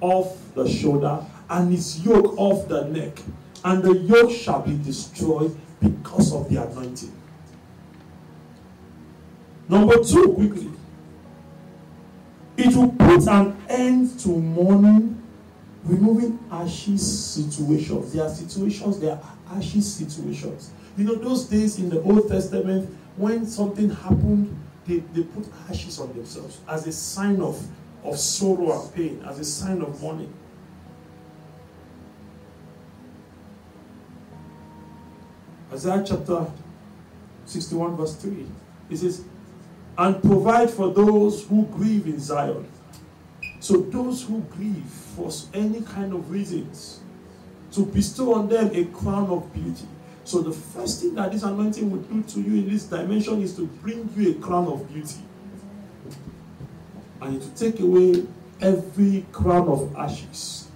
off 0.00 0.38
the 0.54 0.66
shoulder 0.66 1.22
and 1.50 1.70
his 1.70 2.02
yoke 2.02 2.38
off 2.38 2.66
the 2.68 2.84
neck, 2.86 3.20
and 3.66 3.82
the 3.82 3.98
yoke 3.98 4.30
shall 4.30 4.62
be 4.62 4.78
destroyed 4.82 5.54
because 5.78 6.32
of 6.32 6.48
the 6.48 6.56
anointing. 6.56 7.12
Number 9.68 10.02
two, 10.02 10.32
quickly. 10.32 10.70
It 12.56 12.74
will 12.74 12.92
put 12.92 13.28
an 13.28 13.62
end 13.68 14.18
to 14.20 14.30
mourning 14.30 15.22
removing 15.84 16.38
ashes 16.50 17.34
situations. 17.34 18.14
There 18.14 18.24
are 18.24 18.30
situations, 18.30 18.98
there 19.00 19.12
are 19.12 19.56
ashes 19.58 19.92
situations. 19.92 20.70
You 20.96 21.04
know, 21.04 21.16
those 21.16 21.44
days 21.44 21.78
in 21.78 21.90
the 21.90 22.00
Old 22.00 22.28
Testament, 22.28 22.88
when 23.18 23.44
something 23.44 23.90
happened, 23.90 24.56
they, 24.90 24.98
they 25.12 25.22
put 25.22 25.46
ashes 25.68 26.00
on 26.00 26.12
themselves 26.12 26.58
as 26.68 26.86
a 26.86 26.92
sign 26.92 27.40
of, 27.40 27.64
of 28.02 28.18
sorrow 28.18 28.82
and 28.82 28.94
pain, 28.94 29.24
as 29.24 29.38
a 29.38 29.44
sign 29.44 29.80
of 29.82 30.00
mourning. 30.02 30.32
Isaiah 35.72 36.02
chapter 36.04 36.50
61, 37.46 37.96
verse 37.96 38.16
3. 38.16 38.46
It 38.90 38.96
says, 38.96 39.24
And 39.96 40.20
provide 40.20 40.70
for 40.70 40.92
those 40.92 41.44
who 41.44 41.66
grieve 41.66 42.06
in 42.06 42.18
Zion. 42.18 42.66
So, 43.60 43.76
those 43.76 44.24
who 44.24 44.40
grieve 44.40 44.90
for 45.14 45.30
any 45.54 45.82
kind 45.82 46.12
of 46.12 46.30
reasons, 46.30 47.00
to 47.72 47.86
bestow 47.86 48.34
on 48.34 48.48
them 48.48 48.70
a 48.74 48.86
crown 48.86 49.28
of 49.28 49.52
beauty. 49.52 49.86
So, 50.30 50.42
the 50.42 50.52
first 50.52 51.02
thing 51.02 51.16
that 51.16 51.32
this 51.32 51.42
anointing 51.42 51.90
will 51.90 52.02
do 52.02 52.22
to 52.22 52.40
you 52.40 52.62
in 52.62 52.70
this 52.70 52.84
dimension 52.84 53.42
is 53.42 53.56
to 53.56 53.66
bring 53.66 54.08
you 54.16 54.30
a 54.30 54.34
crown 54.34 54.68
of 54.68 54.88
beauty. 54.88 55.18
And 57.20 57.42
to 57.42 57.48
take 57.56 57.80
away 57.80 58.28
every 58.60 59.26
crown 59.32 59.66
of 59.66 59.92
ashes. 59.96 60.68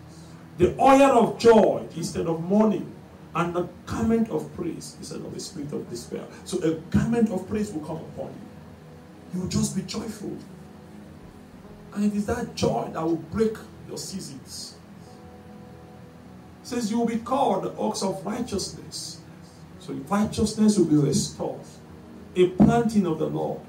The 0.59 0.75
oil 0.81 1.03
of 1.03 1.39
joy 1.39 1.87
instead 1.95 2.27
of 2.27 2.43
mourning 2.43 2.93
and 3.37 3.55
the 3.55 3.69
garment 3.87 4.29
of 4.31 4.53
praise 4.57 4.97
instead 4.99 5.21
of 5.21 5.33
the 5.33 5.39
spirit 5.39 5.73
of 5.73 5.89
despair. 5.89 6.25
So 6.45 6.61
a 6.65 6.73
garment 6.91 7.31
of 7.31 7.49
praise 7.49 7.71
will 7.71 7.87
come 7.87 7.99
upon 7.99 8.31
you. 8.31 9.35
You 9.35 9.41
will 9.43 9.49
just 9.49 9.77
be 9.77 9.83
joyful. 9.83 10.37
And 11.95 12.13
it 12.13 12.17
is 12.17 12.27
that 12.27 12.57
joy 12.57 12.91
that 12.93 13.05
will 13.05 13.23
break 13.31 13.57
your 13.87 13.99
seasons. 13.99 14.75
It 16.63 16.67
says 16.67 16.91
you 16.91 16.99
will 16.99 17.07
be 17.07 17.19
called 17.19 17.63
the 17.63 17.81
ox 17.81 18.03
of 18.03 18.27
righteousness. 18.27 19.21
So 19.85 19.93
righteousness 20.09 20.79
will 20.79 20.87
be 20.87 20.97
restored. 20.97 21.61
A 22.37 22.49
planting 22.49 23.07
of 23.07 23.19
the 23.19 23.27
Lord 23.27 23.61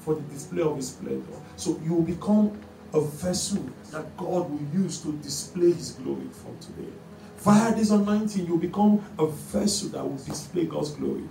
for 0.00 0.16
the 0.16 0.22
display 0.22 0.62
of 0.62 0.74
his 0.74 0.88
splendor. 0.88 1.38
So 1.56 1.80
you 1.84 1.94
will 1.94 2.02
become 2.02 2.58
a 2.92 3.00
vessel 3.00 3.64
that 3.92 4.16
God 4.16 4.50
will 4.50 4.82
use 4.82 5.00
to 5.02 5.12
display 5.18 5.70
his 5.72 5.92
glory 5.92 6.26
from 6.32 6.58
today. 6.58 6.90
Via 7.36 7.72
this 7.72 7.90
anointing, 7.90 8.46
you 8.46 8.54
will 8.54 8.58
become 8.58 9.04
a 9.16 9.26
vessel 9.28 9.90
that 9.90 10.02
will 10.02 10.16
display 10.16 10.66
God's 10.66 10.90
glory. 10.90 11.28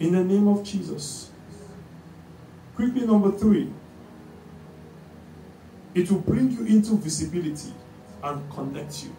In 0.00 0.12
the 0.12 0.22
name 0.22 0.46
of 0.46 0.62
Jesus. 0.62 1.30
Quickly, 2.74 3.06
number 3.06 3.32
three. 3.32 3.72
It 5.94 6.10
will 6.10 6.20
bring 6.20 6.50
you 6.50 6.66
into 6.66 6.94
visibility 6.96 7.72
and 8.22 8.50
connect 8.52 9.04
you. 9.04 9.16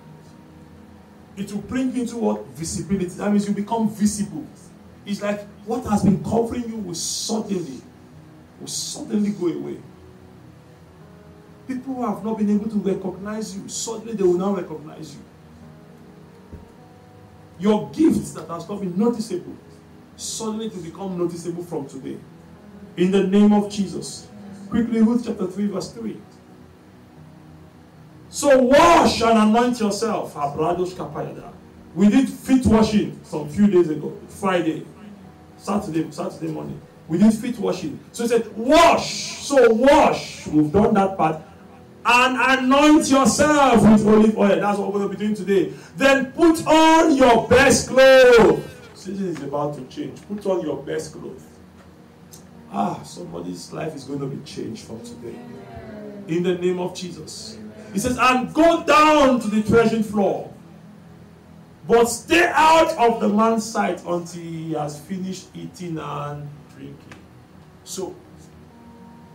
It 1.37 1.51
will 1.51 1.61
bring 1.61 1.95
you 1.95 2.01
into 2.01 2.17
what? 2.17 2.45
Visibility. 2.47 3.05
That 3.15 3.31
means 3.31 3.47
you 3.47 3.53
become 3.53 3.89
visible. 3.89 4.45
It's 5.05 5.21
like 5.21 5.41
what 5.65 5.85
has 5.85 6.03
been 6.03 6.23
covering 6.23 6.69
you 6.69 6.77
will 6.77 6.95
suddenly, 6.95 7.81
will 8.59 8.67
suddenly 8.67 9.31
go 9.31 9.47
away. 9.47 9.77
People 11.67 11.95
who 11.95 12.05
have 12.05 12.23
not 12.23 12.37
been 12.37 12.49
able 12.49 12.69
to 12.69 12.77
recognize 12.77 13.55
you, 13.55 13.67
suddenly 13.67 14.13
they 14.13 14.23
will 14.23 14.37
now 14.37 14.53
recognize 14.53 15.15
you. 15.15 15.21
Your 17.59 17.89
gifts 17.91 18.33
that 18.33 18.47
has 18.49 18.67
not 18.67 18.81
been 18.81 18.97
noticeable, 18.97 19.55
suddenly 20.17 20.69
to 20.69 20.77
become 20.77 21.17
noticeable 21.17 21.63
from 21.63 21.87
today. 21.87 22.17
In 22.97 23.11
the 23.11 23.23
name 23.23 23.53
of 23.53 23.71
Jesus. 23.71 24.27
Quickly, 24.69 25.01
Ruth 25.01 25.23
chapter 25.25 25.47
3, 25.47 25.67
verse 25.67 25.91
3. 25.91 26.19
So 28.31 28.57
wash 28.59 29.21
and 29.21 29.37
anoint 29.37 29.81
yourself. 29.81 30.33
We 31.93 32.09
did 32.09 32.29
feet 32.29 32.65
washing 32.65 33.19
some 33.25 33.49
few 33.49 33.67
days 33.67 33.89
ago, 33.89 34.17
Friday, 34.29 34.85
Saturday, 35.57 36.09
Saturday 36.11 36.49
morning. 36.49 36.81
We 37.09 37.17
did 37.17 37.33
feet 37.33 37.59
washing. 37.59 37.99
So 38.13 38.23
he 38.23 38.29
said, 38.29 38.55
wash. 38.55 39.39
So 39.39 39.73
wash. 39.73 40.47
We've 40.47 40.71
done 40.71 40.93
that 40.93 41.17
part 41.17 41.41
and 42.05 42.63
anoint 42.63 43.11
yourself 43.11 43.83
with 43.83 44.07
olive 44.07 44.37
oil. 44.37 44.61
That's 44.61 44.79
what 44.79 44.93
we're 44.93 44.99
going 44.99 45.11
to 45.11 45.17
be 45.17 45.25
doing 45.25 45.35
today. 45.35 45.73
Then 45.97 46.31
put 46.31 46.65
on 46.65 47.13
your 47.17 47.49
best 47.49 47.89
clothes. 47.89 48.63
Season 48.93 49.27
is 49.27 49.43
about 49.43 49.75
to 49.75 49.83
change. 49.85 50.21
Put 50.29 50.45
on 50.45 50.61
your 50.61 50.81
best 50.81 51.11
clothes. 51.13 51.43
Ah, 52.71 53.03
somebody's 53.03 53.73
life 53.73 53.93
is 53.93 54.05
going 54.05 54.21
to 54.21 54.27
be 54.27 54.41
changed 54.45 54.85
from 54.85 55.01
today. 55.01 55.37
In 56.29 56.43
the 56.43 56.55
name 56.55 56.79
of 56.79 56.95
Jesus. 56.95 57.57
He 57.93 57.99
says, 57.99 58.17
and 58.19 58.53
go 58.53 58.83
down 58.83 59.39
to 59.41 59.47
the 59.47 59.61
threshing 59.61 60.03
floor. 60.03 60.51
But 61.87 62.05
stay 62.05 62.49
out 62.53 62.95
of 62.97 63.19
the 63.19 63.27
man's 63.27 63.65
sight 63.65 64.01
until 64.05 64.41
he 64.41 64.73
has 64.73 64.99
finished 64.99 65.47
eating 65.53 65.97
and 65.97 66.47
drinking. 66.75 67.15
So, 67.83 68.15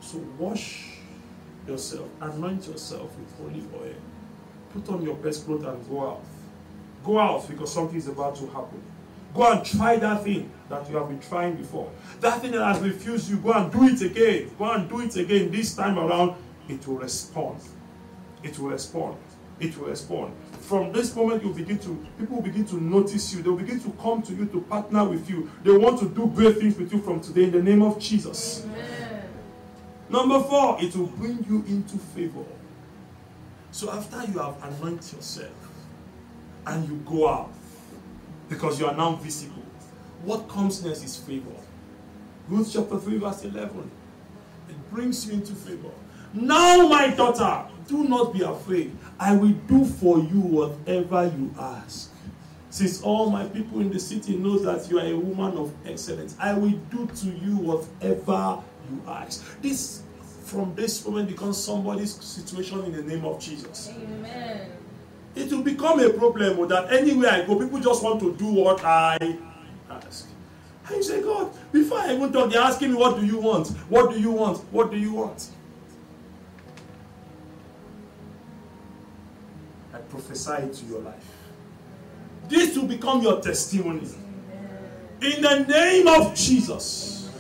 so 0.01 0.19
wash 0.39 0.99
yourself, 1.67 2.09
anoint 2.21 2.67
yourself 2.67 3.11
with 3.19 3.35
olive 3.41 3.75
oil, 3.75 3.95
put 4.73 4.89
on 4.89 5.03
your 5.03 5.17
best 5.17 5.45
clothes 5.45 5.65
and 5.65 5.89
go 5.91 6.09
out. 6.09 6.25
Go 7.05 7.19
out 7.19 7.49
because 7.49 7.73
something 7.73 7.97
is 7.97 8.09
about 8.09 8.37
to 8.37 8.47
happen. 8.47 8.81
Go 9.35 9.53
and 9.53 9.65
try 9.65 9.97
that 9.97 10.25
thing 10.25 10.51
that 10.69 10.89
you 10.89 10.97
have 10.97 11.09
been 11.09 11.21
trying 11.21 11.57
before. 11.57 11.91
That 12.21 12.41
thing 12.41 12.53
that 12.53 12.65
has 12.65 12.81
refused 12.81 13.29
you, 13.29 13.37
go 13.37 13.53
and 13.53 13.71
do 13.71 13.85
it 13.85 14.01
again. 14.01 14.51
Go 14.59 14.73
and 14.73 14.89
do 14.89 15.01
it 15.01 15.15
again. 15.17 15.51
This 15.51 15.75
time 15.75 15.99
around, 15.99 16.37
it 16.69 16.87
will 16.87 16.97
respond. 16.97 17.61
It 18.47 18.59
will 18.61 18.71
respond. 18.71 19.17
It 19.59 19.77
will 19.77 19.89
respond. 19.89 20.33
From 20.61 20.93
this 20.93 21.17
moment, 21.17 21.43
you 21.43 21.53
begin 21.53 21.79
to 21.81 22.07
people 22.17 22.37
will 22.37 22.43
begin 22.43 22.65
to 22.67 22.77
notice 22.77 23.35
you. 23.35 23.43
They 23.43 23.51
will 23.51 23.57
begin 23.57 23.81
to 23.81 23.91
come 24.01 24.23
to 24.23 24.33
you 24.33 24.47
to 24.47 24.61
partner 24.63 25.05
with 25.05 25.29
you. 25.29 25.51
They 25.65 25.73
want 25.73 25.99
to 25.99 26.09
do 26.09 26.29
great 26.29 26.59
things 26.59 26.77
with 26.77 26.93
you 26.93 27.01
from 27.01 27.21
today 27.21 27.45
in 27.45 27.51
the 27.51 27.63
name 27.63 27.83
of 27.83 27.99
Jesus. 27.99 28.65
Amen. 28.65 29.23
Number 30.09 30.41
four, 30.45 30.77
it 30.81 30.95
will 30.95 31.09
bring 31.09 31.45
you 31.49 31.65
into 31.67 31.99
favor. 31.99 32.45
So 33.73 33.91
after 33.91 34.25
you 34.31 34.39
have 34.39 34.63
anointed 34.63 35.13
yourself 35.13 35.53
and 36.67 36.89
you 36.89 37.03
go 37.05 37.29
out, 37.29 37.53
because 38.49 38.79
you 38.79 38.87
are 38.87 38.95
now 38.95 39.17
visible, 39.17 39.65
what 40.23 40.49
comes 40.49 40.85
next 40.85 41.03
is 41.03 41.17
favor. 41.17 41.51
Ruth 42.49 42.71
chapter 42.73 42.99
3, 42.99 43.19
verse 43.19 43.45
11. 43.45 43.91
It 44.69 44.91
brings 44.93 45.27
you 45.27 45.35
into 45.35 45.53
favor. 45.55 45.91
Now, 46.33 46.87
my 46.87 47.09
daughter, 47.09 47.69
do 47.87 48.05
not 48.05 48.33
be 48.33 48.43
afraid. 48.43 48.97
I 49.19 49.35
will 49.35 49.53
do 49.69 49.85
for 49.85 50.19
you 50.19 50.41
whatever 50.41 51.27
you 51.37 51.55
ask. 51.59 52.11
Since 52.71 53.03
all 53.03 53.31
my 53.31 53.47
people 53.47 53.81
in 53.81 53.91
the 53.91 54.01
city 54.01 54.37
know 54.37 54.59
that 54.59 54.91
you 54.91 54.99
are 54.99 55.07
a 55.07 55.17
woman 55.17 55.57
of 55.57 55.73
excellence, 55.87 56.37
I 56.39 56.53
will 56.53 56.79
do 56.91 57.07
to 57.07 57.27
you 57.27 57.57
whatever 57.57 58.63
you 58.91 59.03
ask. 59.09 59.61
This 59.63 60.03
from 60.45 60.75
this 60.75 61.05
moment 61.05 61.29
becomes 61.29 61.57
somebody's 61.63 62.15
situation 62.15 62.85
in 62.85 62.93
the 62.93 63.03
name 63.03 63.25
of 63.25 63.41
Jesus. 63.41 63.93
Amen. 63.97 64.71
It 65.35 65.53
will 65.53 65.63
become 65.63 66.01
a 66.01 66.11
problem 66.11 66.59
oh, 66.59 66.67
that 66.67 66.93
anywhere 66.93 67.31
I 67.31 67.45
go, 67.45 67.59
people 67.59 67.81
just 67.81 68.03
want 68.03 68.21
to 68.21 68.35
do 68.35 68.47
what 68.47 68.85
I 68.85 69.19
ask. 69.91 70.29
And 70.87 70.97
you 70.97 71.03
say, 71.03 71.21
God, 71.21 71.53
before 71.73 71.99
I 71.99 72.15
even 72.15 72.33
talk, 72.33 72.51
they're 72.53 72.63
asking 72.63 72.93
me, 72.93 72.97
What 72.97 73.19
do 73.19 73.27
you 73.27 73.39
want? 73.39 73.69
What 73.89 74.13
do 74.13 74.21
you 74.21 74.31
want? 74.31 74.59
What 74.73 74.91
do 74.91 74.97
you 74.97 75.15
want? 75.15 75.51
Prophesy 80.17 80.69
to 80.73 80.87
your 80.91 81.01
life. 81.01 81.25
This 82.49 82.77
will 82.77 82.87
become 82.87 83.23
your 83.23 83.41
testimony. 83.41 84.09
In 85.21 85.43
the 85.43 85.65
name 85.69 86.09
of 86.09 86.35
Jesus. 86.35 87.31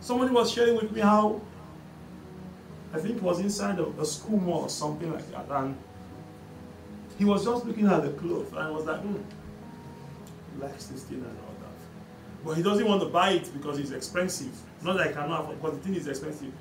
Somebody 0.00 0.32
was 0.32 0.52
sharing 0.52 0.76
with 0.76 0.92
me 0.92 1.00
how 1.00 1.40
I 2.92 2.98
think 2.98 3.16
it 3.16 3.22
was 3.22 3.40
inside 3.40 3.78
of 3.78 3.98
a 3.98 4.04
school 4.04 4.38
mall 4.38 4.62
or 4.62 4.68
something 4.68 5.10
like 5.12 5.30
that, 5.30 5.46
and 5.48 5.76
he 7.18 7.24
was 7.24 7.44
just 7.44 7.64
looking 7.64 7.86
at 7.86 8.02
the 8.02 8.10
clothes 8.10 8.50
and 8.50 8.58
I 8.58 8.70
was 8.70 8.84
like, 8.84 9.00
hmm, 9.00 9.16
likes 10.60 10.86
this 10.86 11.04
thing 11.04 11.18
and 11.18 11.38
all 11.46 11.54
that. 11.60 12.44
But 12.44 12.56
he 12.56 12.62
doesn't 12.62 12.86
want 12.86 13.00
to 13.02 13.08
buy 13.08 13.30
it 13.30 13.50
because 13.52 13.78
it's 13.78 13.92
expensive. 13.92 14.52
Not 14.82 14.96
that 14.98 15.08
I 15.08 15.12
cannot 15.12 15.42
afford, 15.42 15.62
because 15.62 15.76
the 15.78 15.82
thing 15.84 15.94
is 15.94 16.08
expensive. 16.08 16.52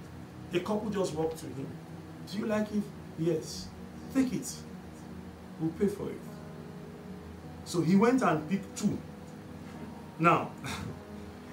A 0.53 0.59
couple 0.59 0.89
just 0.89 1.13
walked 1.15 1.39
to 1.39 1.45
him. 1.47 1.67
Do 2.31 2.37
you 2.37 2.45
like 2.45 2.71
it? 2.71 2.83
Yes. 3.17 3.67
Take 4.13 4.33
it. 4.33 4.53
We'll 5.59 5.71
pay 5.71 5.87
for 5.87 6.09
it. 6.09 6.19
So 7.65 7.81
he 7.81 7.95
went 7.95 8.21
and 8.21 8.49
picked 8.49 8.77
two. 8.77 8.97
Now, 10.19 10.51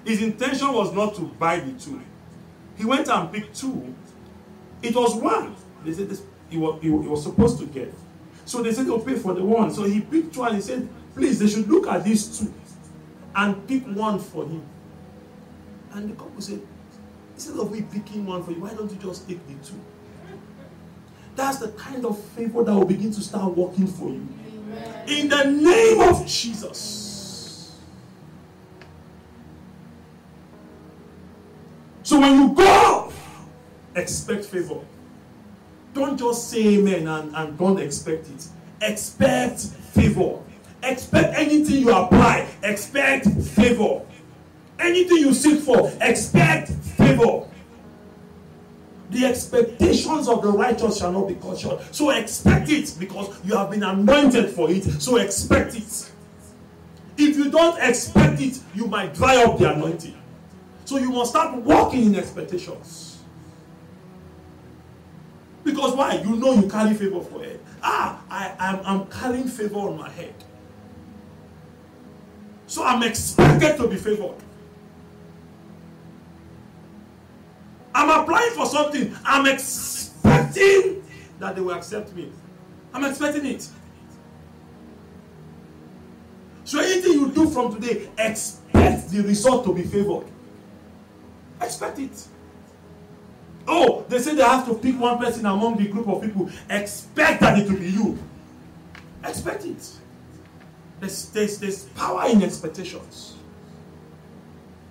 His 0.05 0.21
intention 0.21 0.71
was 0.73 0.93
not 0.93 1.15
to 1.15 1.21
buy 1.21 1.59
the 1.59 1.77
two. 1.79 2.01
He 2.77 2.85
went 2.85 3.07
and 3.09 3.31
picked 3.31 3.55
two. 3.55 3.93
It 4.81 4.95
was 4.95 5.15
one. 5.15 5.55
They 5.83 5.93
said 5.93 6.09
this, 6.09 6.23
he, 6.49 6.57
was, 6.57 6.81
he, 6.81 6.89
was 6.89 7.23
supposed 7.23 7.59
to 7.59 7.65
get. 7.65 7.93
So 8.45 8.63
they 8.63 8.71
said 8.71 8.87
they'll 8.87 9.01
pay 9.01 9.15
for 9.15 9.33
the 9.33 9.43
one. 9.43 9.71
So 9.71 9.83
he 9.83 10.01
picked 10.01 10.35
one. 10.37 10.55
He 10.55 10.61
said, 10.61 10.87
please, 11.13 11.39
they 11.39 11.47
should 11.47 11.67
look 11.67 11.87
at 11.87 12.03
these 12.03 12.39
two 12.39 12.53
and 13.35 13.67
pick 13.67 13.85
one 13.85 14.19
for 14.19 14.45
him. 14.45 14.63
And 15.91 16.11
the 16.11 16.15
couple 16.15 16.41
said, 16.41 16.61
instead 17.35 17.57
of 17.57 17.71
me 17.71 17.81
picking 17.81 18.25
one 18.25 18.43
for 18.43 18.51
you, 18.51 18.61
why 18.61 18.73
don't 18.73 18.89
you 18.89 18.97
just 18.97 19.27
take 19.27 19.45
the 19.47 19.53
two? 19.65 19.79
That's 21.39 21.59
the 21.59 21.69
kind 21.69 22.05
of 22.05 22.21
favor 22.21 22.65
that 22.65 22.75
will 22.75 22.83
begin 22.83 23.13
to 23.13 23.21
start 23.21 23.55
working 23.55 23.87
for 23.87 24.09
you. 24.09 24.27
Amen. 24.45 25.07
In 25.07 25.29
the 25.29 25.43
name 25.45 26.01
of 26.01 26.27
Jesus. 26.27 27.79
So 32.03 32.19
when 32.19 32.41
you 32.41 32.53
go, 32.53 33.13
expect 33.95 34.43
favor. 34.47 34.81
Don't 35.93 36.19
just 36.19 36.49
say 36.49 36.75
amen 36.75 37.07
and, 37.07 37.33
and 37.33 37.57
don't 37.57 37.79
expect 37.79 38.27
it. 38.27 38.45
Expect 38.81 39.61
favor. 39.61 40.39
Expect 40.83 41.37
anything 41.39 41.77
you 41.83 41.91
apply, 41.95 42.49
expect 42.63 43.27
favor. 43.29 44.01
Anything 44.77 45.19
you 45.19 45.33
seek 45.33 45.61
for, 45.61 45.89
expect 46.01 46.67
favor. 46.69 47.48
The 49.09 49.25
expectations 49.25 50.27
of 50.27 50.41
the 50.43 50.49
righteous 50.49 50.99
shall 50.99 51.11
not 51.11 51.27
be 51.27 51.35
cut 51.35 51.57
short. 51.57 51.81
So 51.93 52.11
expect 52.11 52.69
it 52.69 52.93
because 52.99 53.43
you 53.43 53.55
have 53.55 53.71
been 53.71 53.83
anointed 53.83 54.49
for 54.51 54.69
it. 54.69 54.83
So 54.83 55.17
expect 55.17 55.75
it. 55.75 56.11
If 57.17 57.35
you 57.35 57.49
don't 57.49 57.81
expect 57.81 58.39
it, 58.39 58.59
you 58.75 58.85
might 58.85 59.13
dry 59.13 59.43
up 59.43 59.57
the 59.57 59.73
anointing. 59.73 60.15
So 60.85 60.97
you 60.97 61.09
must 61.09 61.31
start 61.31 61.55
walking 61.55 62.05
in 62.05 62.15
expectations. 62.15 63.19
Because 65.63 65.95
why? 65.95 66.13
You 66.15 66.35
know 66.35 66.53
you 66.53 66.69
carry 66.69 66.93
favor 66.93 67.21
for 67.21 67.43
head. 67.43 67.59
Ah, 67.83 68.21
I, 68.29 68.55
I'm, 68.59 68.79
I'm 68.85 69.07
carrying 69.07 69.47
favor 69.47 69.79
on 69.79 69.97
my 69.97 70.09
head. 70.09 70.33
So 72.67 72.83
I'm 72.83 73.03
expected 73.03 73.77
to 73.77 73.87
be 73.87 73.97
favored. 73.97 74.35
I'm 77.93 78.09
applying 78.21 78.51
for 78.51 78.65
something. 78.65 79.15
I'm 79.25 79.45
expecting 79.45 81.03
that 81.39 81.55
they 81.55 81.61
will 81.61 81.73
accept 81.73 82.13
me. 82.13 82.31
I'm 82.93 83.05
expecting 83.05 83.45
it. 83.45 83.67
So 86.63 86.79
anything 86.79 87.13
you 87.13 87.31
do 87.31 87.49
from 87.49 87.73
today, 87.73 88.09
expect 88.17 89.09
the 89.09 89.21
result 89.21 89.65
to 89.65 89.73
be 89.73 89.83
favored. 89.83 90.27
Expect 91.61 91.99
it. 91.99 92.27
Oh, 93.67 94.05
they 94.07 94.19
say 94.19 94.35
they 94.35 94.43
have 94.43 94.67
to 94.67 94.75
pick 94.75 94.99
one 94.99 95.17
person 95.17 95.45
among 95.45 95.77
the 95.77 95.87
group 95.87 96.07
of 96.07 96.21
people. 96.21 96.49
Expect 96.69 97.41
that 97.41 97.59
it 97.59 97.69
will 97.69 97.79
be 97.79 97.89
you. 97.89 98.17
Expect 99.23 99.65
it. 99.65 99.89
There's, 100.99 101.29
there's, 101.29 101.57
there's 101.59 101.85
power 101.85 102.29
in 102.29 102.43
expectations. 102.43 103.35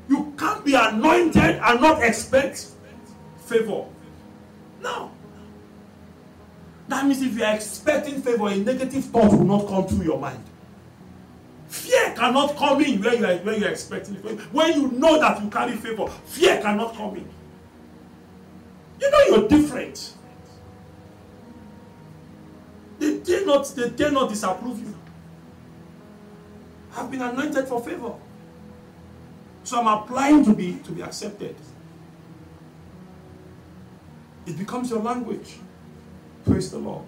You 0.09 0.33
can't 0.39 0.65
be 0.65 0.75
anointed 0.75 1.61
and 1.63 1.81
not 1.81 2.03
expect 2.03 2.69
favor. 3.49 3.85
No. 4.81 5.11
That 6.89 7.05
means 7.07 7.21
if 7.23 7.37
you 7.37 7.45
are 7.45 7.55
expecting 7.55 8.23
favor, 8.23 8.49
a 8.49 8.57
negative 8.57 9.05
thought 9.07 9.33
will 9.33 9.45
not 9.45 9.67
come 9.67 9.87
through 9.87 10.05
your 10.05 10.19
mind. 10.19 10.43
Fear 11.69 12.15
cannot 12.15 12.57
come 12.57 12.81
in 12.83 13.03
where 13.03 13.15
you 13.15 13.27
are 13.27 13.37
where 13.39 13.59
you 13.59 13.67
are 13.67 13.71
expecting 13.71 14.17
favor. 14.17 14.43
When 14.53 14.73
you 14.73 14.91
know 14.93 15.19
that 15.21 15.43
you 15.43 15.51
carry 15.51 15.77
favor, 15.77 16.07
fear 16.25 16.61
cannot 16.63 16.95
come 16.95 17.17
in. 17.17 17.29
You 19.01 19.11
know 19.11 19.21
you're 19.29 19.49
different. 19.49 20.15
They 22.99 23.19
dare 23.19 23.47
not, 23.47 23.67
they 23.77 23.91
dare 23.91 24.11
not 24.11 24.29
disapprove 24.31 24.81
you. 24.81 24.95
I've 26.97 27.11
been 27.11 27.23
anointed 27.23 27.69
for 27.69 27.81
favor. 27.83 28.15
So 29.63 29.79
I'm 29.81 29.87
applying 29.87 30.45
to 30.47 30.55
be 30.55 30.79
to 30.85 30.93
be 30.93 31.03
accepted. 31.03 31.55
It 34.49 34.57
becomes 34.57 34.89
your 34.89 35.01
language. 35.01 35.59
Praise 36.47 36.71
the 36.71 36.79
Lord. 36.79 37.05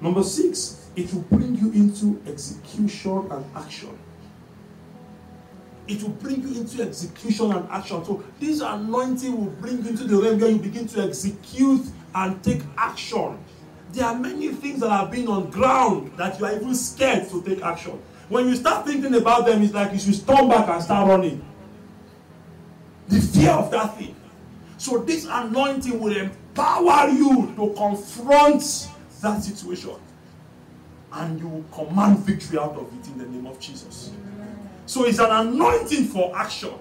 Number 0.00 0.22
six, 0.22 0.88
it 0.96 1.12
will 1.12 1.20
bring 1.22 1.54
you 1.54 1.70
into 1.72 2.22
execution 2.26 3.28
and 3.30 3.44
action. 3.54 3.98
It 5.86 6.02
will 6.02 6.10
bring 6.10 6.40
you 6.40 6.60
into 6.60 6.82
execution 6.82 7.52
and 7.52 7.68
action. 7.70 8.04
So, 8.06 8.24
this 8.40 8.62
anointing 8.62 9.38
will 9.38 9.52
bring 9.52 9.84
you 9.84 9.90
into 9.90 10.04
the 10.04 10.16
realm 10.16 10.40
where 10.40 10.50
you 10.50 10.58
begin 10.58 10.88
to 10.88 11.02
execute 11.02 11.84
and 12.14 12.42
take 12.42 12.62
action. 12.78 13.38
There 13.92 14.06
are 14.06 14.18
many 14.18 14.48
things 14.48 14.80
that 14.80 14.90
have 14.90 15.10
been 15.10 15.28
on 15.28 15.50
ground 15.50 16.12
that 16.16 16.40
you 16.40 16.46
are 16.46 16.56
even 16.56 16.74
scared 16.74 17.28
to 17.28 17.42
take 17.42 17.62
action. 17.62 18.00
When 18.30 18.48
you 18.48 18.56
start 18.56 18.86
thinking 18.86 19.14
about 19.14 19.44
them, 19.44 19.62
it's 19.62 19.74
like 19.74 19.92
you 19.92 19.98
should 19.98 20.26
turn 20.26 20.48
back 20.48 20.68
and 20.68 20.82
start 20.82 21.06
running. 21.06 21.44
The 23.08 23.20
fear 23.20 23.50
of 23.50 23.70
that 23.70 23.98
thing. 23.98 24.15
So 24.78 24.98
this 24.98 25.26
anointing 25.28 25.98
will 25.98 26.16
empower 26.16 27.08
you 27.08 27.52
to 27.56 27.74
confront 27.76 28.88
that 29.22 29.42
situation. 29.42 29.94
And 31.12 31.40
you 31.40 31.48
will 31.48 31.64
command 31.72 32.18
victory 32.20 32.58
out 32.58 32.76
of 32.76 32.92
it 32.98 33.06
in 33.08 33.18
the 33.18 33.26
name 33.26 33.46
of 33.46 33.58
Jesus. 33.58 34.12
So 34.84 35.04
it's 35.04 35.18
an 35.18 35.30
anointing 35.30 36.06
for 36.06 36.36
action. 36.36 36.74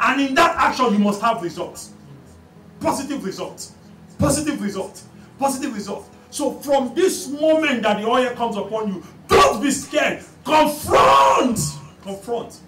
And 0.00 0.20
in 0.20 0.34
that 0.34 0.56
action, 0.56 0.92
you 0.92 0.98
must 0.98 1.20
have 1.20 1.42
results. 1.42 1.92
Positive 2.80 3.24
results. 3.24 3.74
Positive 4.18 4.60
results. 4.62 5.04
Positive 5.38 5.74
results. 5.74 6.08
So 6.30 6.52
from 6.52 6.94
this 6.94 7.28
moment 7.28 7.82
that 7.82 8.00
the 8.00 8.06
oil 8.06 8.30
comes 8.34 8.56
upon 8.56 8.88
you, 8.88 9.02
don't 9.28 9.62
be 9.62 9.70
scared. 9.70 10.24
Confront. 10.44 11.58
Confront. 12.02 12.60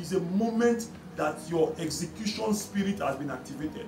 Is 0.00 0.12
a 0.12 0.20
moment 0.20 0.86
that 1.18 1.36
your 1.50 1.74
execution 1.78 2.54
spirit 2.54 3.00
has 3.00 3.16
been 3.16 3.30
activated. 3.30 3.86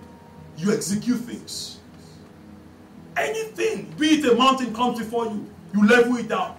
You 0.58 0.72
execute 0.72 1.20
things. 1.20 1.78
Anything, 3.16 3.94
be 3.96 4.18
it 4.18 4.24
a 4.24 4.34
mountain 4.34 4.74
comes 4.74 4.98
before 4.98 5.26
you, 5.26 5.48
you 5.72 5.86
level 5.86 6.16
it 6.16 6.28
down. 6.28 6.56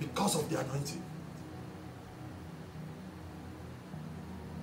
Because 0.00 0.34
of 0.34 0.50
the 0.50 0.58
anointing. 0.58 1.02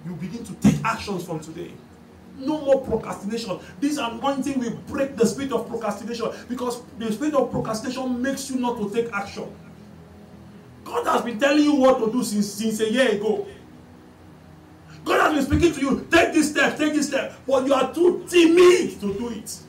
You 0.06 0.14
begin 0.16 0.44
to 0.44 0.54
take 0.56 0.84
actions 0.84 1.24
from 1.24 1.40
today. 1.40 1.72
No 2.38 2.60
more 2.60 2.82
procrastination. 2.82 3.60
This 3.80 3.98
anointing 3.98 4.60
will 4.60 4.76
break 4.88 5.16
the 5.16 5.26
spirit 5.26 5.54
of 5.54 5.70
procrastination 5.70 6.32
because 6.50 6.82
the 6.98 7.12
spirit 7.14 7.34
of 7.34 7.50
procrastination 7.50 8.22
makes 8.22 8.50
you 8.50 8.60
not 8.60 8.78
to 8.78 8.90
take 8.90 9.12
action. 9.14 9.46
God 10.84 11.08
has 11.08 11.22
been 11.22 11.40
telling 11.40 11.64
you 11.64 11.76
what 11.76 12.00
to 12.00 12.12
do 12.12 12.24
since, 12.24 12.52
since 12.52 12.82
a 12.82 12.92
year 12.92 13.12
ago. 13.12 13.48
God 15.04 15.34
has 15.34 15.48
been 15.48 15.60
speaking 15.60 15.74
to 15.80 15.82
you, 15.82 16.08
take 16.12 16.34
this 16.34 16.52
step, 16.52 16.78
take 16.78 16.94
this 16.94 17.08
step, 17.08 17.34
but 17.48 17.66
you 17.66 17.74
are 17.74 17.94
too 17.94 18.26
timid 18.30 19.00
to 19.00 19.14
do 19.14 19.30
it. 19.30 19.60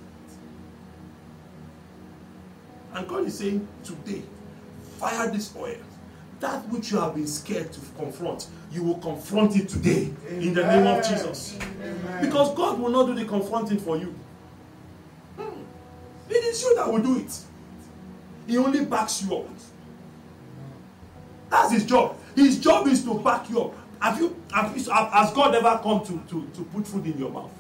And 2.95 3.09
God 3.09 3.24
is 3.26 3.39
saying, 3.39 3.66
today, 3.83 4.22
fire 4.99 5.30
this 5.30 5.55
oil. 5.57 5.76
That 6.41 6.68
which 6.68 6.91
you 6.91 6.99
have 6.99 7.14
been 7.14 7.26
scared 7.26 7.72
to 7.72 7.80
confront, 7.97 8.49
you 8.70 8.83
will 8.83 8.99
confront 8.99 9.57
it 9.57 9.68
today 9.68 10.12
Amen. 10.28 10.43
in 10.43 10.55
the 10.55 10.66
name 10.66 10.87
of 10.87 11.09
Jesus. 11.09 11.57
Amen. 11.80 12.24
Because 12.24 12.55
God 12.55 12.80
will 12.80 12.91
not 12.91 13.07
do 13.07 13.14
the 13.14 13.24
confronting 13.24 13.78
for 13.78 13.97
you. 13.97 14.14
Hmm. 15.39 15.62
It 16.28 16.45
is 16.45 16.62
you 16.62 16.74
that 16.76 16.93
will 16.93 17.01
do 17.01 17.18
it. 17.20 17.39
He 18.47 18.59
only 18.59 18.85
backs 18.85 19.22
you 19.22 19.37
up. 19.37 19.47
That's 21.49 21.72
his 21.72 21.87
job. 21.87 22.16
His 22.35 22.59
job 22.59 22.89
is 22.89 23.05
to 23.05 23.14
back 23.20 23.49
you 23.49 23.62
up. 23.62 23.74
Have 24.03 24.18
you, 24.18 24.36
have 24.53 24.76
you 24.76 24.90
has 24.90 25.30
God 25.30 25.55
ever 25.55 25.80
come 25.80 26.05
to, 26.05 26.20
to, 26.28 26.50
to 26.55 26.64
put 26.72 26.84
food 26.88 27.07
in 27.07 27.16
your 27.16 27.30
mouth? 27.30 27.53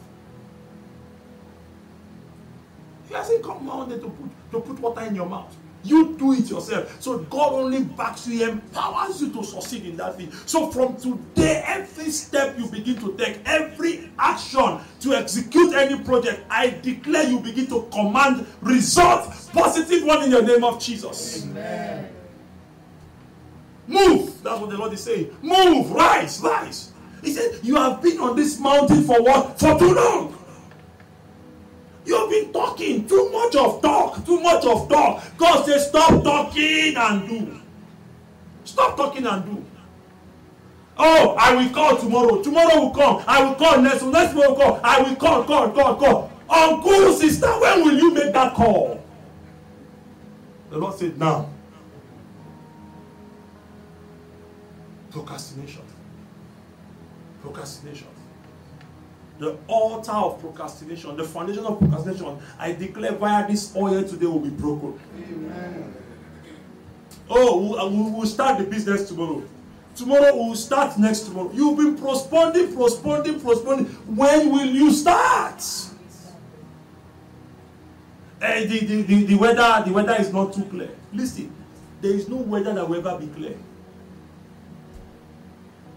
He 3.06 3.14
hasn't 3.14 3.44
come 3.44 3.64
there 3.88 4.00
to 4.00 4.08
put, 4.08 4.50
to 4.50 4.60
put 4.60 4.80
water 4.80 5.02
in 5.02 5.14
your 5.14 5.26
mouth. 5.26 5.56
You 5.84 6.16
do 6.16 6.32
it 6.32 6.50
yourself. 6.50 7.00
So 7.00 7.18
God 7.18 7.52
only 7.52 7.84
backs 7.84 8.26
you, 8.26 8.48
empowers 8.50 9.22
you 9.22 9.32
to 9.32 9.44
succeed 9.44 9.86
in 9.86 9.96
that 9.98 10.16
thing. 10.16 10.32
So 10.46 10.68
from 10.72 10.96
today, 10.96 11.62
every 11.64 12.10
step 12.10 12.58
you 12.58 12.66
begin 12.66 12.96
to 12.96 13.16
take, 13.16 13.38
every 13.46 14.10
action 14.18 14.80
to 15.00 15.14
execute 15.14 15.74
any 15.74 16.02
project, 16.02 16.44
I 16.50 16.70
declare 16.70 17.22
you 17.22 17.38
begin 17.38 17.68
to 17.68 17.88
command 17.92 18.48
results, 18.60 19.48
positive 19.50 20.04
one 20.04 20.24
in 20.24 20.30
the 20.30 20.42
name 20.42 20.64
of 20.64 20.80
Jesus. 20.80 21.44
Amen. 21.44 22.08
Move. 23.86 24.42
That's 24.42 24.60
what 24.60 24.70
the 24.70 24.76
Lord 24.76 24.92
is 24.92 25.02
saying. 25.02 25.36
Move. 25.42 25.90
Rise. 25.90 26.40
Rise. 26.40 26.92
He 27.22 27.32
said, 27.32 27.60
You 27.62 27.76
have 27.76 28.02
been 28.02 28.18
on 28.18 28.36
this 28.36 28.58
mountain 28.58 29.02
for 29.02 29.22
what? 29.22 29.58
For 29.58 29.78
too 29.78 29.94
long. 29.94 30.38
You've 32.04 32.30
been 32.30 32.52
talking. 32.52 33.06
Too 33.06 33.30
much 33.30 33.54
of 33.54 33.80
talk. 33.80 34.24
Too 34.26 34.40
much 34.40 34.64
of 34.64 34.88
talk. 34.88 35.22
God 35.36 35.64
says, 35.66 35.88
Stop 35.88 36.22
talking 36.24 36.96
and 36.96 37.28
do. 37.28 37.60
Stop 38.64 38.96
talking 38.96 39.26
and 39.26 39.44
do. 39.44 39.64
Oh, 40.98 41.34
I 41.38 41.54
will 41.54 41.70
call 41.70 41.96
tomorrow. 41.96 42.42
Tomorrow 42.42 42.80
will 42.80 42.90
come. 42.90 43.24
I 43.26 43.44
will 43.44 43.54
call 43.54 43.80
next. 43.80 44.02
Next 44.02 44.34
will 44.34 44.54
call. 44.54 44.80
I 44.82 45.00
will 45.02 45.16
call, 45.16 45.44
call, 45.44 45.70
call, 45.70 45.96
call. 45.96 46.32
Uncle, 46.48 47.12
sister, 47.14 47.48
when 47.60 47.84
will 47.84 47.96
you 47.96 48.12
make 48.12 48.32
that 48.34 48.54
call? 48.54 49.02
The 50.70 50.78
Lord 50.78 50.98
said, 50.98 51.18
Now. 51.18 51.51
Procrastination. 55.12 55.82
Procrastination. 57.42 58.08
the 59.38 59.58
altar 59.66 60.12
of 60.12 60.40
procrastination, 60.40 61.16
the 61.16 61.24
foundation 61.24 61.64
of 61.64 61.78
procrastination, 61.78 62.38
I 62.58 62.72
declare 62.72 63.12
via 63.12 63.46
this 63.48 63.74
oil 63.76 64.04
today 64.04 64.26
will 64.26 64.38
be 64.38 64.50
broken. 64.50 64.98
Amen. 65.16 65.94
Oh, 67.28 67.58
we'll, 67.58 67.90
we'll 67.90 68.10
we'll 68.18 68.26
start 68.26 68.58
the 68.58 68.64
business 68.64 69.08
tomorrow. 69.08 69.42
Tomorrow 69.96 70.34
we'll 70.34 70.54
start 70.54 70.96
next 70.98 71.20
tomorrow. 71.20 71.50
You've 71.52 71.76
been 71.76 71.96
postponing, 71.98 72.74
postponing, 72.74 73.40
postponing. 73.40 73.86
When 74.16 74.50
will 74.52 74.66
you 74.66 74.92
start? 74.92 75.62
Eh, 78.40 78.64
the, 78.66 78.78
the, 78.80 79.02
the, 79.02 79.24
the 79.24 79.34
weather 79.34 79.82
the 79.86 79.92
weather 79.92 80.16
is 80.18 80.32
not 80.32 80.52
too 80.52 80.64
clear. 80.64 80.90
Listen, 81.12 81.52
there 82.00 82.12
is 82.12 82.28
no 82.28 82.36
weather 82.36 82.72
that 82.74 82.88
will 82.88 83.06
ever 83.06 83.18
be 83.18 83.26
clear. 83.28 83.56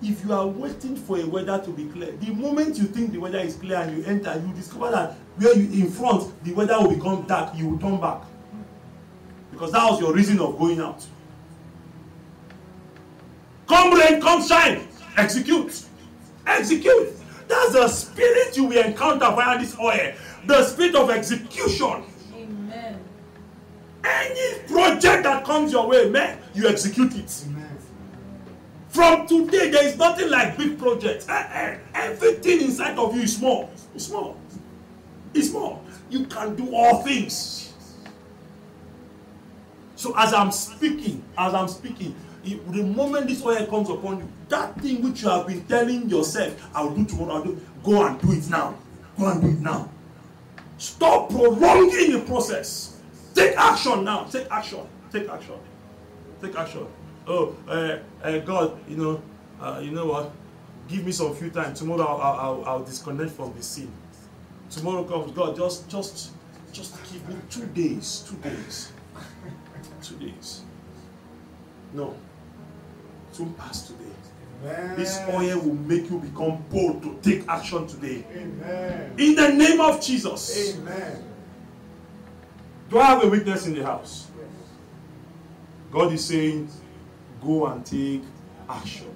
If 0.02 0.24
you 0.26 0.34
are 0.34 0.46
waiting 0.46 0.96
for 0.96 1.20
a 1.20 1.26
weather 1.26 1.60
to 1.64 1.72
be 1.72 1.86
clear, 1.86 2.12
the 2.12 2.32
moment 2.34 2.78
you 2.78 2.86
think 2.86 3.12
the 3.12 3.18
weather 3.18 3.40
is 3.40 3.56
clear 3.56 3.78
and 3.78 3.98
you 3.98 4.04
enter, 4.06 4.42
you 4.46 4.54
discover 4.54 4.92
that 4.92 5.16
where 5.38 5.58
you 5.58 5.84
in 5.84 5.90
front, 5.90 6.44
the 6.44 6.54
weather 6.54 6.78
will 6.80 6.94
become 6.96 7.24
dark, 7.24 7.56
you 7.56 7.70
will 7.70 7.80
turn 7.80 8.00
back. 8.00 8.22
Because 9.52 9.72
that 9.72 9.90
was 9.90 10.02
your 10.02 10.14
reason 10.14 10.40
of 10.40 10.60
going 10.60 10.80
out. 10.82 11.06
Come 13.68 13.94
rain, 13.94 14.22
come 14.22 14.46
shine. 14.46 14.88
Execute. 15.18 15.86
Execute. 16.46 17.14
That's 17.48 17.74
the 17.74 17.88
spirit 17.88 18.58
you 18.58 18.66
will 18.66 18.84
encounter 18.86 19.32
via 19.32 19.58
this 19.58 19.78
oil. 19.80 20.14
The 20.46 20.64
spirit 20.66 20.96
of 20.96 21.10
execution. 21.10 22.04
Amen. 22.36 23.00
Any 24.04 24.60
project 24.68 25.24
that 25.24 25.46
comes 25.46 25.72
your 25.72 25.88
way, 25.88 26.10
man, 26.10 26.40
you 26.54 26.68
execute 26.68 27.16
it. 27.16 27.44
Amen. 27.48 27.55
From 28.96 29.28
today, 29.28 29.72
there 29.72 29.86
is 29.86 29.98
nothing 29.98 30.30
like 30.30 30.58
big 30.58 30.80
projects. 30.80 31.28
Eh, 31.28 31.48
eh, 31.52 31.78
everything 31.94 32.62
inside 32.62 32.98
of 32.98 33.14
you 33.14 33.24
is 33.24 33.36
small. 33.36 33.70
It's 33.94 34.06
small. 34.06 34.38
It's 35.34 35.50
small. 35.50 35.84
You 36.10 36.26
can 36.28 36.56
do 36.56 36.74
all 36.74 37.04
things. 37.04 37.74
So 39.98 40.18
as 40.18 40.34
I'm 40.34 40.50
speaking, 40.50 41.22
as 41.38 41.54
I'm 41.54 41.68
speaking, 41.68 42.16
the 42.46 42.84
moment 42.84 43.28
this 43.28 43.46
oil 43.46 43.66
comes 43.66 43.90
upon 43.90 44.20
you, 44.20 44.30
that 44.48 44.80
thing 44.80 45.02
which 45.02 45.24
you 45.24 45.30
have 45.30 45.46
been 45.46 45.66
telling 45.66 46.10
yourself, 46.10 46.56
I'll 46.74 46.96
do 46.96 47.04
tomorrow, 47.04 47.34
I'll 47.34 47.44
do, 47.44 47.60
go 47.84 48.08
and 48.08 48.22
do 48.22 48.32
it 48.32 48.50
now. 48.50 48.78
Go 49.20 49.28
and 49.28 49.42
do 49.42 49.50
it 49.50 49.60
now. 49.60 49.92
Stop 50.78 51.32
prolonging 51.32 52.14
the 52.14 52.24
process. 52.26 52.98
Take 53.34 53.58
action 53.58 54.06
now. 54.06 54.24
Take 54.24 54.48
action. 54.50 54.88
Take 55.12 55.28
action. 55.28 55.56
Take 56.42 56.56
action. 56.56 56.88
Oh, 57.28 57.56
uh, 57.68 57.98
uh, 58.24 58.38
God, 58.40 58.80
you 58.88 58.98
know, 58.98 59.22
uh, 59.60 59.82
you 59.84 59.92
know 59.92 60.06
what? 60.06 60.32
Give 60.88 61.06
me 61.06 61.12
some 61.12 61.34
few 61.34 61.50
time. 61.50 61.74
Tomorrow 61.74 62.06
I'll, 62.06 62.40
I'll, 62.40 62.66
I'll, 62.66 62.84
disconnect 62.84 63.32
from 63.32 63.54
the 63.56 63.64
scene. 63.64 63.92
Tomorrow 64.70 65.04
comes, 65.06 65.32
God, 65.32 65.56
just, 65.56 65.90
just, 65.90 66.32
just 66.72 66.96
give 67.12 67.28
me 67.28 67.36
two 67.50 67.66
days. 67.68 68.26
Two 68.30 68.38
days. 68.38 68.92
Two 70.04 70.16
days. 70.18 70.62
No. 71.94 72.14
It 73.34 73.40
won't 73.40 73.58
pass 73.58 73.88
today. 73.88 74.12
Amen. 74.64 74.96
This 74.96 75.20
oil 75.30 75.60
will 75.60 75.76
make 75.76 76.10
you 76.10 76.20
become 76.20 76.64
bold 76.70 77.02
to 77.04 77.20
take 77.22 77.48
action 77.48 77.88
today. 77.88 78.24
Amen. 78.36 79.14
In 79.18 79.36
the 79.36 79.50
name 79.50 79.82
of 79.82 80.02
Jesus. 80.02 80.76
Amen. 80.78 81.24
Do 82.90 83.00
I 83.00 83.06
have 83.06 83.24
a 83.24 83.30
witness 83.30 83.66
in 83.66 83.74
the 83.74 83.84
house? 83.84 84.28
God 85.92 86.14
is 86.14 86.26
saying, 86.26 86.70
go 87.46 87.68
and 87.68 87.86
take 87.86 88.24
action. 88.70 89.08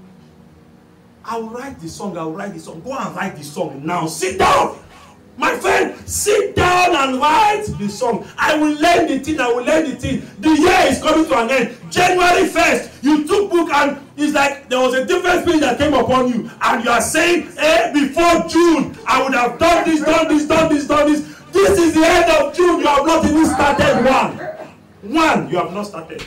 I 1.26 1.38
will 1.38 1.50
write 1.50 1.80
the 1.80 1.90
song, 1.90 2.18
I 2.18 2.24
will 2.24 2.34
write 2.34 2.54
the 2.54 2.60
song. 2.60 2.82
Go 2.82 2.98
and 2.98 3.16
write 3.16 3.36
the 3.36 3.44
song 3.44 3.86
now. 3.86 4.08
Sit 4.08 4.40
down. 4.40 4.80
My 5.38 5.56
friend, 5.56 5.96
sit 6.08 6.54
down 6.56 6.94
and 6.96 7.18
write 7.22 7.64
the 7.80 7.88
song. 7.88 8.28
I 8.38 8.58
will 8.58 8.74
learn 8.74 9.08
the 9.08 9.20
thing, 9.20 9.40
I 9.40 9.48
will 9.48 9.64
learn 9.64 9.90
the 9.90 9.96
thing. 9.96 10.22
The 10.40 10.50
year 10.50 10.92
is 10.92 11.02
coming 11.02 11.26
to 11.28 11.38
an 11.38 11.50
end. 11.50 11.78
January 11.90 12.50
1st, 12.50 13.04
you 13.04 13.26
took 13.26 13.50
book 13.50 13.72
and 13.72 14.02
it's 14.18 14.34
like 14.34 14.68
there 14.68 14.80
was 14.80 14.96
a 14.96 15.06
different 15.06 15.44
spirit 15.44 15.62
that 15.62 15.78
came 15.78 15.94
upon 15.94 16.28
you. 16.28 16.52
And 16.62 16.84
you 16.84 16.92
are 16.92 17.00
saying, 17.02 17.54
eh, 17.58 17.94
before 17.94 18.50
June, 18.50 18.98
I 19.08 19.24
would 19.24 19.34
have 19.34 19.58
done 19.58 19.90
this, 19.90 20.02
done 20.02 20.28
this, 20.28 20.46
done 20.46 20.74
this, 20.74 20.88
done 20.88 21.10
this. 21.10 21.22
This 21.54 21.80
is 21.80 21.94
the 21.94 22.06
end 22.06 22.32
of 22.32 22.54
June. 22.54 22.82
You 22.82 22.88
have 22.88 23.06
not 23.06 23.24
even 23.26 23.46
started 23.46 24.06
one. 24.06 25.14
One, 25.14 25.50
you 25.50 25.58
have 25.58 25.72
not 25.74 25.84
started. 25.88 26.22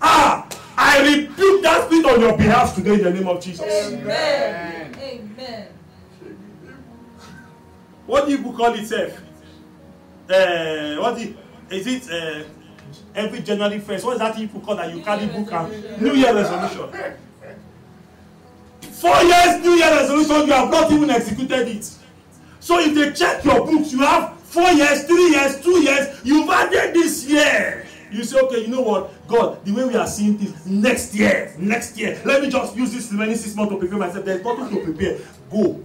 Ah, 0.00 0.48
I 0.76 1.00
rebuke 1.02 1.62
that 1.62 1.86
spirit 1.86 2.06
on 2.06 2.20
your 2.20 2.36
behalf 2.36 2.74
today 2.74 2.94
in 2.94 3.02
the 3.02 3.10
name 3.10 3.28
of 3.28 3.42
Jesus. 3.42 3.92
Amen. 3.92 4.94
Amen. 4.98 5.68
What 8.06 8.26
do 8.26 8.32
you 8.32 8.52
call 8.52 8.74
itself? 8.74 9.18
Uh, 10.28 10.96
what 10.96 11.18
you, 11.20 11.36
is 11.70 11.86
it? 11.86 12.10
Uh, 12.10 12.44
every 13.14 13.40
January 13.40 13.78
first. 13.80 14.04
What 14.04 14.14
is 14.14 14.18
that 14.20 14.38
you 14.38 14.48
call 14.48 14.76
that 14.76 14.94
you 14.94 15.02
carry 15.02 15.26
book 15.26 15.52
and. 15.52 16.00
New 16.02 16.14
Year 16.14 16.34
resolution? 16.34 16.88
Four 18.92 19.22
years 19.22 19.62
New 19.62 19.72
Year 19.72 19.90
resolution, 19.90 20.46
you 20.46 20.52
have 20.52 20.70
not 20.70 20.92
even 20.92 21.10
executed 21.10 21.68
it. 21.68 21.90
So 22.60 22.78
if 22.80 22.94
they 22.94 23.12
check 23.12 23.44
your 23.44 23.64
books, 23.66 23.92
you 23.92 24.00
have 24.00 24.38
four 24.40 24.70
years, 24.70 25.04
three 25.04 25.30
years, 25.30 25.60
two 25.60 25.80
years. 25.82 26.20
You've 26.24 26.48
added 26.50 26.94
this 26.94 27.26
year. 27.26 27.86
You 28.10 28.24
say, 28.24 28.40
okay, 28.40 28.62
you 28.62 28.68
know 28.68 28.80
what, 28.80 29.26
God, 29.28 29.64
the 29.64 29.72
way 29.72 29.84
we 29.84 29.94
are 29.94 30.06
seeing 30.06 30.36
things 30.36 30.66
next 30.66 31.14
year, 31.14 31.54
next 31.58 31.96
year. 31.96 32.20
Let 32.24 32.42
me 32.42 32.50
just 32.50 32.76
use 32.76 32.92
this 32.92 33.10
remaining 33.12 33.36
six 33.36 33.54
months 33.54 33.72
to 33.72 33.78
prepare 33.78 33.98
myself. 33.98 34.24
There's 34.24 34.44
nothing 34.44 34.68
to 34.76 34.84
prepare. 34.84 35.18
Go. 35.50 35.80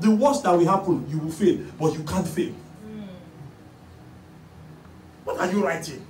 The 0.00 0.10
worst 0.10 0.44
that 0.44 0.52
will 0.52 0.66
happen, 0.66 1.04
you 1.10 1.18
will 1.18 1.30
fail, 1.30 1.58
but 1.78 1.92
you 1.94 2.04
can't 2.04 2.26
fail. 2.26 2.54
What 5.24 5.40
are 5.40 5.50
you 5.50 5.64
writing? 5.64 6.06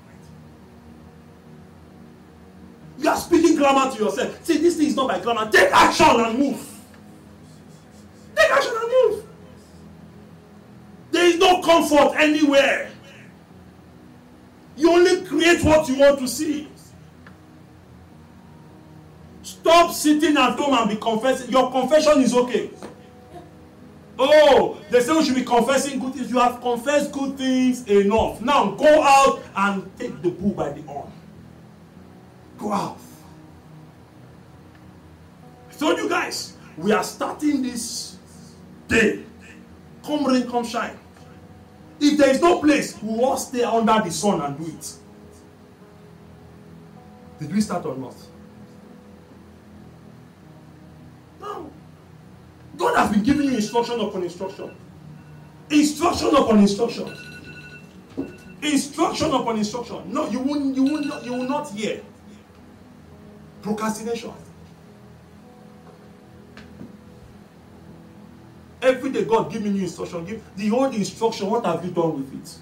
You 2.98 3.08
are 3.08 3.16
speaking 3.16 3.56
grammar 3.56 3.90
to 3.90 4.04
yourself. 4.04 4.44
Say, 4.44 4.58
this 4.58 4.76
thing 4.76 4.88
is 4.88 4.96
not 4.96 5.08
by 5.08 5.20
grammar. 5.20 5.50
Take 5.50 5.72
action 5.72 6.06
and 6.06 6.38
move. 6.38 6.78
Take 8.36 8.50
action 8.50 8.72
and 8.76 8.90
move. 8.90 9.24
There 11.10 11.24
is 11.26 11.38
no 11.38 11.62
comfort 11.62 12.14
anywhere. 12.18 12.90
You 14.78 14.92
only 14.92 15.24
create 15.24 15.62
what 15.64 15.88
you 15.88 15.98
want 15.98 16.20
to 16.20 16.28
see. 16.28 16.68
Stop 19.42 19.92
sitting 19.92 20.36
at 20.36 20.56
home 20.56 20.72
and 20.74 20.88
be 20.88 20.96
confessing. 20.96 21.50
Your 21.50 21.72
confession 21.72 22.22
is 22.22 22.32
okay. 22.32 22.70
Oh, 24.16 24.80
they 24.90 25.00
say 25.00 25.12
we 25.16 25.24
should 25.24 25.34
be 25.34 25.44
confessing 25.44 25.98
good 25.98 26.14
things. 26.14 26.30
You 26.30 26.38
have 26.38 26.60
confessed 26.60 27.10
good 27.10 27.36
things 27.36 27.86
enough. 27.88 28.40
Now 28.40 28.70
go 28.70 29.02
out 29.02 29.42
and 29.56 29.90
take 29.98 30.22
the 30.22 30.30
bull 30.30 30.52
by 30.52 30.70
the 30.70 30.82
horn. 30.82 31.10
Go 32.56 32.72
out. 32.72 32.98
Told 35.76 35.98
you 35.98 36.08
guys, 36.08 36.56
we 36.76 36.92
are 36.92 37.04
starting 37.04 37.62
this 37.62 38.16
day. 38.86 39.24
Come 40.04 40.24
rain, 40.24 40.48
come 40.48 40.64
shine. 40.64 40.98
If 42.00 42.16
there 42.18 42.30
is 42.30 42.40
no 42.40 42.60
place, 42.60 43.00
we 43.02 43.22
all 43.22 43.36
stay 43.36 43.64
under 43.64 44.00
the 44.04 44.10
sun 44.10 44.40
and 44.40 44.56
do 44.56 44.66
it. 44.66 44.94
Did 47.40 47.54
we 47.54 47.60
start 47.60 47.84
or 47.86 47.96
not? 47.96 48.14
No. 51.40 51.70
God 52.76 52.96
has 52.96 53.10
been 53.10 53.22
giving 53.22 53.46
you 53.48 53.56
instruction 53.56 54.00
upon 54.00 54.22
instruction. 54.22 54.74
Instruction 55.70 56.28
upon 56.28 56.58
instruction. 56.58 57.16
Instruction 58.62 59.30
upon 59.32 59.58
instruction. 59.58 60.12
No, 60.12 60.28
you 60.30 60.40
will, 60.40 60.72
you 60.72 60.82
will, 60.82 61.24
you 61.24 61.32
will 61.32 61.48
not 61.48 61.70
hear. 61.70 62.00
Procrastination. 63.62 64.32
Every 68.80 69.10
day, 69.10 69.24
God 69.24 69.50
give 69.52 69.62
me 69.62 69.70
new 69.70 69.82
instruction. 69.82 70.24
Give 70.24 70.42
the 70.56 70.70
old 70.70 70.94
instruction. 70.94 71.50
What 71.50 71.64
have 71.66 71.84
you 71.84 71.90
done 71.90 72.14
with 72.14 72.32
it? 72.34 72.58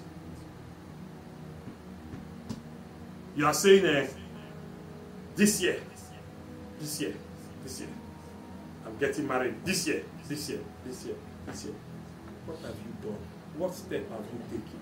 You 3.35 3.45
are 3.45 3.53
saying, 3.53 3.85
uh, 3.85 4.07
this 5.35 5.61
year, 5.61 5.79
this 6.79 6.99
year, 6.99 7.13
this 7.63 7.79
year, 7.79 7.89
I'm 8.85 8.97
getting 8.97 9.27
married. 9.27 9.63
This 9.63 9.87
year, 9.87 10.03
this 10.27 10.49
year, 10.49 10.59
this 10.83 11.05
year, 11.05 11.15
this 11.45 11.65
year. 11.65 11.75
What 12.47 12.57
have 12.61 12.75
you 12.75 13.09
done? 13.09 13.19
What 13.57 13.75
step 13.75 14.09
have 14.09 14.25
you 14.33 14.39
taken? 14.49 14.79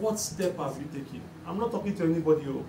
What 0.00 0.18
step 0.18 0.56
have 0.56 0.76
you 0.78 0.86
taken? 0.86 1.20
I'm 1.46 1.58
not 1.58 1.70
talking 1.70 1.94
to 1.96 2.04
anybody. 2.04 2.46
Oh. 2.48 2.64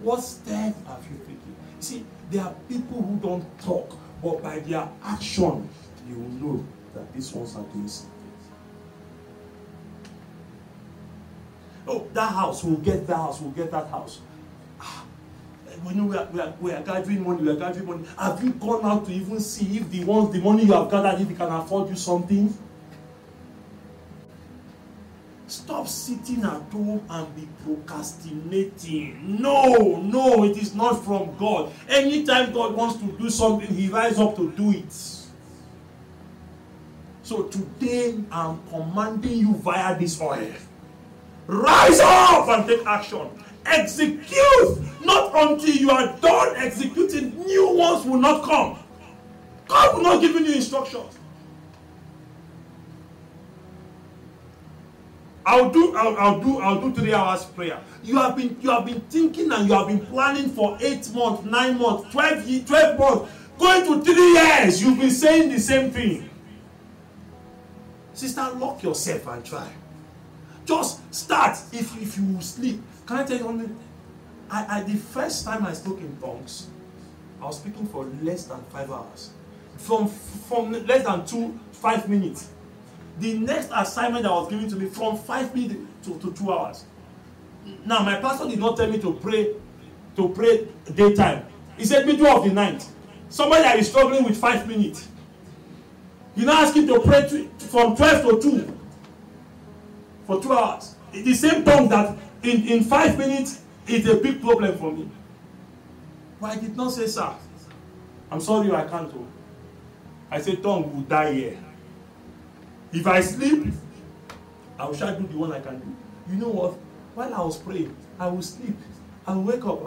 What 0.00 0.20
step 0.22 0.74
have 0.86 1.04
you 1.10 1.18
taken? 1.18 1.56
See, 1.78 2.04
there 2.30 2.42
are 2.42 2.54
people 2.68 3.02
who 3.02 3.16
don't 3.16 3.60
talk, 3.60 3.96
but 4.22 4.42
by 4.42 4.60
their 4.60 4.88
action, 5.04 5.68
you 6.08 6.14
will 6.16 6.30
know 6.30 6.66
that 6.94 7.12
these 7.12 7.32
ones 7.32 7.54
are 7.56 7.64
doing 7.64 7.88
something. 7.88 8.20
Oh, 11.86 12.06
that 12.12 12.32
house, 12.32 12.62
we'll 12.62 12.76
get 12.76 13.06
that 13.06 13.16
house, 13.16 13.40
we'll 13.40 13.50
get 13.50 13.70
that 13.70 13.88
house. 13.88 14.20
Ah, 14.80 15.04
we 15.84 15.94
know 15.94 16.04
we 16.04 16.16
are, 16.16 16.28
we, 16.32 16.40
are, 16.40 16.54
we 16.60 16.72
are 16.72 16.82
gathering 16.82 17.24
money, 17.24 17.42
we 17.42 17.50
are 17.50 17.56
gathering 17.56 17.86
money. 17.86 18.04
Have 18.18 18.42
you 18.44 18.52
gone 18.52 18.84
out 18.84 19.06
to 19.06 19.12
even 19.12 19.40
see 19.40 19.78
if 19.78 19.90
the 19.90 20.04
ones, 20.04 20.32
the 20.32 20.40
money 20.40 20.64
you 20.64 20.72
have 20.72 20.90
gathered, 20.90 21.20
if 21.20 21.28
they 21.28 21.34
can 21.34 21.48
afford 21.48 21.88
you 21.88 21.96
something? 21.96 22.56
Stop 25.48 25.88
sitting 25.88 26.44
at 26.44 26.62
home 26.70 27.04
and 27.10 27.34
be 27.34 27.48
procrastinating. 27.64 29.40
No, 29.40 30.00
no, 30.00 30.44
it 30.44 30.56
is 30.56 30.76
not 30.76 31.04
from 31.04 31.36
God. 31.36 31.72
Anytime 31.88 32.52
God 32.52 32.74
wants 32.76 33.00
to 33.00 33.06
do 33.18 33.28
something, 33.30 33.66
He 33.66 33.88
rises 33.88 34.20
up 34.20 34.36
to 34.36 34.52
do 34.52 34.70
it. 34.70 35.19
So 37.30 37.44
today 37.44 38.18
I'm 38.32 38.58
commanding 38.70 39.38
you 39.38 39.54
via 39.58 39.96
this 39.96 40.20
oil. 40.20 40.50
Rise 41.46 42.00
up 42.00 42.48
and 42.48 42.66
take 42.66 42.84
action. 42.84 43.30
Execute. 43.64 45.04
Not 45.04 45.30
until 45.36 45.76
you 45.76 45.92
are 45.92 46.18
done 46.18 46.56
executing, 46.56 47.38
new 47.38 47.76
ones 47.76 48.04
will 48.04 48.18
not 48.18 48.42
come. 48.42 48.80
God 49.68 49.94
will 49.94 50.02
not 50.02 50.20
give 50.20 50.32
you 50.32 50.54
instructions. 50.54 51.20
I'll 55.46 55.70
do 55.70 55.94
I'll, 55.96 56.16
I'll 56.16 56.40
do 56.40 56.58
I'll 56.58 56.80
do 56.80 56.92
three 56.92 57.14
hours 57.14 57.44
prayer. 57.44 57.80
You 58.02 58.16
have 58.16 58.34
been 58.34 58.56
you 58.60 58.70
have 58.70 58.86
been 58.86 59.02
thinking 59.02 59.52
and 59.52 59.68
you 59.68 59.74
have 59.74 59.86
been 59.86 60.04
planning 60.06 60.48
for 60.48 60.76
eight 60.80 61.08
months, 61.14 61.44
nine 61.44 61.78
months, 61.78 62.10
twelve 62.10 62.44
twelve 62.66 62.98
months, 62.98 63.32
going 63.56 63.84
to 63.84 64.02
three 64.02 64.32
years. 64.32 64.82
You've 64.82 64.98
been 64.98 65.12
saying 65.12 65.50
the 65.50 65.60
same 65.60 65.92
thing. 65.92 66.29
Sister, 68.20 68.50
lock 68.56 68.82
yourself 68.82 69.26
and 69.28 69.42
try. 69.42 69.66
Just 70.66 71.14
start 71.14 71.56
if 71.72 71.96
if 72.02 72.18
you 72.18 72.36
sleep. 72.42 72.82
Can 73.06 73.16
I 73.16 73.24
tell 73.24 73.38
you 73.38 73.44
something? 73.44 73.78
I, 74.50 74.66
I 74.68 74.82
the 74.82 74.96
first 74.96 75.46
time 75.46 75.64
I 75.64 75.72
spoke 75.72 76.00
in 76.00 76.14
tongues, 76.18 76.66
I 77.40 77.46
was 77.46 77.58
speaking 77.58 77.86
for 77.86 78.04
less 78.22 78.44
than 78.44 78.62
five 78.64 78.90
hours. 78.90 79.30
From 79.78 80.06
from 80.06 80.72
less 80.86 81.04
than 81.04 81.24
two 81.24 81.58
five 81.72 82.10
minutes 82.10 82.50
the 83.20 83.38
next 83.38 83.70
assignment 83.74 84.24
that 84.24 84.32
was 84.32 84.50
given 84.50 84.68
to 84.68 84.76
me 84.76 84.86
from 84.86 85.16
five 85.16 85.54
minutes 85.54 85.80
to, 86.04 86.18
to 86.18 86.32
two 86.32 86.52
hours. 86.52 86.84
Now, 87.86 88.02
my 88.02 88.16
pastor 88.16 88.48
did 88.48 88.58
not 88.58 88.76
tell 88.76 88.90
me 88.90 88.98
to 88.98 89.14
pray 89.14 89.54
to 90.16 90.28
pray 90.28 90.68
daytime. 90.94 91.46
He 91.78 91.86
said 91.86 92.06
middle 92.06 92.26
of 92.26 92.44
the 92.44 92.52
night. 92.52 92.86
Somebody 93.30 93.62
that 93.62 93.78
is 93.78 93.88
struggling 93.88 94.24
with 94.24 94.36
five 94.36 94.68
minutes. 94.68 95.08
You 96.36 96.46
now 96.46 96.62
ask 96.62 96.74
him 96.74 96.86
to 96.86 97.00
pray 97.00 97.28
to, 97.28 97.48
from 97.58 97.96
12 97.96 98.40
to 98.42 98.50
2 98.50 98.78
for 100.26 100.40
two 100.42 100.52
hours. 100.52 100.94
The 101.12 101.34
same 101.34 101.64
tongue 101.64 101.88
that 101.88 102.16
in, 102.42 102.66
in 102.68 102.84
five 102.84 103.18
minutes 103.18 103.62
is 103.86 104.06
a 104.06 104.16
big 104.16 104.40
problem 104.40 104.78
for 104.78 104.92
me. 104.92 105.10
But 106.40 106.52
I 106.52 106.60
did 106.60 106.76
not 106.76 106.92
say, 106.92 107.06
sir, 107.06 107.34
I'm 108.30 108.40
sorry 108.40 108.70
I 108.70 108.86
can't. 108.86 109.12
Oh. 109.14 109.26
I 110.30 110.40
said, 110.40 110.62
tongue 110.62 110.94
will 110.94 111.02
die 111.02 111.32
here. 111.32 111.58
If 112.92 113.06
I 113.06 113.20
sleep, 113.20 113.72
I 114.78 114.86
will 114.86 114.94
try 114.94 115.14
to 115.14 115.20
do 115.20 115.26
the 115.26 115.36
one 115.36 115.52
I 115.52 115.60
can 115.60 115.78
do. 115.78 115.96
You 116.30 116.36
know 116.36 116.48
what? 116.48 116.74
While 117.14 117.34
I 117.34 117.40
was 117.40 117.58
praying, 117.58 117.94
I 118.18 118.28
will 118.28 118.42
sleep. 118.42 118.76
I 119.26 119.34
will 119.34 119.42
wake 119.42 119.64
up. 119.64 119.84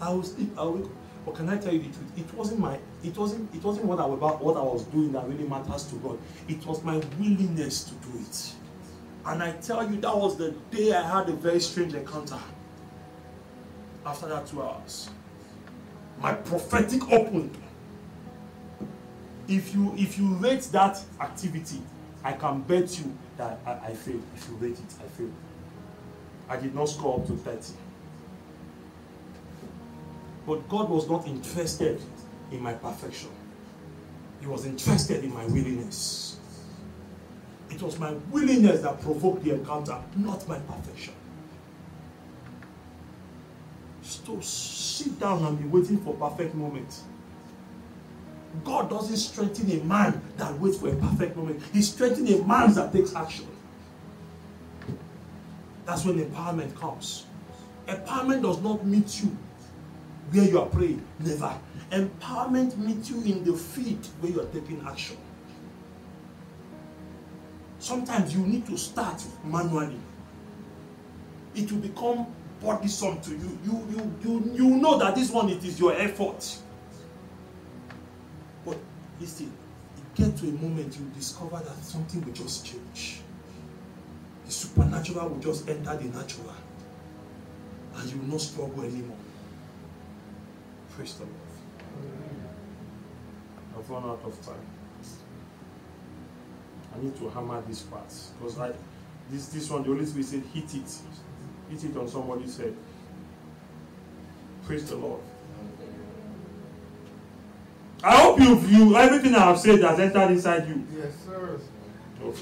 I 0.00 0.10
will 0.12 0.22
sleep. 0.22 0.50
I 0.56 0.62
will 0.62 0.72
wake 0.72 0.84
up. 0.84 0.90
But 1.24 1.34
can 1.34 1.48
I 1.48 1.56
tell 1.58 1.72
you 1.72 1.80
the 1.80 1.88
truth? 1.88 2.18
It 2.18 2.34
wasn't 2.34 2.60
my. 2.60 2.78
It 3.06 3.16
wasn't. 3.16 3.54
It 3.54 3.62
wasn't 3.62 3.86
what 3.86 4.00
I 4.00 4.06
was 4.06 4.18
about. 4.18 4.42
What 4.42 4.56
I 4.56 4.62
was 4.62 4.84
doing 4.84 5.12
that 5.12 5.26
really 5.28 5.44
matters 5.48 5.84
to 5.84 5.96
God. 5.96 6.18
It 6.48 6.64
was 6.66 6.82
my 6.82 6.96
willingness 7.18 7.84
to 7.84 7.94
do 7.94 8.18
it. 8.18 8.52
And 9.24 9.42
I 9.42 9.52
tell 9.52 9.88
you, 9.90 10.00
that 10.00 10.16
was 10.16 10.36
the 10.36 10.52
day 10.70 10.92
I 10.92 11.02
had 11.02 11.28
a 11.28 11.32
very 11.32 11.60
strange 11.60 11.94
encounter. 11.94 12.38
After 14.04 14.28
that 14.28 14.46
two 14.46 14.62
hours, 14.62 15.10
my 16.20 16.32
prophetic 16.32 17.10
opened. 17.10 17.56
If 19.48 19.74
you 19.74 19.94
if 19.96 20.18
you 20.18 20.34
rate 20.34 20.62
that 20.72 21.00
activity 21.20 21.80
I 22.26 22.32
can 22.32 22.62
bet 22.62 22.98
you 22.98 23.16
that 23.36 23.60
I, 23.64 23.70
I 23.70 23.94
failed. 23.94 24.24
If 24.34 24.48
you 24.48 24.56
rate 24.56 24.72
it, 24.72 24.94
I 24.98 25.06
failed. 25.06 25.32
I 26.48 26.56
did 26.56 26.74
not 26.74 26.88
score 26.88 27.20
up 27.20 27.26
to 27.28 27.36
30. 27.36 27.72
But 30.44 30.68
God 30.68 30.88
was 30.88 31.08
not 31.08 31.24
interested 31.28 32.00
in 32.52 32.62
my 32.62 32.74
perfection. 32.74 33.30
He 34.40 34.46
was 34.46 34.66
interested 34.66 35.24
in 35.24 35.32
my 35.32 35.44
willingness. 35.46 36.38
It 37.70 37.82
was 37.82 37.98
my 37.98 38.12
willingness 38.30 38.82
that 38.82 39.00
provoked 39.00 39.44
the 39.44 39.54
encounter, 39.54 39.98
not 40.16 40.46
my 40.48 40.58
perfection. 40.58 41.14
So 44.02 44.40
sit 44.40 45.18
down 45.18 45.44
and 45.44 45.58
be 45.58 45.66
waiting 45.66 45.98
for 45.98 46.14
perfect 46.14 46.54
moment. 46.54 47.00
God 48.64 48.88
doesn't 48.88 49.16
strengthen 49.16 49.70
a 49.70 49.84
man 49.84 50.20
that 50.36 50.58
waits 50.60 50.78
for 50.78 50.88
a 50.88 50.96
perfect 50.96 51.36
moment. 51.36 51.60
He 51.72 51.82
strengthens 51.82 52.30
a 52.30 52.44
man 52.44 52.72
that 52.74 52.92
takes 52.92 53.14
action. 53.14 53.46
That's 55.84 56.04
when 56.04 56.18
empowerment 56.24 56.74
comes. 56.76 57.26
Empowerment 57.86 58.42
does 58.42 58.60
not 58.62 58.84
meet 58.84 59.22
you 59.22 59.36
where 60.30 60.44
you 60.44 60.58
are 60.60 60.66
praying. 60.66 61.04
Never. 61.20 61.54
Empowerment 61.90 62.76
meets 62.76 63.10
you 63.10 63.22
in 63.22 63.44
the 63.44 63.52
field 63.52 64.04
where 64.20 64.32
you 64.32 64.40
are 64.40 64.46
taking 64.46 64.84
action. 64.86 65.16
Sometimes 67.78 68.34
you 68.34 68.44
need 68.44 68.66
to 68.66 68.76
start 68.76 69.22
manually. 69.44 70.00
It 71.54 71.70
will 71.70 71.78
become 71.78 72.26
bothersome 72.60 73.20
to 73.20 73.30
you. 73.30 73.58
You, 73.64 73.86
you, 73.90 74.14
you, 74.24 74.52
you 74.54 74.76
know 74.76 74.98
that 74.98 75.14
this 75.14 75.30
one 75.30 75.48
it 75.50 75.64
is 75.64 75.78
your 75.78 75.94
effort. 75.94 76.58
But 78.64 78.78
listen, 79.20 79.52
it 79.96 80.14
get 80.20 80.36
to 80.38 80.48
a 80.48 80.52
moment 80.52 80.96
you 80.98 81.06
discover 81.16 81.58
that 81.58 81.84
something 81.84 82.24
will 82.24 82.32
just 82.32 82.66
change. 82.66 83.20
The 84.46 84.52
supernatural 84.52 85.28
will 85.28 85.40
just 85.40 85.68
enter 85.68 85.96
the 85.96 86.08
natural. 86.16 86.52
And 87.96 88.10
you 88.10 88.18
will 88.18 88.26
not 88.26 88.40
struggle 88.40 88.82
anymore. 88.82 89.16
Praise 90.96 91.14
the 91.16 91.24
Lord. 91.24 91.36
I've 93.78 93.90
run 93.90 94.04
out 94.04 94.20
of 94.24 94.46
time. 94.46 94.54
I 96.94 97.04
need 97.04 97.14
to 97.18 97.28
hammer 97.28 97.62
these 97.68 97.82
parts 97.82 98.32
Because 98.38 98.58
I 98.58 98.72
this 99.30 99.48
this 99.48 99.68
one, 99.68 99.82
the 99.82 99.88
Holy 99.90 100.06
Spirit 100.06 100.26
said, 100.26 100.42
hit 100.54 100.74
it. 100.74 100.98
Hit 101.68 101.84
it 101.84 101.96
on 101.98 102.08
somebody's 102.08 102.56
head. 102.56 102.74
Praise 104.64 104.88
the 104.88 104.96
Lord. 104.96 105.20
I 108.02 108.16
hope 108.16 108.40
you 108.40 108.58
you 108.60 108.96
everything 108.96 109.34
I 109.34 109.40
have 109.40 109.58
said 109.58 109.82
has 109.82 110.00
entered 110.00 110.30
inside 110.30 110.66
you. 110.66 110.82
Yes, 110.96 111.12
sir. 111.26 111.60
Okay. 112.22 112.40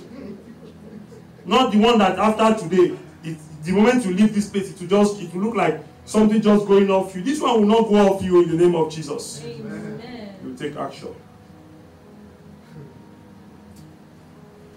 Not 1.44 1.72
the 1.72 1.78
one 1.78 1.98
that 1.98 2.18
after 2.18 2.68
today, 2.68 2.96
it, 3.24 3.36
the 3.64 3.72
moment 3.72 4.04
you 4.04 4.14
leave 4.14 4.32
this 4.32 4.48
place, 4.48 4.70
it 4.70 4.80
will 4.80 5.04
just 5.04 5.20
it 5.20 5.34
will 5.34 5.42
look 5.42 5.56
like 5.56 5.80
something 6.04 6.40
just 6.40 6.66
going 6.66 6.90
off 6.90 7.14
you. 7.14 7.22
This 7.22 7.40
one 7.40 7.60
will 7.60 7.82
not 7.82 7.88
go 7.88 7.96
off 7.96 8.22
you 8.22 8.42
in 8.42 8.50
the 8.50 8.56
name 8.56 8.74
of 8.74 8.92
Jesus. 8.92 9.42
Amen. 9.44 10.34
You 10.44 10.54
take 10.54 10.76
action. 10.76 11.14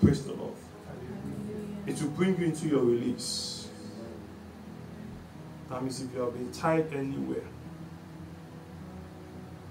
Praise 0.02 0.24
the 0.24 0.34
Lord. 0.34 0.54
It 1.86 2.02
will 2.02 2.10
bring 2.10 2.38
you 2.40 2.46
into 2.46 2.68
your 2.68 2.84
release. 2.84 3.70
That 5.70 5.82
means 5.82 6.02
if 6.02 6.14
you 6.14 6.22
have 6.22 6.34
been 6.34 6.52
tied 6.52 6.94
anywhere, 6.94 7.44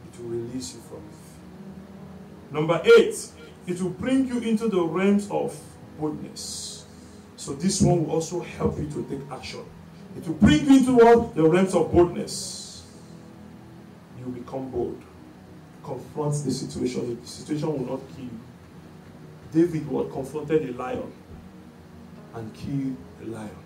it 0.07 0.21
will 0.21 0.31
release 0.31 0.75
you 0.75 0.81
from 0.81 0.99
it. 0.99 2.55
Number 2.55 2.83
eight, 2.99 3.29
it 3.67 3.81
will 3.81 3.91
bring 3.91 4.27
you 4.29 4.39
into 4.41 4.69
the 4.69 4.81
realms 4.83 5.29
of 5.31 5.59
boldness. 5.99 6.87
So 7.37 7.53
this 7.53 7.81
one 7.81 8.05
will 8.05 8.15
also 8.15 8.41
help 8.41 8.79
you 8.79 8.89
to 8.91 9.03
take 9.09 9.21
action. 9.31 9.65
It 10.17 10.27
will 10.27 10.35
bring 10.35 10.65
you 10.67 10.79
into 10.79 10.95
what? 10.95 11.35
The 11.35 11.43
realms 11.43 11.75
of 11.75 11.93
boldness. 11.93 12.85
You 14.19 14.27
become 14.27 14.71
bold. 14.71 15.03
Confront 15.85 16.33
the 16.45 16.51
situation. 16.51 17.21
The 17.21 17.27
situation 17.27 17.73
will 17.73 17.99
not 17.99 18.01
kill 18.15 18.25
you. 18.25 18.41
David 19.53 19.87
was 19.89 20.13
confronted 20.13 20.69
a 20.69 20.73
lion 20.73 21.13
and 22.35 22.55
killed 22.55 22.97
a 23.23 23.27
lion. 23.27 23.57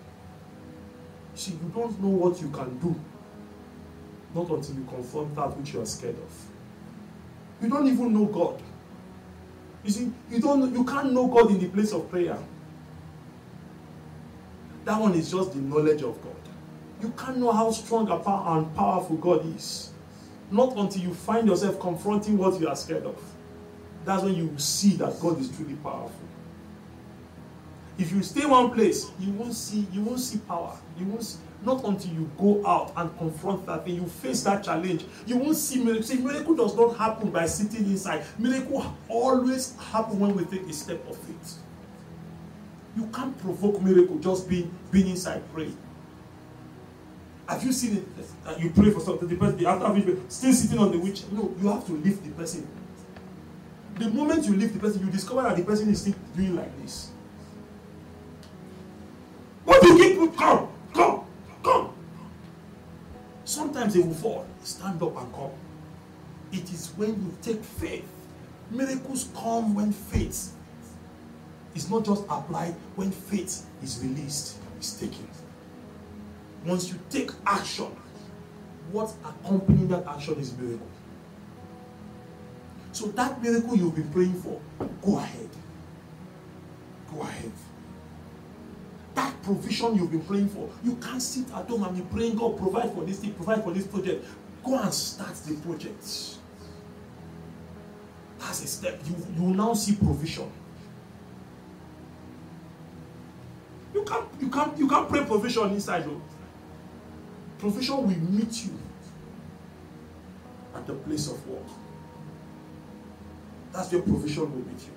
See, 1.33 1.51
you 1.51 1.71
don't 1.73 2.01
know 2.01 2.09
what 2.09 2.41
you 2.41 2.49
can 2.49 2.77
do 2.79 2.95
not 4.33 4.49
until 4.49 4.75
you 4.75 4.85
confront 4.85 5.35
that 5.35 5.57
which 5.57 5.73
you 5.73 5.81
are 5.81 5.85
scared 5.85 6.15
of. 6.15 7.61
You 7.61 7.69
don't 7.69 7.87
even 7.87 8.13
know 8.13 8.25
God. 8.25 8.61
You 9.83 9.91
see, 9.91 10.11
you 10.29 10.39
don't 10.39 10.73
you 10.73 10.83
can't 10.83 11.11
know 11.11 11.27
God 11.27 11.51
in 11.51 11.59
the 11.59 11.67
place 11.67 11.91
of 11.91 12.09
prayer. 12.09 12.37
That 14.85 14.99
one 14.99 15.13
is 15.13 15.31
just 15.31 15.53
the 15.53 15.59
knowledge 15.59 16.01
of 16.01 16.21
God. 16.23 16.35
You 17.01 17.09
can't 17.17 17.37
know 17.37 17.51
how 17.51 17.71
strong 17.71 18.09
and 18.09 18.75
powerful 18.75 19.17
God 19.17 19.45
is. 19.55 19.91
Not 20.51 20.77
until 20.77 21.01
you 21.01 21.13
find 21.13 21.47
yourself 21.47 21.79
confronting 21.79 22.37
what 22.37 22.59
you 22.59 22.67
are 22.67 22.75
scared 22.75 23.05
of. 23.05 23.21
That's 24.05 24.23
when 24.23 24.35
you 24.35 24.47
will 24.47 24.59
see 24.59 24.95
that 24.97 25.19
God 25.19 25.39
is 25.39 25.55
truly 25.55 25.75
powerful. 25.75 26.27
if 28.01 28.11
you 28.11 28.23
stay 28.23 28.45
one 28.45 28.71
place, 28.71 29.11
you 29.19 29.31
won't 29.33 29.53
see 29.53 29.87
you 29.91 30.01
won't 30.01 30.19
see 30.19 30.39
power. 30.39 30.75
You 30.97 31.05
won't 31.05 31.23
see, 31.23 31.39
not 31.63 31.83
until 31.83 32.11
you 32.11 32.29
go 32.37 32.65
out 32.65 32.91
and 32.95 33.15
confront 33.17 33.65
that 33.67 33.85
thing, 33.85 33.95
you 33.95 34.05
face 34.05 34.43
that 34.43 34.63
challenge. 34.63 35.05
You 35.27 35.37
won't 35.37 35.57
see 35.57 35.83
miracle. 35.83 36.03
See, 36.03 36.17
miracle 36.17 36.55
does 36.55 36.75
not 36.75 36.97
happen 36.97 37.29
by 37.29 37.45
sitting 37.45 37.85
inside. 37.85 38.23
Miracle 38.39 38.95
always 39.07 39.75
happen 39.77 40.19
when 40.19 40.35
we 40.35 40.45
take 40.45 40.67
a 40.67 40.73
step 40.73 41.07
of 41.07 41.17
faith. 41.17 41.57
You 42.95 43.07
can't 43.13 43.37
provoke 43.39 43.81
miracle 43.81 44.17
just 44.19 44.49
being 44.49 44.73
being 44.91 45.09
inside 45.09 45.41
praying. 45.53 45.77
Have 47.47 47.63
you 47.63 47.73
seen 47.73 47.97
it? 47.97 48.07
Uh, 48.45 48.55
you 48.57 48.69
pray 48.69 48.91
for 48.91 48.99
something, 48.99 49.27
the 49.27 49.35
person 49.35 49.65
after 49.65 49.97
you 49.97 50.23
still 50.29 50.53
sitting 50.53 50.79
on 50.79 50.91
the 50.91 50.97
witch. 50.99 51.23
No, 51.31 51.53
you 51.61 51.67
have 51.69 51.85
to 51.85 51.93
lift 51.93 52.23
the 52.23 52.31
person. 52.31 52.67
The 53.95 54.09
moment 54.09 54.45
you 54.45 54.55
lift 54.55 54.73
the 54.73 54.79
person, 54.79 55.05
you 55.05 55.11
discover 55.11 55.43
that 55.43 55.57
the 55.57 55.63
person 55.63 55.89
is 55.89 56.01
still 56.01 56.15
doing 56.35 56.55
like 56.55 56.81
this. 56.81 57.11
What 59.63 59.81
do 59.81 59.93
you 59.93 60.27
keep? 60.27 60.37
Come, 60.37 60.69
come, 60.93 61.25
come. 61.61 61.93
Sometimes 63.45 63.93
they 63.93 63.99
will 63.99 64.13
fall. 64.13 64.45
Stand 64.63 65.01
up 65.01 65.17
and 65.17 65.33
come. 65.33 65.51
It 66.51 66.71
is 66.71 66.91
when 66.95 67.09
you 67.09 67.37
take 67.41 67.63
faith. 67.63 68.05
Miracles 68.69 69.29
come 69.35 69.75
when 69.75 69.91
faith 69.91 70.53
is 71.75 71.89
not 71.89 72.05
just 72.05 72.23
applied, 72.23 72.75
when 72.95 73.11
faith 73.11 73.65
is 73.83 73.99
released, 74.03 74.57
is 74.79 74.93
taken. 74.99 75.27
Once 76.65 76.89
you 76.89 76.99
take 77.09 77.31
action, 77.45 77.87
what 78.91 79.13
accompanying 79.23 79.87
that 79.87 80.05
action 80.05 80.35
is 80.35 80.55
miracle. 80.57 80.87
So 82.91 83.07
that 83.07 83.41
miracle 83.41 83.75
you've 83.77 83.95
been 83.95 84.09
praying 84.09 84.33
for, 84.41 84.59
go 85.01 85.17
ahead. 85.17 85.49
Go 87.13 87.21
ahead. 87.21 87.51
That 89.15 89.41
provision 89.43 89.95
you've 89.95 90.11
been 90.11 90.23
praying 90.23 90.49
for, 90.49 90.69
you 90.83 90.95
can't 90.95 91.21
sit 91.21 91.49
at 91.53 91.67
home 91.67 91.83
and 91.83 91.95
be 91.95 92.01
praying, 92.15 92.35
God, 92.35 92.57
provide 92.57 92.93
for 92.93 93.03
this 93.03 93.19
thing, 93.19 93.33
provide 93.33 93.63
for 93.63 93.71
this 93.71 93.87
project. 93.87 94.25
Go 94.63 94.77
and 94.77 94.93
start 94.93 95.33
the 95.35 95.55
project. 95.55 96.05
That's 98.39 98.63
a 98.63 98.67
step. 98.67 98.99
You, 99.07 99.15
you 99.35 99.43
will 99.43 99.53
now 99.53 99.73
see 99.73 99.95
provision. 99.95 100.51
You 103.93 104.03
can't, 104.03 104.27
you 104.39 104.49
can't, 104.49 104.77
you 104.77 104.87
can't 104.87 105.09
pray 105.09 105.23
provision 105.25 105.71
inside 105.71 106.05
though. 106.05 106.21
Provision 107.59 107.97
will 107.97 108.07
meet 108.07 108.65
you 108.65 108.77
at 110.75 110.87
the 110.87 110.93
place 110.93 111.27
of 111.27 111.45
work. 111.47 111.63
That's 113.73 113.91
where 113.91 114.01
provision 114.01 114.43
will 114.43 114.65
meet 114.65 114.81
you. 114.81 114.93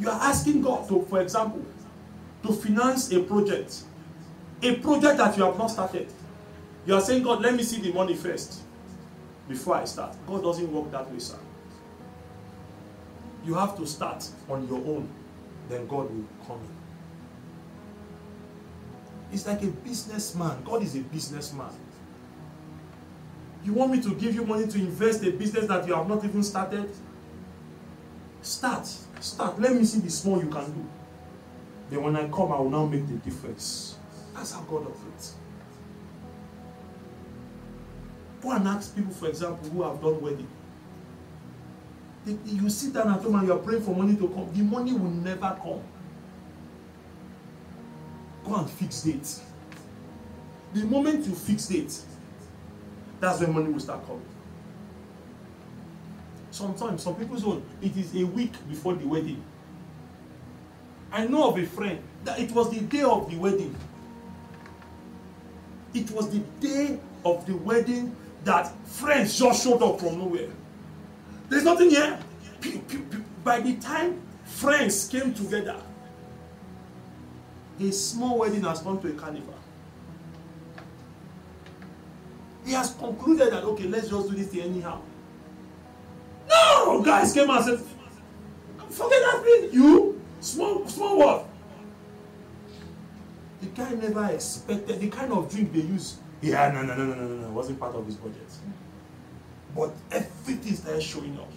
You 0.00 0.10
are 0.10 0.20
asking 0.20 0.62
God 0.62 0.88
to, 0.88 1.04
for 1.08 1.20
example, 1.20 1.64
to 2.42 2.52
finance 2.52 3.12
a 3.12 3.20
project, 3.22 3.82
a 4.62 4.74
project 4.76 5.18
that 5.18 5.36
you 5.36 5.44
have 5.44 5.58
not 5.58 5.68
started. 5.68 6.08
You 6.86 6.94
are 6.94 7.00
saying, 7.00 7.22
God, 7.22 7.42
let 7.42 7.54
me 7.54 7.62
see 7.62 7.80
the 7.80 7.92
money 7.92 8.14
first 8.14 8.60
before 9.48 9.76
I 9.76 9.84
start. 9.84 10.16
God 10.26 10.42
doesn't 10.42 10.72
work 10.72 10.90
that 10.92 11.10
way, 11.12 11.18
sir. 11.18 11.38
You 13.44 13.54
have 13.54 13.76
to 13.76 13.86
start 13.86 14.26
on 14.48 14.66
your 14.68 14.78
own, 14.78 15.08
then 15.68 15.86
God 15.86 16.10
will 16.10 16.26
come 16.46 16.60
in. 16.60 16.79
It's 19.32 19.46
like 19.46 19.62
a 19.62 19.68
businessman. 19.68 20.62
God 20.64 20.82
is 20.82 20.96
a 20.96 21.00
businessman. 21.00 21.70
You 23.64 23.74
want 23.74 23.92
me 23.92 24.00
to 24.02 24.14
give 24.14 24.34
you 24.34 24.44
money 24.44 24.66
to 24.66 24.78
invest 24.78 25.22
a 25.24 25.30
business 25.30 25.66
that 25.66 25.86
you 25.86 25.94
have 25.94 26.08
not 26.08 26.24
even 26.24 26.42
started? 26.42 26.90
Start. 28.42 28.86
Start. 29.20 29.60
Let 29.60 29.74
me 29.74 29.84
see 29.84 30.00
the 30.00 30.10
small 30.10 30.42
you 30.42 30.48
can 30.48 30.64
do. 30.72 30.84
Then 31.90 32.02
when 32.02 32.16
I 32.16 32.28
come, 32.28 32.52
I 32.52 32.58
will 32.58 32.70
now 32.70 32.86
make 32.86 33.06
the 33.06 33.14
difference. 33.14 33.96
That's 34.34 34.52
how 34.52 34.62
God 34.62 34.86
operates. 34.86 35.34
Go 38.40 38.52
and 38.52 38.66
ask 38.66 38.96
people, 38.96 39.12
for 39.12 39.28
example, 39.28 39.68
who 39.68 39.82
have 39.82 40.00
done 40.00 40.20
wedding. 40.20 40.48
They, 42.24 42.36
you 42.46 42.70
sit 42.70 42.94
down 42.94 43.08
at 43.08 43.22
home 43.22 43.34
and 43.34 43.46
you 43.46 43.52
are 43.52 43.58
praying 43.58 43.82
for 43.82 43.94
money 43.94 44.16
to 44.16 44.28
come. 44.28 44.50
The 44.54 44.62
money 44.62 44.92
will 44.92 45.10
never 45.10 45.58
come. 45.62 45.82
Go 48.44 48.56
and 48.56 48.70
fix 48.70 49.02
dates. 49.02 49.42
The 50.72 50.84
moment 50.84 51.26
you 51.26 51.34
fix 51.34 51.66
dates, 51.66 52.06
that's 53.18 53.40
when 53.40 53.52
money 53.52 53.70
will 53.70 53.80
start 53.80 54.06
coming. 54.06 54.22
Sometimes, 56.50 57.02
some 57.02 57.14
people's 57.14 57.44
own, 57.44 57.62
it 57.80 57.96
is 57.96 58.14
a 58.14 58.24
week 58.24 58.52
before 58.68 58.94
the 58.94 59.06
wedding. 59.06 59.42
I 61.12 61.26
know 61.26 61.48
of 61.50 61.58
a 61.58 61.66
friend 61.66 62.00
that 62.24 62.38
it 62.38 62.50
was 62.52 62.70
the 62.70 62.80
day 62.80 63.02
of 63.02 63.30
the 63.30 63.36
wedding. 63.36 63.74
It 65.92 66.10
was 66.12 66.30
the 66.30 66.38
day 66.60 66.98
of 67.24 67.44
the 67.46 67.56
wedding 67.56 68.14
that 68.44 68.72
friends 68.86 69.38
just 69.38 69.64
showed 69.64 69.82
up 69.82 70.00
from 70.00 70.18
nowhere. 70.18 70.48
There's 71.48 71.64
nothing 71.64 71.90
here. 71.90 72.18
By 73.42 73.60
the 73.60 73.76
time 73.76 74.20
friends 74.44 75.08
came 75.08 75.34
together, 75.34 75.76
a 77.80 77.92
small 77.92 78.38
wedding 78.38 78.62
has 78.62 78.82
turned 78.82 79.00
to 79.02 79.08
a 79.08 79.12
carnival. 79.12 79.54
He 82.64 82.72
has 82.72 82.94
concluded 82.94 83.52
that, 83.52 83.64
okay, 83.64 83.84
let's 83.84 84.08
just 84.08 84.28
do 84.28 84.36
this 84.36 84.48
thing 84.48 84.60
anyhow. 84.60 85.00
No! 86.48 87.02
Guys 87.02 87.32
came 87.32 87.48
and 87.48 87.64
said, 87.64 87.80
forget 88.90 89.22
that 89.22 89.42
thing. 89.42 89.70
You, 89.72 90.20
small, 90.40 90.86
small 90.86 91.18
what? 91.18 91.48
The 93.62 93.66
guy 93.68 93.90
never 93.92 94.26
expected 94.26 95.00
the 95.00 95.08
kind 95.08 95.32
of 95.32 95.50
drink 95.50 95.72
they 95.72 95.80
use. 95.80 96.18
Yeah, 96.42 96.70
no, 96.72 96.82
no, 96.82 96.94
no, 96.94 97.06
no, 97.06 97.14
no, 97.14 97.36
no, 97.36 97.46
it 97.46 97.52
wasn't 97.52 97.80
part 97.80 97.94
of 97.94 98.06
his 98.06 98.16
budget. 98.16 98.48
But 99.74 99.92
everything 100.10 100.74
started 100.74 101.02
showing 101.02 101.38
up. 101.38 101.50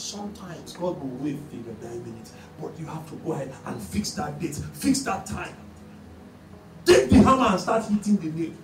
Sometimes 0.00 0.72
God 0.72 0.98
will 0.98 1.16
wait 1.18 1.38
till 1.50 1.60
your 1.60 1.74
dying 1.74 2.02
minute, 2.02 2.30
but 2.58 2.72
you 2.80 2.86
have 2.86 3.06
to 3.10 3.16
go 3.16 3.32
ahead 3.32 3.52
and 3.66 3.80
fix 3.82 4.12
that 4.12 4.40
date, 4.40 4.56
fix 4.72 5.00
that 5.02 5.26
time. 5.26 5.54
Take 6.86 7.10
the 7.10 7.16
hammer 7.16 7.48
and 7.48 7.60
start 7.60 7.84
hitting 7.84 8.16
the 8.16 8.30
nail. 8.30 8.54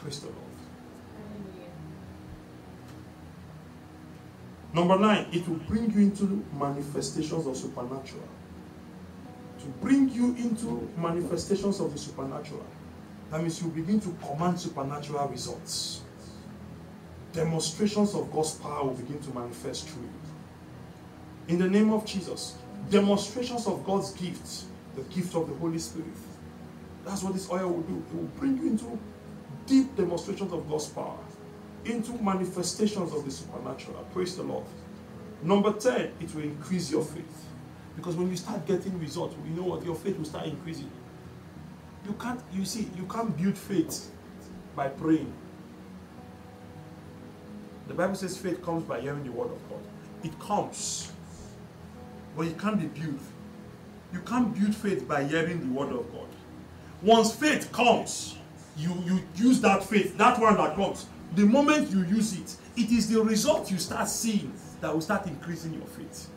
Praise 0.00 0.20
the 0.20 0.28
Lord. 0.28 0.38
Number 4.72 4.98
nine, 4.98 5.26
it 5.32 5.46
will 5.46 5.56
bring 5.56 5.92
you 5.92 6.00
into 6.00 6.42
manifestations 6.58 7.46
of 7.46 7.58
supernatural. 7.58 8.26
To 9.60 9.66
bring 9.82 10.08
you 10.08 10.34
into 10.36 10.90
manifestations 10.96 11.78
of 11.80 11.92
the 11.92 11.98
supernatural. 11.98 12.64
That 13.30 13.42
means 13.42 13.60
you 13.60 13.68
begin 13.68 14.00
to 14.00 14.16
command 14.26 14.58
supernatural 14.58 15.28
results. 15.28 16.00
Demonstrations 17.32 18.14
of 18.14 18.32
God's 18.32 18.54
power 18.54 18.84
will 18.84 18.94
begin 18.94 19.20
to 19.20 19.30
manifest 19.30 19.88
through 19.88 20.02
you. 20.02 20.08
In 21.48 21.58
the 21.58 21.68
name 21.68 21.92
of 21.92 22.04
Jesus, 22.04 22.56
demonstrations 22.90 23.66
of 23.66 23.84
God's 23.84 24.12
gift, 24.12 24.64
the 24.94 25.02
gift 25.14 25.34
of 25.34 25.48
the 25.48 25.54
Holy 25.56 25.78
Spirit. 25.78 26.08
That's 27.04 27.22
what 27.22 27.32
this 27.34 27.50
oil 27.50 27.68
will 27.68 27.82
do. 27.82 28.04
It 28.10 28.16
will 28.16 28.28
bring 28.38 28.58
you 28.58 28.68
into 28.68 28.98
deep 29.66 29.94
demonstrations 29.96 30.52
of 30.52 30.68
God's 30.68 30.86
power, 30.86 31.18
into 31.84 32.12
manifestations 32.22 33.12
of 33.12 33.24
the 33.24 33.30
supernatural. 33.30 34.06
Praise 34.12 34.36
the 34.36 34.42
Lord. 34.42 34.64
Number 35.42 35.72
10, 35.72 36.12
it 36.20 36.34
will 36.34 36.42
increase 36.42 36.90
your 36.90 37.04
faith. 37.04 37.46
Because 37.96 38.16
when 38.16 38.30
you 38.30 38.36
start 38.36 38.66
getting 38.66 38.98
results, 38.98 39.34
you 39.46 39.54
know 39.54 39.68
what? 39.68 39.84
Your 39.84 39.94
faith 39.94 40.16
will 40.16 40.24
start 40.24 40.46
increasing. 40.46 40.90
You 42.06 42.14
can't, 42.14 42.40
you 42.52 42.64
see, 42.64 42.88
you 42.96 43.04
can't 43.04 43.36
build 43.36 43.56
faith 43.56 44.10
by 44.74 44.88
praying. 44.88 45.32
The 47.88 47.94
Bible 47.94 48.14
says 48.14 48.36
faith 48.36 48.62
comes 48.62 48.84
by 48.84 49.00
hearing 49.00 49.24
the 49.24 49.32
word 49.32 49.50
of 49.50 49.68
God. 49.68 49.80
It 50.22 50.38
comes, 50.38 51.10
but 52.36 52.46
it 52.46 52.58
can't 52.58 52.78
be 52.78 52.86
built. 53.00 53.20
You 54.12 54.20
can't 54.20 54.54
build 54.58 54.74
faith 54.74 55.08
by 55.08 55.24
hearing 55.24 55.60
the 55.60 55.78
word 55.78 55.92
of 55.92 56.10
God. 56.12 56.26
Once 57.02 57.34
faith 57.34 57.72
comes, 57.72 58.36
you, 58.76 58.92
you 59.04 59.20
use 59.36 59.60
that 59.62 59.82
faith, 59.84 60.16
that 60.18 60.38
one 60.38 60.56
that 60.56 60.76
comes. 60.76 61.06
The 61.34 61.44
moment 61.44 61.90
you 61.90 62.04
use 62.04 62.38
it, 62.38 62.56
it 62.76 62.90
is 62.90 63.08
the 63.08 63.20
result 63.20 63.70
you 63.70 63.78
start 63.78 64.08
seeing 64.08 64.52
that 64.80 64.92
will 64.92 65.00
start 65.00 65.26
increasing 65.26 65.74
your 65.74 65.86
faith. 65.86 66.28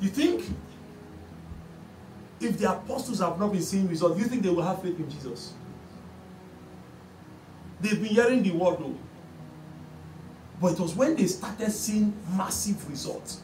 You 0.00 0.08
think 0.08 0.44
if 2.40 2.58
the 2.58 2.70
apostles 2.70 3.20
have 3.20 3.38
not 3.38 3.52
been 3.52 3.62
seeing 3.62 3.88
results, 3.88 4.18
you 4.18 4.26
think 4.26 4.42
they 4.42 4.50
will 4.50 4.62
have 4.62 4.82
faith 4.82 4.98
in 4.98 5.08
Jesus? 5.10 5.54
They've 7.80 8.00
been 8.00 8.14
hearing 8.14 8.42
the 8.42 8.52
word 8.52 8.78
though. 8.78 8.96
But 10.64 10.72
it 10.72 10.80
was 10.80 10.94
when 10.94 11.14
they 11.14 11.26
started 11.26 11.70
seeing 11.70 12.14
massive 12.38 12.88
results 12.88 13.42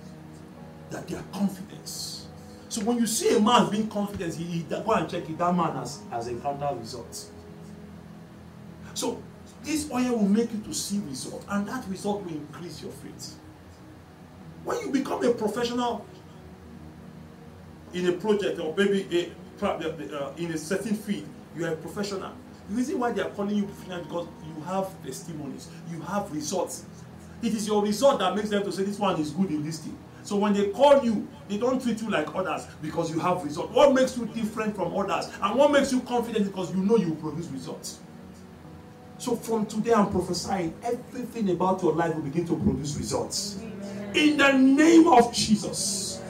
that 0.89 1.07
their 1.07 1.23
confidence. 1.35 2.27
So 2.71 2.83
when 2.83 2.97
you 2.97 3.07
see 3.07 3.37
a 3.37 3.41
man 3.41 3.71
being 3.71 3.89
confident, 3.89 4.35
he, 4.37 4.45
he 4.45 4.63
go 4.63 4.93
and 4.93 5.07
check 5.07 5.29
it, 5.29 5.37
that 5.37 5.55
man 5.55 5.75
has, 5.75 6.01
has 6.11 6.29
encountered 6.29 6.79
results. 6.79 7.31
So 8.95 9.23
this 9.63 9.91
oil 9.93 10.17
will 10.17 10.31
make 10.31 10.51
you 10.51 10.61
to 10.61 10.73
see 10.73 10.99
result, 11.01 11.45
and 11.51 11.69
that 11.69 11.87
result 11.89 12.23
will 12.23 12.33
increase 12.33 12.81
your 12.81 12.93
faith. 12.93 13.37
When 14.65 14.81
you 14.81 14.91
become 14.91 15.23
a 15.23 15.35
professional 15.35 16.07
in 17.93 18.07
a 18.07 18.13
project 18.13 18.61
or 18.61 18.75
maybe 18.75 19.35
a, 19.61 19.67
uh, 19.67 20.33
in 20.39 20.53
a 20.53 20.57
certain 20.57 20.97
field, 20.97 21.29
you 21.55 21.67
are 21.67 21.75
a 21.75 21.77
professional. 21.77 22.33
The 22.71 22.77
reason 22.77 22.99
why 22.99 23.13
they 23.13 23.21
are 23.21 23.29
calling 23.29 23.57
you 23.57 23.65
professional 23.65 24.05
because 24.05 24.29
you 24.47 24.63
have 24.63 25.05
testimonies, 25.05 25.69
you 25.91 26.01
have 26.01 26.33
results. 26.33 26.87
It 27.43 27.55
is 27.55 27.67
your 27.67 27.83
result 27.83 28.19
that 28.21 28.35
makes 28.35 28.51
them 28.51 28.63
to 28.65 28.73
say 28.73 28.83
this 28.83 28.99
one 28.99 29.21
is 29.21 29.31
good 29.31 29.51
in 29.51 29.65
this 29.65 29.79
thing. 29.79 29.97
So 30.23 30.37
when 30.37 30.53
they 30.53 30.69
call 30.69 31.03
you, 31.03 31.27
they 31.49 31.57
don't 31.57 31.83
treat 31.83 32.01
you 32.03 32.11
like 32.11 32.35
others 32.35 32.67
because 32.83 33.11
you 33.11 33.19
have 33.21 33.43
results. 33.43 33.73
What 33.75 33.95
makes 33.95 34.17
you 34.17 34.27
different 34.27 34.77
from 34.77 34.97
others 34.97 35.31
and 35.43 35.59
what 35.59 35.73
makes 35.73 35.93
you 35.93 36.01
confident 36.03 36.47
because 36.47 36.75
you 36.75 36.83
know 36.83 36.97
you 36.97 37.15
produce 37.15 37.47
results. 37.47 38.01
So 39.19 39.37
from 39.37 39.67
today, 39.67 39.93
I'm 39.93 40.11
prophesying 40.11 40.75
everything 40.83 41.51
about 41.51 41.83
your 41.83 41.93
life 41.93 42.15
will 42.15 42.23
begin 42.23 42.47
to 42.47 42.57
produce 42.57 42.97
results. 42.97 43.59
In 44.15 44.39
the 44.39 44.53
name 44.53 45.07
of 45.09 45.33
Jesus. 45.33 46.23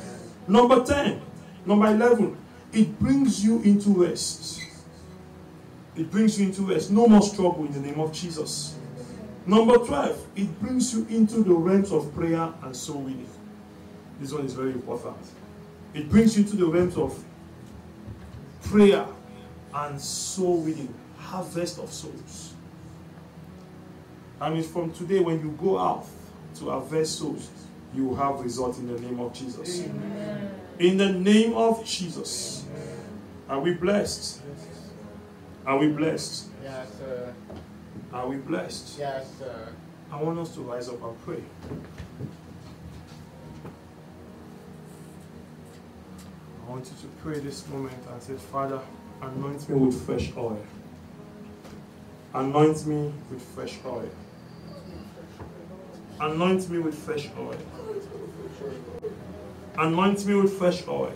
Number 0.49 0.85
10, 0.85 1.23
number 1.67 1.87
11, 1.87 2.37
it 2.73 2.99
brings 2.99 3.45
you 3.45 3.61
into 3.63 3.91
rest. 3.91 4.61
It 5.95 6.11
brings 6.11 6.41
you 6.41 6.47
into 6.47 6.63
rest. 6.63 6.91
No 6.91 7.07
more 7.07 7.23
struggle 7.23 7.65
in 7.65 7.73
the 7.73 7.81
name 7.81 8.01
of 8.01 8.13
Jesus. 8.13 8.77
Number 9.47 9.79
12, 9.79 10.27
it 10.37 10.61
brings 10.61 10.95
you 10.95 11.07
into 11.09 11.43
the 11.43 11.55
realms 11.55 11.93
of 11.93 12.15
prayer 12.15 12.53
and 12.63 12.77
soul 12.77 13.01
winning. 13.01 13.29
This 14.21 14.33
one 14.33 14.45
is 14.45 14.53
very 14.53 14.73
important. 14.73 15.17
It 15.95 16.09
brings 16.11 16.37
you 16.37 16.45
to 16.45 16.57
the 16.57 16.67
realms 16.67 16.97
of 16.97 17.25
prayer 18.63 19.07
and 19.75 20.01
soul 20.01 20.59
winning, 20.59 20.95
harvest 21.17 21.79
of 21.79 21.93
souls. 21.93 22.55
I 24.41 24.51
mean, 24.51 24.63
from 24.63 24.93
today, 24.93 25.21
when 25.21 25.41
you 25.41 25.51
go 25.61 25.79
out 25.79 26.07
to 26.57 26.71
harvest 26.71 27.19
souls, 27.19 27.51
you 27.95 28.07
will 28.07 28.17
have 28.17 28.41
results 28.41 28.79
in 28.79 28.93
the 28.93 29.01
name 29.01 29.21
of 29.21 29.33
Jesus. 29.33 29.83
Amen. 29.85 30.55
In 30.79 30.97
the 30.97 31.13
name 31.13 31.55
of 31.55 31.85
Jesus. 31.85 32.65
Are 33.49 33.61
we 33.61 33.75
blessed? 33.75 34.41
Are 35.67 35.79
we 35.79 35.89
blessed? 35.89 36.47
Yes, 36.63 36.89
sir. 36.99 37.35
Are 38.13 38.27
we 38.27 38.37
blessed? 38.37 38.99
Yes, 38.99 39.31
sir. 39.39 39.69
I 40.11 40.21
want 40.21 40.39
us 40.41 40.53
to 40.55 40.63
rise 40.63 40.89
up 40.89 41.01
and 41.03 41.23
pray. 41.23 41.43
I 46.67 46.71
want 46.71 46.87
you 46.87 46.97
to 47.03 47.07
pray 47.23 47.39
this 47.39 47.69
moment 47.69 48.03
and 48.13 48.21
say, 48.21 48.35
Father, 48.35 48.81
anoint 49.23 49.69
me 49.69 49.77
with 49.77 50.05
fresh 50.05 50.33
oil. 50.37 50.61
Anoint 52.35 52.85
me 52.87 53.13
with 53.31 53.43
fresh 53.43 53.79
oil. 53.87 54.11
Anoint 56.21 56.69
me 56.69 56.79
with 56.81 56.99
fresh 56.99 57.29
oil. 57.39 57.57
Anoint 59.79 60.27
me 60.27 60.35
with 60.35 60.59
fresh 60.59 60.87
oil. 60.89 61.13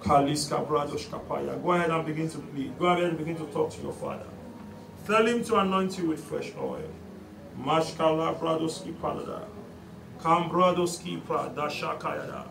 Kaliska 0.00 0.66
Bradosh 0.66 1.06
Kapaya. 1.08 1.62
Go 1.62 1.72
ahead 1.72 1.90
and 1.90 2.04
begin 2.04 2.28
to 2.30 2.38
plead. 2.38 2.76
Go 2.78 2.86
ahead 2.86 3.04
and 3.04 3.18
begin 3.18 3.36
to 3.36 3.44
talk 3.52 3.70
to 3.70 3.80
your 3.80 3.92
father. 3.92 4.26
Tell 5.06 5.26
him 5.26 5.44
to 5.44 5.56
anoint 5.58 5.98
you 5.98 6.06
with 6.06 6.24
fresh 6.24 6.52
oil. 6.58 6.88
Mashkala 7.60 8.38
Bradoski 8.38 8.94
Palada. 8.94 9.44
Kambradoski 10.18 11.20
Pradashakayada. 11.20 12.46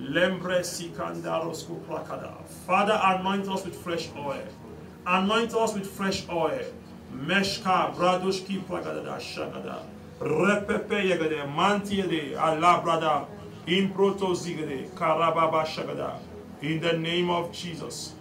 Lembre 0.00 0.60
Sikandarosko 0.60 1.80
Plakada. 1.84 2.44
Father, 2.66 3.00
anoint 3.00 3.48
us 3.48 3.64
with 3.64 3.76
fresh 3.76 4.10
oil. 4.16 4.44
Anoint 5.06 5.54
us 5.54 5.74
with 5.74 5.86
fresh 5.86 6.28
oil. 6.28 6.64
Meshka 7.14 7.94
Bradoshki 7.94 8.60
Plakada 8.64 9.16
Shagada. 9.18 9.84
Repepe 10.18 11.10
Yagade 11.10 11.46
Mantiede 11.54 12.36
Allah 12.36 12.80
brother. 12.82 13.26
Improto 13.68 14.34
Zigade 14.34 14.90
Karababa 14.90 15.64
Shagada 15.64 16.18
in 16.60 16.80
the 16.80 16.92
name 16.94 17.30
of 17.30 17.52
Jesus. 17.52 18.14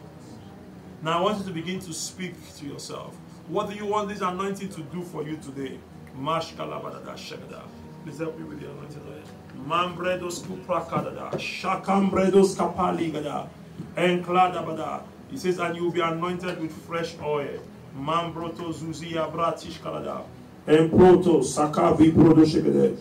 Now 1.01 1.19
I 1.19 1.21
want 1.21 1.39
you 1.39 1.45
to 1.45 1.51
begin 1.51 1.79
to 1.79 1.93
speak 1.93 2.35
to 2.57 2.65
yourself. 2.65 3.17
What 3.49 3.69
do 3.69 3.75
you 3.75 3.85
want 3.85 4.09
this 4.09 4.21
anointing 4.21 4.69
to 4.69 4.81
do 4.83 5.01
for 5.01 5.23
you 5.23 5.37
today? 5.37 5.77
Mash 6.15 6.53
shagada. 6.53 7.61
Please 8.03 8.17
help 8.19 8.37
me 8.37 8.45
with 8.45 8.61
the 8.61 8.69
anointing 8.69 9.01
oil. 9.07 9.67
Mambredos 9.67 10.43
kuprakadada. 10.43 11.31
Shakambredos 11.33 12.55
kapaligada. 12.55 13.47
Enkladabada. 13.95 15.01
He 15.29 15.37
says, 15.37 15.59
and 15.59 15.75
you 15.75 15.85
will 15.85 15.91
be 15.91 16.01
anointed 16.01 16.61
with 16.61 16.71
fresh 16.71 17.15
oil. 17.21 17.59
Mambroto 17.97 18.73
zuzia 18.73 19.31
bratish 19.31 19.79
kalada. 19.79 20.23
Emproto 20.67 21.43
sakavi 21.43 22.11
brodo 22.11 22.45
shagada. 22.45 22.97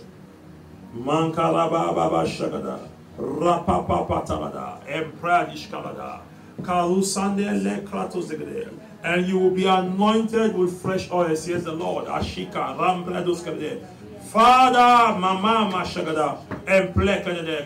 Mankalaba 0.96 1.94
baba 1.94 2.24
shagada. 2.26 2.88
Rapapapatalada, 3.18 4.80
Empradishkalada, 4.86 6.20
Kalusande 6.62 7.62
le 7.62 7.82
kratos 7.82 8.28
degede. 8.28 8.70
And 9.04 9.26
you 9.26 9.38
will 9.38 9.50
be 9.50 9.66
anointed 9.66 10.54
with 10.54 10.80
fresh 10.80 11.10
oil, 11.10 11.34
says 11.34 11.64
the 11.64 11.72
Lord. 11.72 12.06
Ashika. 12.06 12.76
Father, 14.32 15.18
Mama 15.18 15.70
Mashagada, 15.76 16.38
and 16.66 16.94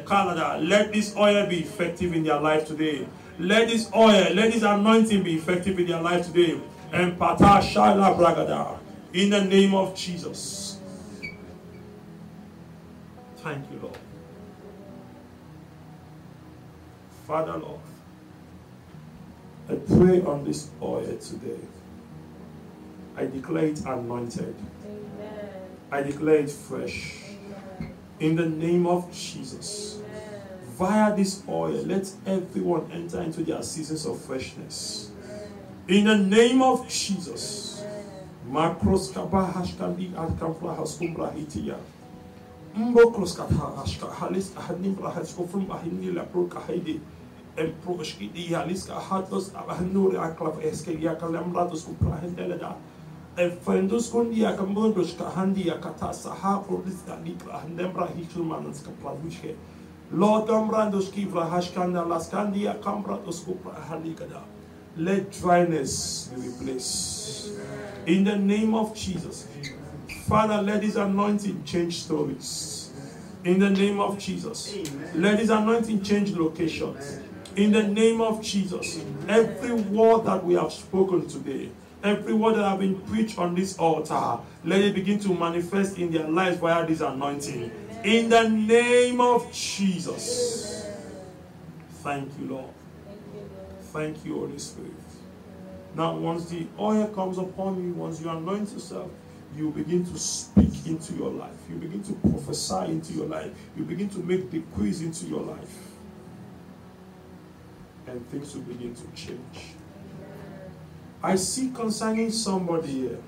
Kalada, 0.04 0.68
let 0.68 0.92
this 0.92 1.14
oil 1.16 1.46
be 1.46 1.60
effective 1.60 2.12
in 2.12 2.24
their 2.24 2.40
life 2.40 2.66
today. 2.66 3.06
Let 3.38 3.68
this 3.68 3.88
oil, 3.94 4.32
let 4.34 4.52
this 4.52 4.62
anointing 4.62 5.22
be 5.22 5.34
effective 5.34 5.78
in 5.78 5.86
their 5.86 6.00
life 6.00 6.26
today. 6.26 6.58
And 6.92 7.18
Pata 7.18 7.60
Shala 7.64 8.16
Bragada, 8.16 8.78
in 9.12 9.30
the 9.30 9.44
name 9.44 9.74
of 9.74 9.94
Jesus. 9.94 10.80
Thank 13.36 13.70
you, 13.70 13.78
Lord. 13.80 13.98
Father, 17.26 17.58
Lord, 17.58 17.80
I 19.68 19.74
pray 19.74 20.22
on 20.22 20.44
this 20.44 20.70
oil 20.80 21.16
today. 21.18 21.58
I 23.16 23.26
declare 23.26 23.66
it 23.66 23.80
anointed. 23.80 24.54
Amen. 24.84 25.50
I 25.90 26.02
declare 26.02 26.36
it 26.36 26.50
fresh. 26.50 27.16
Amen. 27.80 27.94
In 28.20 28.36
the 28.36 28.46
name 28.46 28.86
of 28.86 29.12
Jesus. 29.12 29.98
Amen. 29.98 30.42
Via 30.78 31.16
this 31.16 31.42
oil, 31.48 31.82
let 31.82 32.08
everyone 32.26 32.88
enter 32.92 33.22
into 33.22 33.42
their 33.42 33.62
seasons 33.62 34.06
of 34.06 34.20
freshness. 34.20 35.10
In 35.88 36.04
the 36.04 36.16
name 36.16 36.62
of 36.62 36.88
Jesus. 36.88 37.82
Makros 38.48 39.10
kabahashkandi 39.12 40.12
atkamfla 40.14 40.76
haskumbra 40.76 41.32
hitiya. 41.32 41.76
Mbo 42.76 43.10
kroskata 43.10 43.54
hashka 43.76 44.06
halis 44.06 44.52
ahanimbra 44.56 45.10
haskofrum 45.10 45.66
ahini 45.70 46.12
lapro 46.12 46.44
kahide 46.44 47.00
en 47.56 47.72
proski 47.84 48.30
di 48.34 48.54
haliska 48.54 48.94
hatos 48.94 49.50
abahnuri 49.54 50.16
aklaf 50.16 50.58
eske 50.64 50.98
ya 51.00 51.14
kalamratos 51.14 51.84
kuprahendelada 51.84 52.76
en 53.36 53.50
fendus 53.64 54.10
kundi 54.10 54.40
ya 54.40 54.56
kambundos 54.56 55.16
ka 55.18 55.30
handi 55.30 55.68
ya 55.68 55.80
kata 55.80 56.12
saha 56.12 56.58
prodista 56.68 57.18
likra 57.24 57.58
handembra 57.58 58.06
hiklumanans 58.16 58.82
ka 58.82 58.90
plavushke 59.02 59.54
Lord 60.12 60.46
Gambrandos 60.46 61.10
kivra 61.10 61.46
hashkanda 61.50 62.04
laskandi 62.04 62.64
ya 62.64 62.74
kambratos 62.74 63.44
kupra 63.44 63.72
halikada 63.88 64.42
let 64.96 65.30
dryness 65.30 66.30
be 66.34 66.48
replaced. 66.48 67.50
In 68.06 68.24
the 68.24 68.36
name 68.36 68.74
of 68.74 68.94
Jesus. 68.94 69.46
Father 70.26 70.62
let 70.62 70.80
this 70.80 70.96
anointing 70.96 71.62
change 71.64 72.02
stories. 72.02 72.90
In 73.44 73.58
the 73.58 73.70
name 73.70 74.00
of 74.00 74.18
Jesus. 74.18 74.74
Let 75.14 75.38
this 75.38 75.50
anointing 75.50 76.02
change 76.02 76.32
locations 76.32 77.20
in 77.56 77.72
the 77.72 77.82
name 77.82 78.20
of 78.20 78.42
Jesus, 78.42 79.02
every 79.28 79.72
word 79.72 80.24
that 80.26 80.44
we 80.44 80.54
have 80.54 80.72
spoken 80.72 81.26
today, 81.26 81.70
every 82.04 82.34
word 82.34 82.56
that 82.56 82.68
have 82.68 82.80
been 82.80 83.00
preached 83.02 83.38
on 83.38 83.54
this 83.54 83.78
altar, 83.78 84.38
let 84.64 84.82
it 84.82 84.94
begin 84.94 85.18
to 85.20 85.34
manifest 85.34 85.98
in 85.98 86.12
their 86.12 86.28
lives 86.28 86.58
via 86.58 86.86
this 86.86 87.00
anointing. 87.00 87.70
In 88.04 88.28
the 88.28 88.48
name 88.48 89.20
of 89.22 89.50
Jesus. 89.52 90.86
Thank 92.02 92.30
you, 92.38 92.46
Lord. 92.46 92.70
Thank 93.92 94.22
you, 94.24 94.34
Holy 94.34 94.58
Spirit. 94.58 94.92
Now, 95.94 96.14
once 96.14 96.50
the 96.50 96.66
oil 96.78 97.08
comes 97.08 97.38
upon 97.38 97.82
you, 97.82 97.94
once 97.94 98.20
you 98.20 98.28
anoint 98.28 98.70
yourself, 98.70 99.10
you 99.56 99.70
begin 99.70 100.04
to 100.04 100.18
speak 100.18 100.86
into 100.86 101.14
your 101.14 101.30
life. 101.30 101.56
You 101.70 101.76
begin 101.76 102.02
to 102.02 102.12
prophesy 102.30 102.92
into 102.92 103.14
your 103.14 103.26
life. 103.26 103.50
You 103.74 103.84
begin 103.84 104.10
to 104.10 104.18
make 104.18 104.50
decrees 104.50 105.00
into 105.00 105.24
your 105.24 105.40
life 105.40 105.85
and 108.06 108.28
things 108.30 108.54
will 108.54 108.62
begin 108.62 108.94
to 108.94 109.02
change. 109.14 109.74
I 111.22 111.36
see 111.36 111.70
concerning 111.70 112.30
somebody 112.30 112.88
here. 112.88 113.18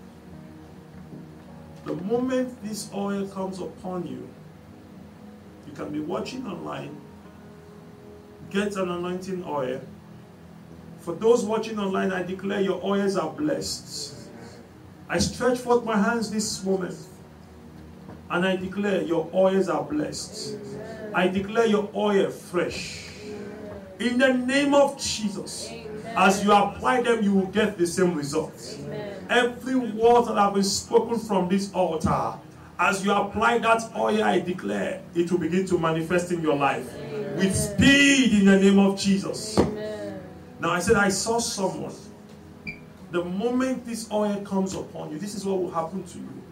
The 1.84 1.94
moment 1.94 2.62
this 2.62 2.90
oil 2.94 3.26
comes 3.26 3.60
upon 3.60 4.06
you, 4.06 4.28
you 5.66 5.72
can 5.72 5.90
be 5.90 6.00
watching 6.00 6.46
online, 6.46 7.00
get 8.50 8.76
an 8.76 8.90
anointing 8.90 9.44
oil. 9.44 9.80
For 11.00 11.14
those 11.14 11.44
watching 11.44 11.78
online, 11.78 12.12
I 12.12 12.22
declare 12.22 12.60
your 12.60 12.84
oils 12.84 13.16
are 13.16 13.30
blessed. 13.30 14.28
I 15.08 15.18
stretch 15.18 15.58
forth 15.58 15.84
my 15.84 15.96
hands 15.96 16.30
this 16.30 16.62
moment. 16.62 16.96
And 18.30 18.44
I 18.44 18.56
declare 18.56 19.00
your 19.00 19.30
oils 19.32 19.70
are 19.70 19.82
blessed. 19.82 20.56
I 21.14 21.28
declare 21.28 21.66
your 21.66 21.88
oil 21.94 22.30
fresh. 22.30 23.07
In 24.00 24.18
the 24.18 24.32
name 24.32 24.74
of 24.74 24.96
Jesus, 24.98 25.70
as 26.16 26.44
you 26.44 26.52
apply 26.52 27.02
them, 27.02 27.22
you 27.22 27.34
will 27.34 27.46
get 27.46 27.76
the 27.76 27.86
same 27.86 28.14
results. 28.14 28.78
Every 29.28 29.76
word 29.76 30.26
that 30.26 30.36
have 30.36 30.54
been 30.54 30.64
spoken 30.64 31.18
from 31.18 31.48
this 31.48 31.72
altar, 31.72 32.34
as 32.78 33.04
you 33.04 33.12
apply 33.12 33.58
that 33.58 33.82
oil, 33.96 34.22
I 34.22 34.38
declare 34.38 35.02
it 35.14 35.30
will 35.32 35.38
begin 35.38 35.66
to 35.66 35.78
manifest 35.78 36.30
in 36.30 36.40
your 36.42 36.56
life 36.56 36.88
with 37.36 37.54
speed 37.54 38.32
in 38.34 38.44
the 38.46 38.58
name 38.58 38.78
of 38.78 38.98
Jesus. 38.98 39.58
Now, 40.60 40.70
I 40.70 40.78
said, 40.80 40.96
I 40.96 41.08
saw 41.08 41.38
someone. 41.38 41.94
The 43.10 43.24
moment 43.24 43.86
this 43.86 44.10
oil 44.12 44.40
comes 44.42 44.74
upon 44.74 45.10
you, 45.10 45.18
this 45.18 45.34
is 45.34 45.44
what 45.44 45.60
will 45.60 45.70
happen 45.70 46.04
to 46.04 46.18
you. 46.18 46.42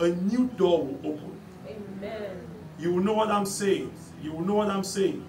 A 0.00 0.08
new 0.08 0.46
door 0.56 0.84
will 0.84 1.12
open. 1.12 1.40
Amen. 1.68 2.40
You 2.78 2.94
will 2.94 3.02
know 3.02 3.14
what 3.14 3.30
I'm 3.30 3.46
saying. 3.46 3.92
You 4.22 4.32
will 4.32 4.42
know 4.42 4.54
what 4.54 4.68
I'm 4.68 4.84
saying. 4.84 5.26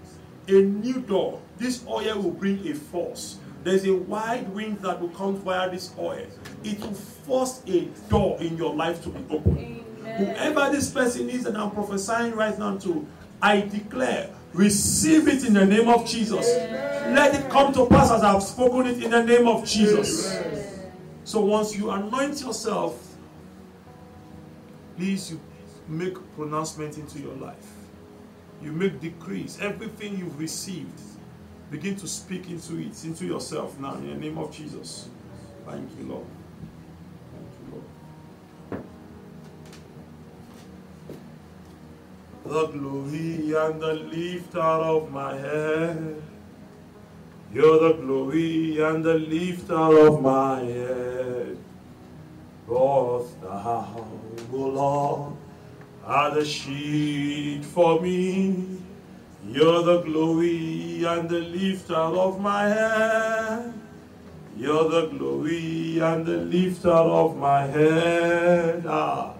A 0.48 0.61
new 0.61 1.02
door. 1.02 1.41
This 1.57 1.84
oil 1.88 2.22
will 2.22 2.32
bring 2.32 2.65
a 2.68 2.74
force. 2.74 3.38
There's 3.64 3.86
a 3.86 3.94
wide 3.94 4.48
wind 4.49 4.80
that 4.80 5.02
will 5.02 5.10
come 5.10 5.36
via 5.38 5.69
this 5.69 5.94
oil. 5.99 6.26
It 6.64 6.80
will 6.80 6.94
force 6.94 7.61
a 7.68 7.82
door 8.10 8.38
in 8.40 8.57
your 8.57 8.74
life 8.74 9.03
to 9.03 9.10
be 9.10 9.36
open. 9.36 9.84
Whoever 10.18 10.72
this 10.72 10.90
person 10.90 11.30
is 11.30 11.44
that 11.44 11.57
I'm 11.57 11.72
prophesying 11.72 12.34
right 12.34 12.57
now 12.57 12.78
to, 12.78 13.06
I 13.41 13.61
declare, 13.61 14.30
receive 14.53 15.28
it 15.28 15.45
in 15.45 15.53
the 15.53 15.65
name 15.65 15.90
of 15.90 16.07
Jesus. 16.07 16.48
Let 16.48 17.36
it 17.36 17.49
come 17.49 17.74
to 17.74 17.86
pass 17.88 18.10
as 18.11 18.24
I've 18.24 18.44
spoken 18.44 18.88
it 18.88 19.03
in 19.03 19.11
the 19.11 19.24
name 19.24 19.48
of 19.48 19.65
Jesus. 19.65 20.34
So 21.26 21.41
once 21.41 21.76
you 21.76 21.91
anoint 21.91 22.40
yourself, 22.41 23.15
please 24.95 25.32
you 25.32 25.41
make 25.90 26.15
pronouncement 26.36 26.98
into 26.98 27.19
your 27.19 27.36
life. 27.36 27.77
You 28.62 28.72
make 28.72 29.00
decrees. 29.00 29.60
Everything 29.62 30.18
you've 30.18 30.40
received, 30.40 31.00
begin 31.70 31.96
to 31.98 32.08
speak 32.08 32.50
into 32.50 32.80
it, 32.80 33.04
into 33.06 33.26
yourself 33.26 33.80
now 33.80 33.96
in 33.96 34.08
the 34.08 34.16
name 34.16 34.38
of 34.38 34.52
Jesus. 34.52 35.10
Thank 35.66 35.90
you, 36.00 36.06
Lord. 36.06 36.26
Thank 37.34 37.50
you, 37.60 37.84
Lord. 38.74 38.84
The 42.46 42.68
glory 42.78 43.54
and 43.54 43.82
the 43.82 43.94
lifter 43.94 44.60
of 44.60 45.12
my 45.12 45.36
head. 45.36 46.22
You're 47.54 47.80
the 47.80 47.94
glory 48.02 48.80
and 48.82 49.04
the 49.04 49.16
lifter 49.16 49.76
of 49.76 50.22
my 50.22 50.60
head. 50.60 51.58
Both 52.68 53.42
thou, 53.42 54.08
O 54.52 54.56
Lord, 54.56 55.34
are 56.08 56.34
the 56.34 56.46
sheet 56.46 57.66
for 57.66 58.00
me. 58.00 58.80
You're 59.46 59.84
the 59.84 60.02
glory 60.04 61.04
and 61.04 61.30
the 61.30 61.42
lifter 61.42 61.96
of 61.96 62.40
my 62.40 62.70
head. 62.70 63.74
You're 64.56 64.90
the 64.90 65.08
glory 65.08 66.00
and 66.00 66.26
the 66.26 66.38
lifter 66.38 66.90
of 66.90 67.36
my 67.38 67.64
head. 67.64 68.86
Ah. 68.88 69.34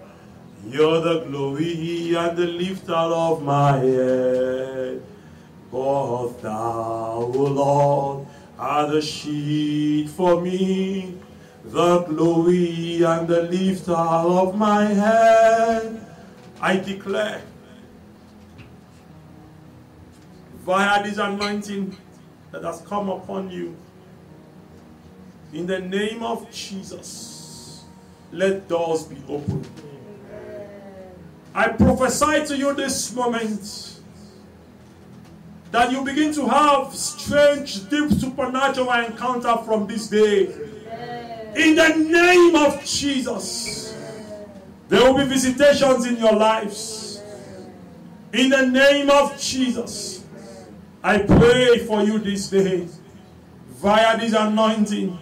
You're 0.66 1.00
the 1.00 1.24
glory 1.24 2.14
and 2.14 2.36
the 2.36 2.46
lifter 2.46 2.92
of 2.92 3.42
my 3.42 3.78
head. 3.78 5.02
Both 5.70 6.42
thou, 6.42 7.32
O 7.34 7.44
Lord, 7.62 8.26
are 8.58 8.90
the 8.90 9.00
sheet 9.00 10.10
for 10.10 10.42
me, 10.42 11.14
the 11.64 12.00
glory 12.00 13.02
and 13.02 13.26
the 13.26 13.42
lifter 13.44 13.92
of 13.92 14.54
my 14.54 14.84
head. 14.84 16.07
I 16.60 16.76
declare, 16.76 17.42
via 20.64 21.02
this 21.02 21.18
anointing 21.18 21.96
that 22.50 22.64
has 22.64 22.80
come 22.82 23.08
upon 23.08 23.50
you, 23.50 23.76
in 25.52 25.66
the 25.66 25.78
name 25.78 26.22
of 26.22 26.50
Jesus, 26.50 27.84
let 28.32 28.68
doors 28.68 29.04
be 29.04 29.16
opened. 29.28 29.68
I 31.54 31.68
prophesy 31.68 32.44
to 32.46 32.56
you 32.56 32.74
this 32.74 33.14
moment 33.14 34.00
that 35.70 35.90
you 35.90 36.04
begin 36.04 36.32
to 36.34 36.46
have 36.46 36.94
strange, 36.94 37.88
deep 37.88 38.10
supernatural 38.10 38.90
encounter 38.92 39.56
from 39.64 39.86
this 39.86 40.08
day. 40.08 40.46
In 41.56 41.74
the 41.74 41.88
name 41.96 42.54
of 42.56 42.84
Jesus, 42.84 43.94
there 44.88 45.04
will 45.04 45.18
be 45.18 45.24
visitations 45.24 46.06
in 46.06 46.16
your 46.16 46.34
lives. 46.34 47.22
In 48.32 48.50
the 48.50 48.66
name 48.66 49.10
of 49.10 49.38
Jesus, 49.38 50.24
I 51.02 51.18
pray 51.18 51.78
for 51.86 52.02
you 52.02 52.18
this 52.18 52.48
day 52.48 52.86
via 53.68 54.18
this 54.18 54.32
anointing. 54.34 55.18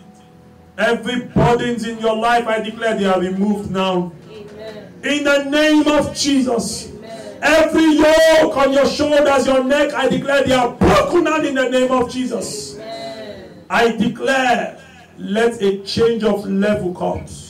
Every 0.78 1.22
burdens 1.26 1.86
in 1.86 1.98
your 1.98 2.16
life, 2.16 2.47
I 2.47 2.60
declare 2.60 2.97
they 2.97 3.06
are 3.06 3.20
removed 3.20 3.70
now. 3.70 4.12
Amen. 4.30 4.93
In 5.02 5.24
the 5.24 5.44
name 5.44 5.88
of 5.88 6.14
Jesus. 6.14 6.90
Amen. 6.90 7.38
Every 7.43 7.94
yoke 7.94 8.56
on 8.56 8.72
your 8.72 8.86
shoulders, 8.86 9.47
your 9.47 9.64
neck, 9.64 9.94
I 9.94 10.09
declare 10.09 10.44
they 10.44 10.52
are 10.52 10.72
broken 10.72 11.24
now 11.24 11.40
in 11.40 11.55
the 11.55 11.68
name 11.70 11.90
of 11.90 12.10
Jesus. 12.10 12.74
Amen. 12.74 13.64
I 13.70 13.97
declare, 13.97 14.82
let 15.16 15.62
a 15.62 15.82
change 15.82 16.24
of 16.24 16.44
level 16.47 16.94
comes. 16.94 17.45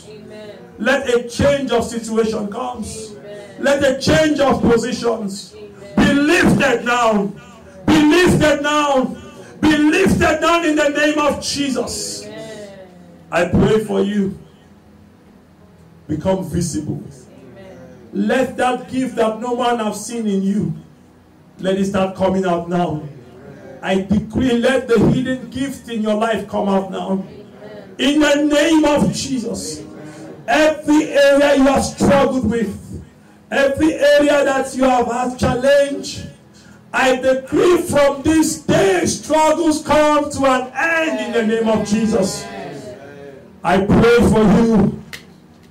Let 0.78 1.08
a 1.08 1.28
change 1.28 1.70
of 1.70 1.84
situation 1.84 2.48
comes. 2.48 3.12
Amen. 3.12 3.56
Let 3.60 3.82
a 3.82 4.00
change 4.00 4.40
of 4.40 4.60
positions 4.60 5.54
Amen. 5.56 5.96
be 5.96 6.12
lifted 6.12 6.84
now. 6.84 7.32
Be 7.86 8.02
lifted 8.02 8.62
now. 8.62 9.04
Be 9.60 9.76
lifted 9.76 10.40
down 10.40 10.66
in 10.66 10.76
the 10.76 10.88
name 10.90 11.18
of 11.18 11.42
Jesus. 11.42 12.24
Amen. 12.24 12.88
I 13.30 13.48
pray 13.48 13.84
for 13.84 14.02
you. 14.02 14.38
Become 16.08 16.48
visible. 16.48 17.02
Let 18.12 18.56
that 18.56 18.88
gift 18.90 19.16
that 19.16 19.40
no 19.40 19.56
man 19.56 19.78
have 19.78 19.96
seen 19.96 20.26
in 20.26 20.42
you, 20.42 20.74
let 21.58 21.76
it 21.78 21.84
start 21.86 22.16
coming 22.16 22.44
out 22.44 22.68
now. 22.68 23.02
I 23.82 24.02
decree, 24.02 24.52
let 24.52 24.88
the 24.88 24.98
hidden 25.10 25.50
gift 25.50 25.88
in 25.88 26.02
your 26.02 26.14
life 26.14 26.48
come 26.48 26.68
out 26.68 26.90
now. 26.90 27.26
In 27.98 28.20
the 28.20 28.34
name 28.36 28.84
of 28.84 29.12
Jesus. 29.12 29.85
Every 30.48 31.04
area 31.12 31.56
you 31.56 31.64
have 31.64 31.84
struggled 31.84 32.48
with, 32.48 33.04
every 33.50 33.94
area 33.94 34.44
that 34.44 34.74
you 34.74 34.84
have 34.84 35.06
had 35.06 35.38
challenge, 35.38 36.24
I 36.92 37.16
decree 37.16 37.82
from 37.82 38.22
this 38.22 38.62
day 38.62 39.04
struggles 39.06 39.84
come 39.84 40.30
to 40.30 40.46
an 40.46 40.72
end 40.74 41.26
in 41.26 41.32
the 41.48 41.54
name 41.54 41.68
of 41.68 41.86
Jesus. 41.86 42.44
I 43.62 43.84
pray 43.84 44.18
for 44.30 44.42
you. 44.62 45.02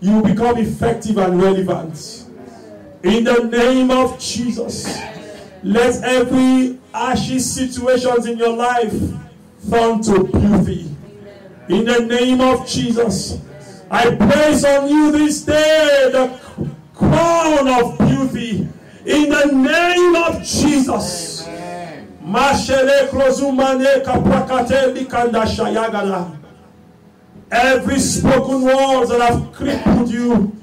You 0.02 0.22
become 0.22 0.58
effective 0.58 1.18
and 1.18 1.42
relevant. 1.42 2.26
In 3.02 3.24
the 3.24 3.44
name 3.46 3.90
of 3.90 4.20
Jesus. 4.20 5.00
Let 5.64 6.04
every 6.04 6.78
ashy 6.94 7.40
situations 7.40 8.26
in 8.28 8.38
your 8.38 8.56
life 8.56 8.94
turn 9.70 10.02
to 10.04 10.26
beauty. 10.26 10.96
In 11.70 11.86
the 11.86 12.06
name 12.06 12.42
of 12.42 12.68
Jesus. 12.68 13.40
I 13.90 14.16
place 14.16 14.64
on 14.66 14.90
you 14.90 15.12
this 15.12 15.42
day 15.42 16.10
the 16.12 16.40
crown 16.94 17.68
of 17.68 17.98
beauty. 18.00 18.68
In 19.06 19.30
the 19.30 19.46
name 19.46 20.16
of 20.16 20.44
Jesus. 20.44 21.48
Mashele 22.26 23.08
klozumane 23.10 24.04
kaprakate 24.04 24.94
likanda 24.96 25.46
shayagala. 25.46 26.36
Every 27.52 28.00
spoken 28.00 28.64
words 28.64 29.12
that 29.12 29.22
have 29.22 29.54
crippled 29.54 30.10
you, 30.10 30.56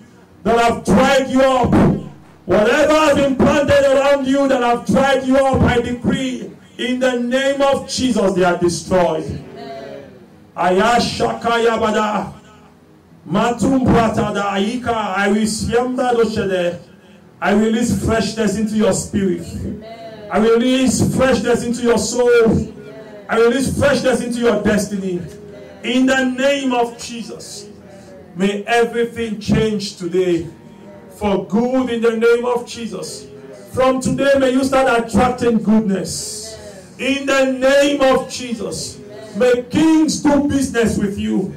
that 0.43 0.59
have 0.59 0.85
dried 0.85 1.31
you 1.31 1.41
up, 1.41 1.73
whatever 2.45 2.93
has 2.93 3.15
been 3.15 3.37
planted 3.37 3.97
around 3.97 4.27
you 4.27 4.49
that 4.49 4.61
have 4.61 4.85
dried 4.87 5.25
you 5.25 5.37
up, 5.37 5.63
I 5.63 5.81
decree 5.81 6.51
in 6.79 6.99
the 6.99 7.21
name 7.21 7.63
of 7.63 7.89
Jesus 7.89 8.35
they 8.35 8.43
are 8.43 8.59
destroyed. 8.59 9.25
Ayashaka 10.57 11.65
yabada. 11.65 12.42
Matum 13.27 13.85
pratada 13.85 14.51
aika. 14.51 15.17
I 15.17 15.29
resiemba 15.29 16.13
doshede. 16.15 16.79
I 17.41 17.53
release 17.53 18.05
freshness 18.05 18.57
into 18.57 18.75
your 18.77 18.93
spirit. 18.93 19.47
I 20.31 20.39
release 20.39 21.15
freshness 21.17 21.65
into 21.65 21.83
your 21.83 21.99
soul. 21.99 22.73
I 23.29 23.39
release 23.39 23.79
freshness 23.79 24.21
into 24.23 24.41
your 24.41 24.63
destiny. 24.63 25.21
In 25.83 26.07
the 26.07 26.25
name 26.25 26.73
of 26.73 26.99
Jesus. 26.99 27.69
May 28.35 28.65
everything 28.65 29.41
change 29.41 29.97
today 29.97 30.47
for 31.17 31.47
good 31.47 31.91
in 31.91 32.01
the 32.01 32.17
name 32.17 32.45
of 32.45 32.67
Jesus. 32.67 33.27
From 33.73 34.01
today, 34.01 34.35
may 34.39 34.51
you 34.51 34.65
start 34.65 35.07
attracting 35.07 35.63
goodness. 35.63 36.97
In 36.99 37.27
the 37.27 37.53
name 37.53 38.01
of 38.01 38.31
Jesus. 38.31 38.99
May 39.37 39.65
kings 39.65 40.23
do 40.23 40.49
business 40.49 40.99
with 40.99 41.19
you. 41.19 41.55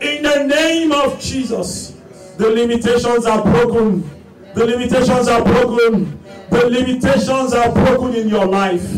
In 0.00 0.22
the 0.22 0.44
name 0.44 0.92
of 0.92 1.20
Jesus. 1.20 1.96
The 2.36 2.48
limitations 2.48 3.26
are 3.26 3.42
broken. 3.42 4.08
The 4.54 4.64
limitations 4.64 5.28
are 5.28 5.44
broken. 5.44 6.20
The 6.50 6.68
limitations 6.68 7.52
are 7.52 7.72
broken 7.72 8.14
in 8.14 8.28
your 8.28 8.46
life. 8.46 8.92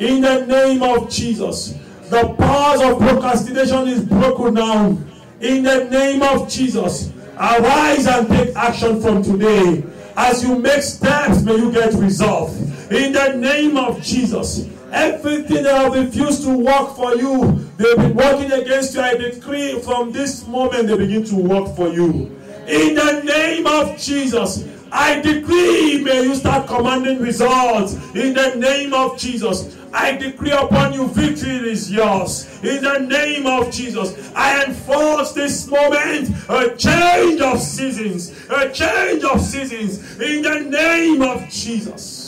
In 0.00 0.20
the 0.20 0.46
name 0.46 0.82
of 0.82 1.10
Jesus. 1.10 1.74
The 2.10 2.34
powers 2.38 2.80
of 2.80 2.98
procrastination 2.98 3.88
is 3.88 4.04
broken 4.04 4.54
now. 4.54 4.96
In 5.40 5.64
the 5.64 5.88
name 5.90 6.22
of 6.22 6.48
Jesus. 6.48 7.12
Arise 7.36 8.06
and 8.06 8.28
take 8.28 8.54
action 8.54 9.00
from 9.00 9.22
today. 9.22 9.84
As 10.16 10.42
you 10.42 10.58
make 10.58 10.82
steps, 10.82 11.42
may 11.42 11.56
you 11.56 11.72
get 11.72 11.92
results. 11.94 12.54
In 12.90 13.12
the 13.12 13.34
name 13.36 13.76
of 13.76 14.00
Jesus. 14.02 14.68
Everything 14.92 15.64
that 15.64 15.74
have 15.74 15.94
refused 15.94 16.44
to 16.44 16.56
work 16.56 16.94
for 16.94 17.16
you, 17.16 17.68
they've 17.76 17.96
been 17.96 18.14
working 18.14 18.52
against 18.52 18.94
you. 18.94 19.00
I 19.00 19.16
decree 19.16 19.80
from 19.80 20.12
this 20.12 20.46
moment 20.46 20.86
they 20.86 20.96
begin 20.96 21.24
to 21.24 21.34
work 21.34 21.74
for 21.74 21.88
you. 21.88 22.30
In 22.68 22.94
the 22.94 23.22
name 23.24 23.66
of 23.66 23.98
Jesus. 23.98 24.64
I 24.92 25.20
decree, 25.20 26.02
may 26.02 26.22
you 26.22 26.34
start 26.36 26.68
commanding 26.68 27.18
results 27.20 27.94
in 28.14 28.32
the 28.32 28.54
name 28.56 28.94
of 28.94 29.18
Jesus. 29.18 29.76
I 29.92 30.12
decree 30.16 30.52
upon 30.52 30.92
you, 30.92 31.08
victory 31.08 31.70
is 31.70 31.90
yours. 31.90 32.46
In 32.62 32.82
the 32.82 33.00
name 33.00 33.46
of 33.46 33.70
Jesus, 33.72 34.32
I 34.34 34.64
enforce 34.64 35.32
this 35.32 35.66
moment 35.66 36.30
a 36.48 36.76
change 36.76 37.40
of 37.40 37.60
seasons, 37.60 38.32
a 38.48 38.70
change 38.70 39.24
of 39.24 39.40
seasons 39.40 40.20
in 40.20 40.42
the 40.42 40.60
name 40.60 41.20
of 41.20 41.48
Jesus. 41.50 42.25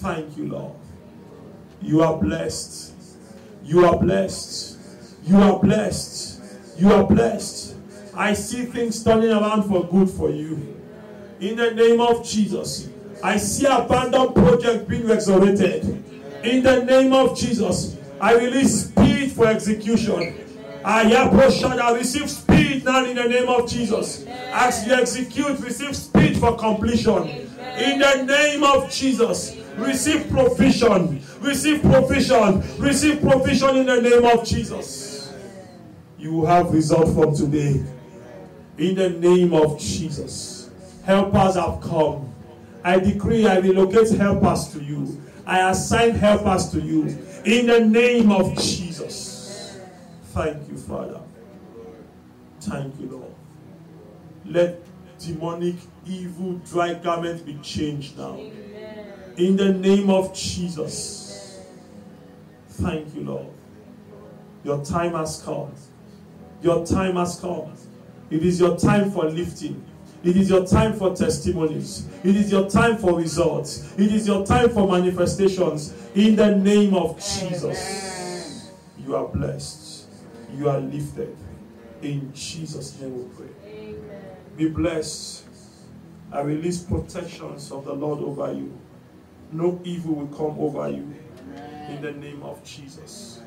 Thank 0.00 0.36
you, 0.36 0.46
Lord. 0.48 0.74
You 1.82 2.02
are 2.02 2.16
blessed. 2.16 2.92
You 3.64 3.84
are 3.84 3.98
blessed. 3.98 4.78
You 5.24 5.38
are 5.38 5.58
blessed. 5.58 6.40
You 6.78 6.92
are 6.92 7.04
blessed. 7.04 7.74
I 8.14 8.32
see 8.32 8.64
things 8.66 9.02
turning 9.02 9.30
around 9.30 9.64
for 9.64 9.84
good 9.88 10.08
for 10.08 10.30
you. 10.30 10.76
In 11.40 11.56
the 11.56 11.72
name 11.72 12.00
of 12.00 12.24
Jesus. 12.24 12.88
I 13.24 13.38
see 13.38 13.66
abandoned 13.66 14.36
project 14.36 14.88
being 14.88 15.06
resurrected. 15.06 15.84
In 16.44 16.62
the 16.62 16.84
name 16.84 17.12
of 17.12 17.36
Jesus. 17.36 17.96
I 18.20 18.34
release 18.34 18.86
speed 18.86 19.32
for 19.32 19.48
execution. 19.48 20.34
I 20.84 21.92
receive 21.94 22.30
speed 22.30 22.84
now 22.84 23.04
in 23.04 23.16
the 23.16 23.24
name 23.24 23.48
of 23.48 23.68
Jesus. 23.68 24.24
As 24.26 24.86
you 24.86 24.92
execute, 24.92 25.58
receive 25.58 25.96
speed 25.96 26.38
for 26.38 26.56
completion. 26.56 27.28
In 27.78 27.98
the 27.98 28.24
name 28.24 28.62
of 28.62 28.90
Jesus. 28.90 29.56
Receive 29.78 30.28
provision. 30.28 31.22
Receive 31.40 31.82
provision. 31.82 32.62
Receive 32.78 33.20
provision 33.20 33.76
in 33.76 33.86
the 33.86 34.00
name 34.00 34.24
of 34.24 34.44
Jesus. 34.44 35.32
You 36.18 36.32
will 36.32 36.46
have 36.46 36.70
result 36.72 37.14
from 37.14 37.34
today. 37.34 37.84
In 38.76 38.94
the 38.94 39.10
name 39.10 39.54
of 39.54 39.78
Jesus. 39.78 40.70
Helpers 41.04 41.54
have 41.54 41.80
come. 41.80 42.32
I 42.84 42.98
decree 42.98 43.46
I 43.46 43.58
relocate 43.58 44.10
helpers 44.10 44.68
to 44.68 44.82
you. 44.82 45.20
I 45.46 45.70
assign 45.70 46.10
helpers 46.10 46.70
to 46.70 46.80
you. 46.80 47.04
In 47.44 47.66
the 47.66 47.80
name 47.80 48.30
of 48.30 48.54
Jesus. 48.58 49.78
Thank 50.32 50.68
you, 50.68 50.76
Father. 50.76 51.20
Thank 52.60 53.00
you, 53.00 53.06
Lord. 53.06 53.34
Let 54.44 54.80
demonic, 55.18 55.76
evil, 56.06 56.54
dry 56.70 56.94
garments 56.94 57.42
be 57.42 57.54
changed 57.62 58.18
now. 58.18 58.38
In 59.38 59.56
the 59.56 59.72
name 59.72 60.10
of 60.10 60.34
Jesus. 60.34 61.60
Thank 62.70 63.14
you, 63.14 63.22
Lord. 63.22 63.46
Your 64.64 64.84
time 64.84 65.12
has 65.12 65.40
come. 65.44 65.72
Your 66.60 66.84
time 66.84 67.14
has 67.14 67.38
come. 67.38 67.72
It 68.30 68.42
is 68.42 68.58
your 68.58 68.76
time 68.76 69.12
for 69.12 69.26
lifting. 69.26 69.84
It 70.24 70.36
is 70.36 70.50
your 70.50 70.66
time 70.66 70.92
for 70.94 71.14
testimonies. 71.14 72.08
It 72.24 72.34
is 72.34 72.50
your 72.50 72.68
time 72.68 72.96
for 72.96 73.16
results. 73.16 73.94
It 73.96 74.12
is 74.12 74.26
your 74.26 74.44
time 74.44 74.70
for 74.70 74.90
manifestations. 74.90 75.94
In 76.16 76.34
the 76.34 76.56
name 76.56 76.94
of 76.94 77.16
Jesus. 77.18 78.72
You 78.98 79.14
are 79.14 79.28
blessed. 79.28 80.08
You 80.52 80.68
are 80.68 80.80
lifted. 80.80 81.36
In 82.02 82.32
Jesus' 82.34 83.00
name 83.00 83.16
we 83.16 83.36
pray. 83.36 83.94
Be 84.56 84.68
blessed. 84.68 85.44
I 86.32 86.40
release 86.40 86.82
protections 86.82 87.70
of 87.70 87.84
the 87.84 87.92
Lord 87.92 88.18
over 88.18 88.52
you. 88.52 88.76
No 89.50 89.80
evil 89.84 90.14
will 90.14 90.26
come 90.28 90.58
over 90.58 90.88
you. 90.90 91.14
In 91.88 92.02
the 92.02 92.12
name 92.12 92.42
of 92.42 92.62
Jesus. 92.64 93.40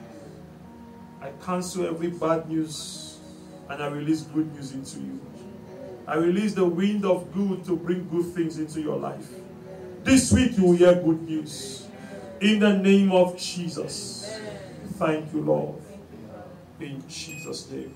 I 1.21 1.29
cancel 1.43 1.85
every 1.85 2.09
bad 2.09 2.49
news 2.49 3.19
and 3.69 3.81
I 3.81 3.87
release 3.87 4.21
good 4.23 4.53
news 4.55 4.73
into 4.73 4.99
you. 4.99 5.21
I 6.07 6.15
release 6.15 6.53
the 6.53 6.65
wind 6.65 7.05
of 7.05 7.31
good 7.33 7.63
to 7.65 7.75
bring 7.75 8.09
good 8.09 8.33
things 8.33 8.57
into 8.57 8.81
your 8.81 8.97
life. 8.97 9.29
This 10.03 10.31
week 10.33 10.57
you 10.57 10.65
will 10.65 10.75
hear 10.75 10.95
good 10.95 11.21
news. 11.21 11.87
In 12.39 12.59
the 12.59 12.75
name 12.75 13.11
of 13.11 13.37
Jesus. 13.37 14.35
Thank 14.93 15.31
you, 15.33 15.41
Lord. 15.41 15.75
In 16.79 17.03
Jesus' 17.07 17.69
name. 17.69 17.93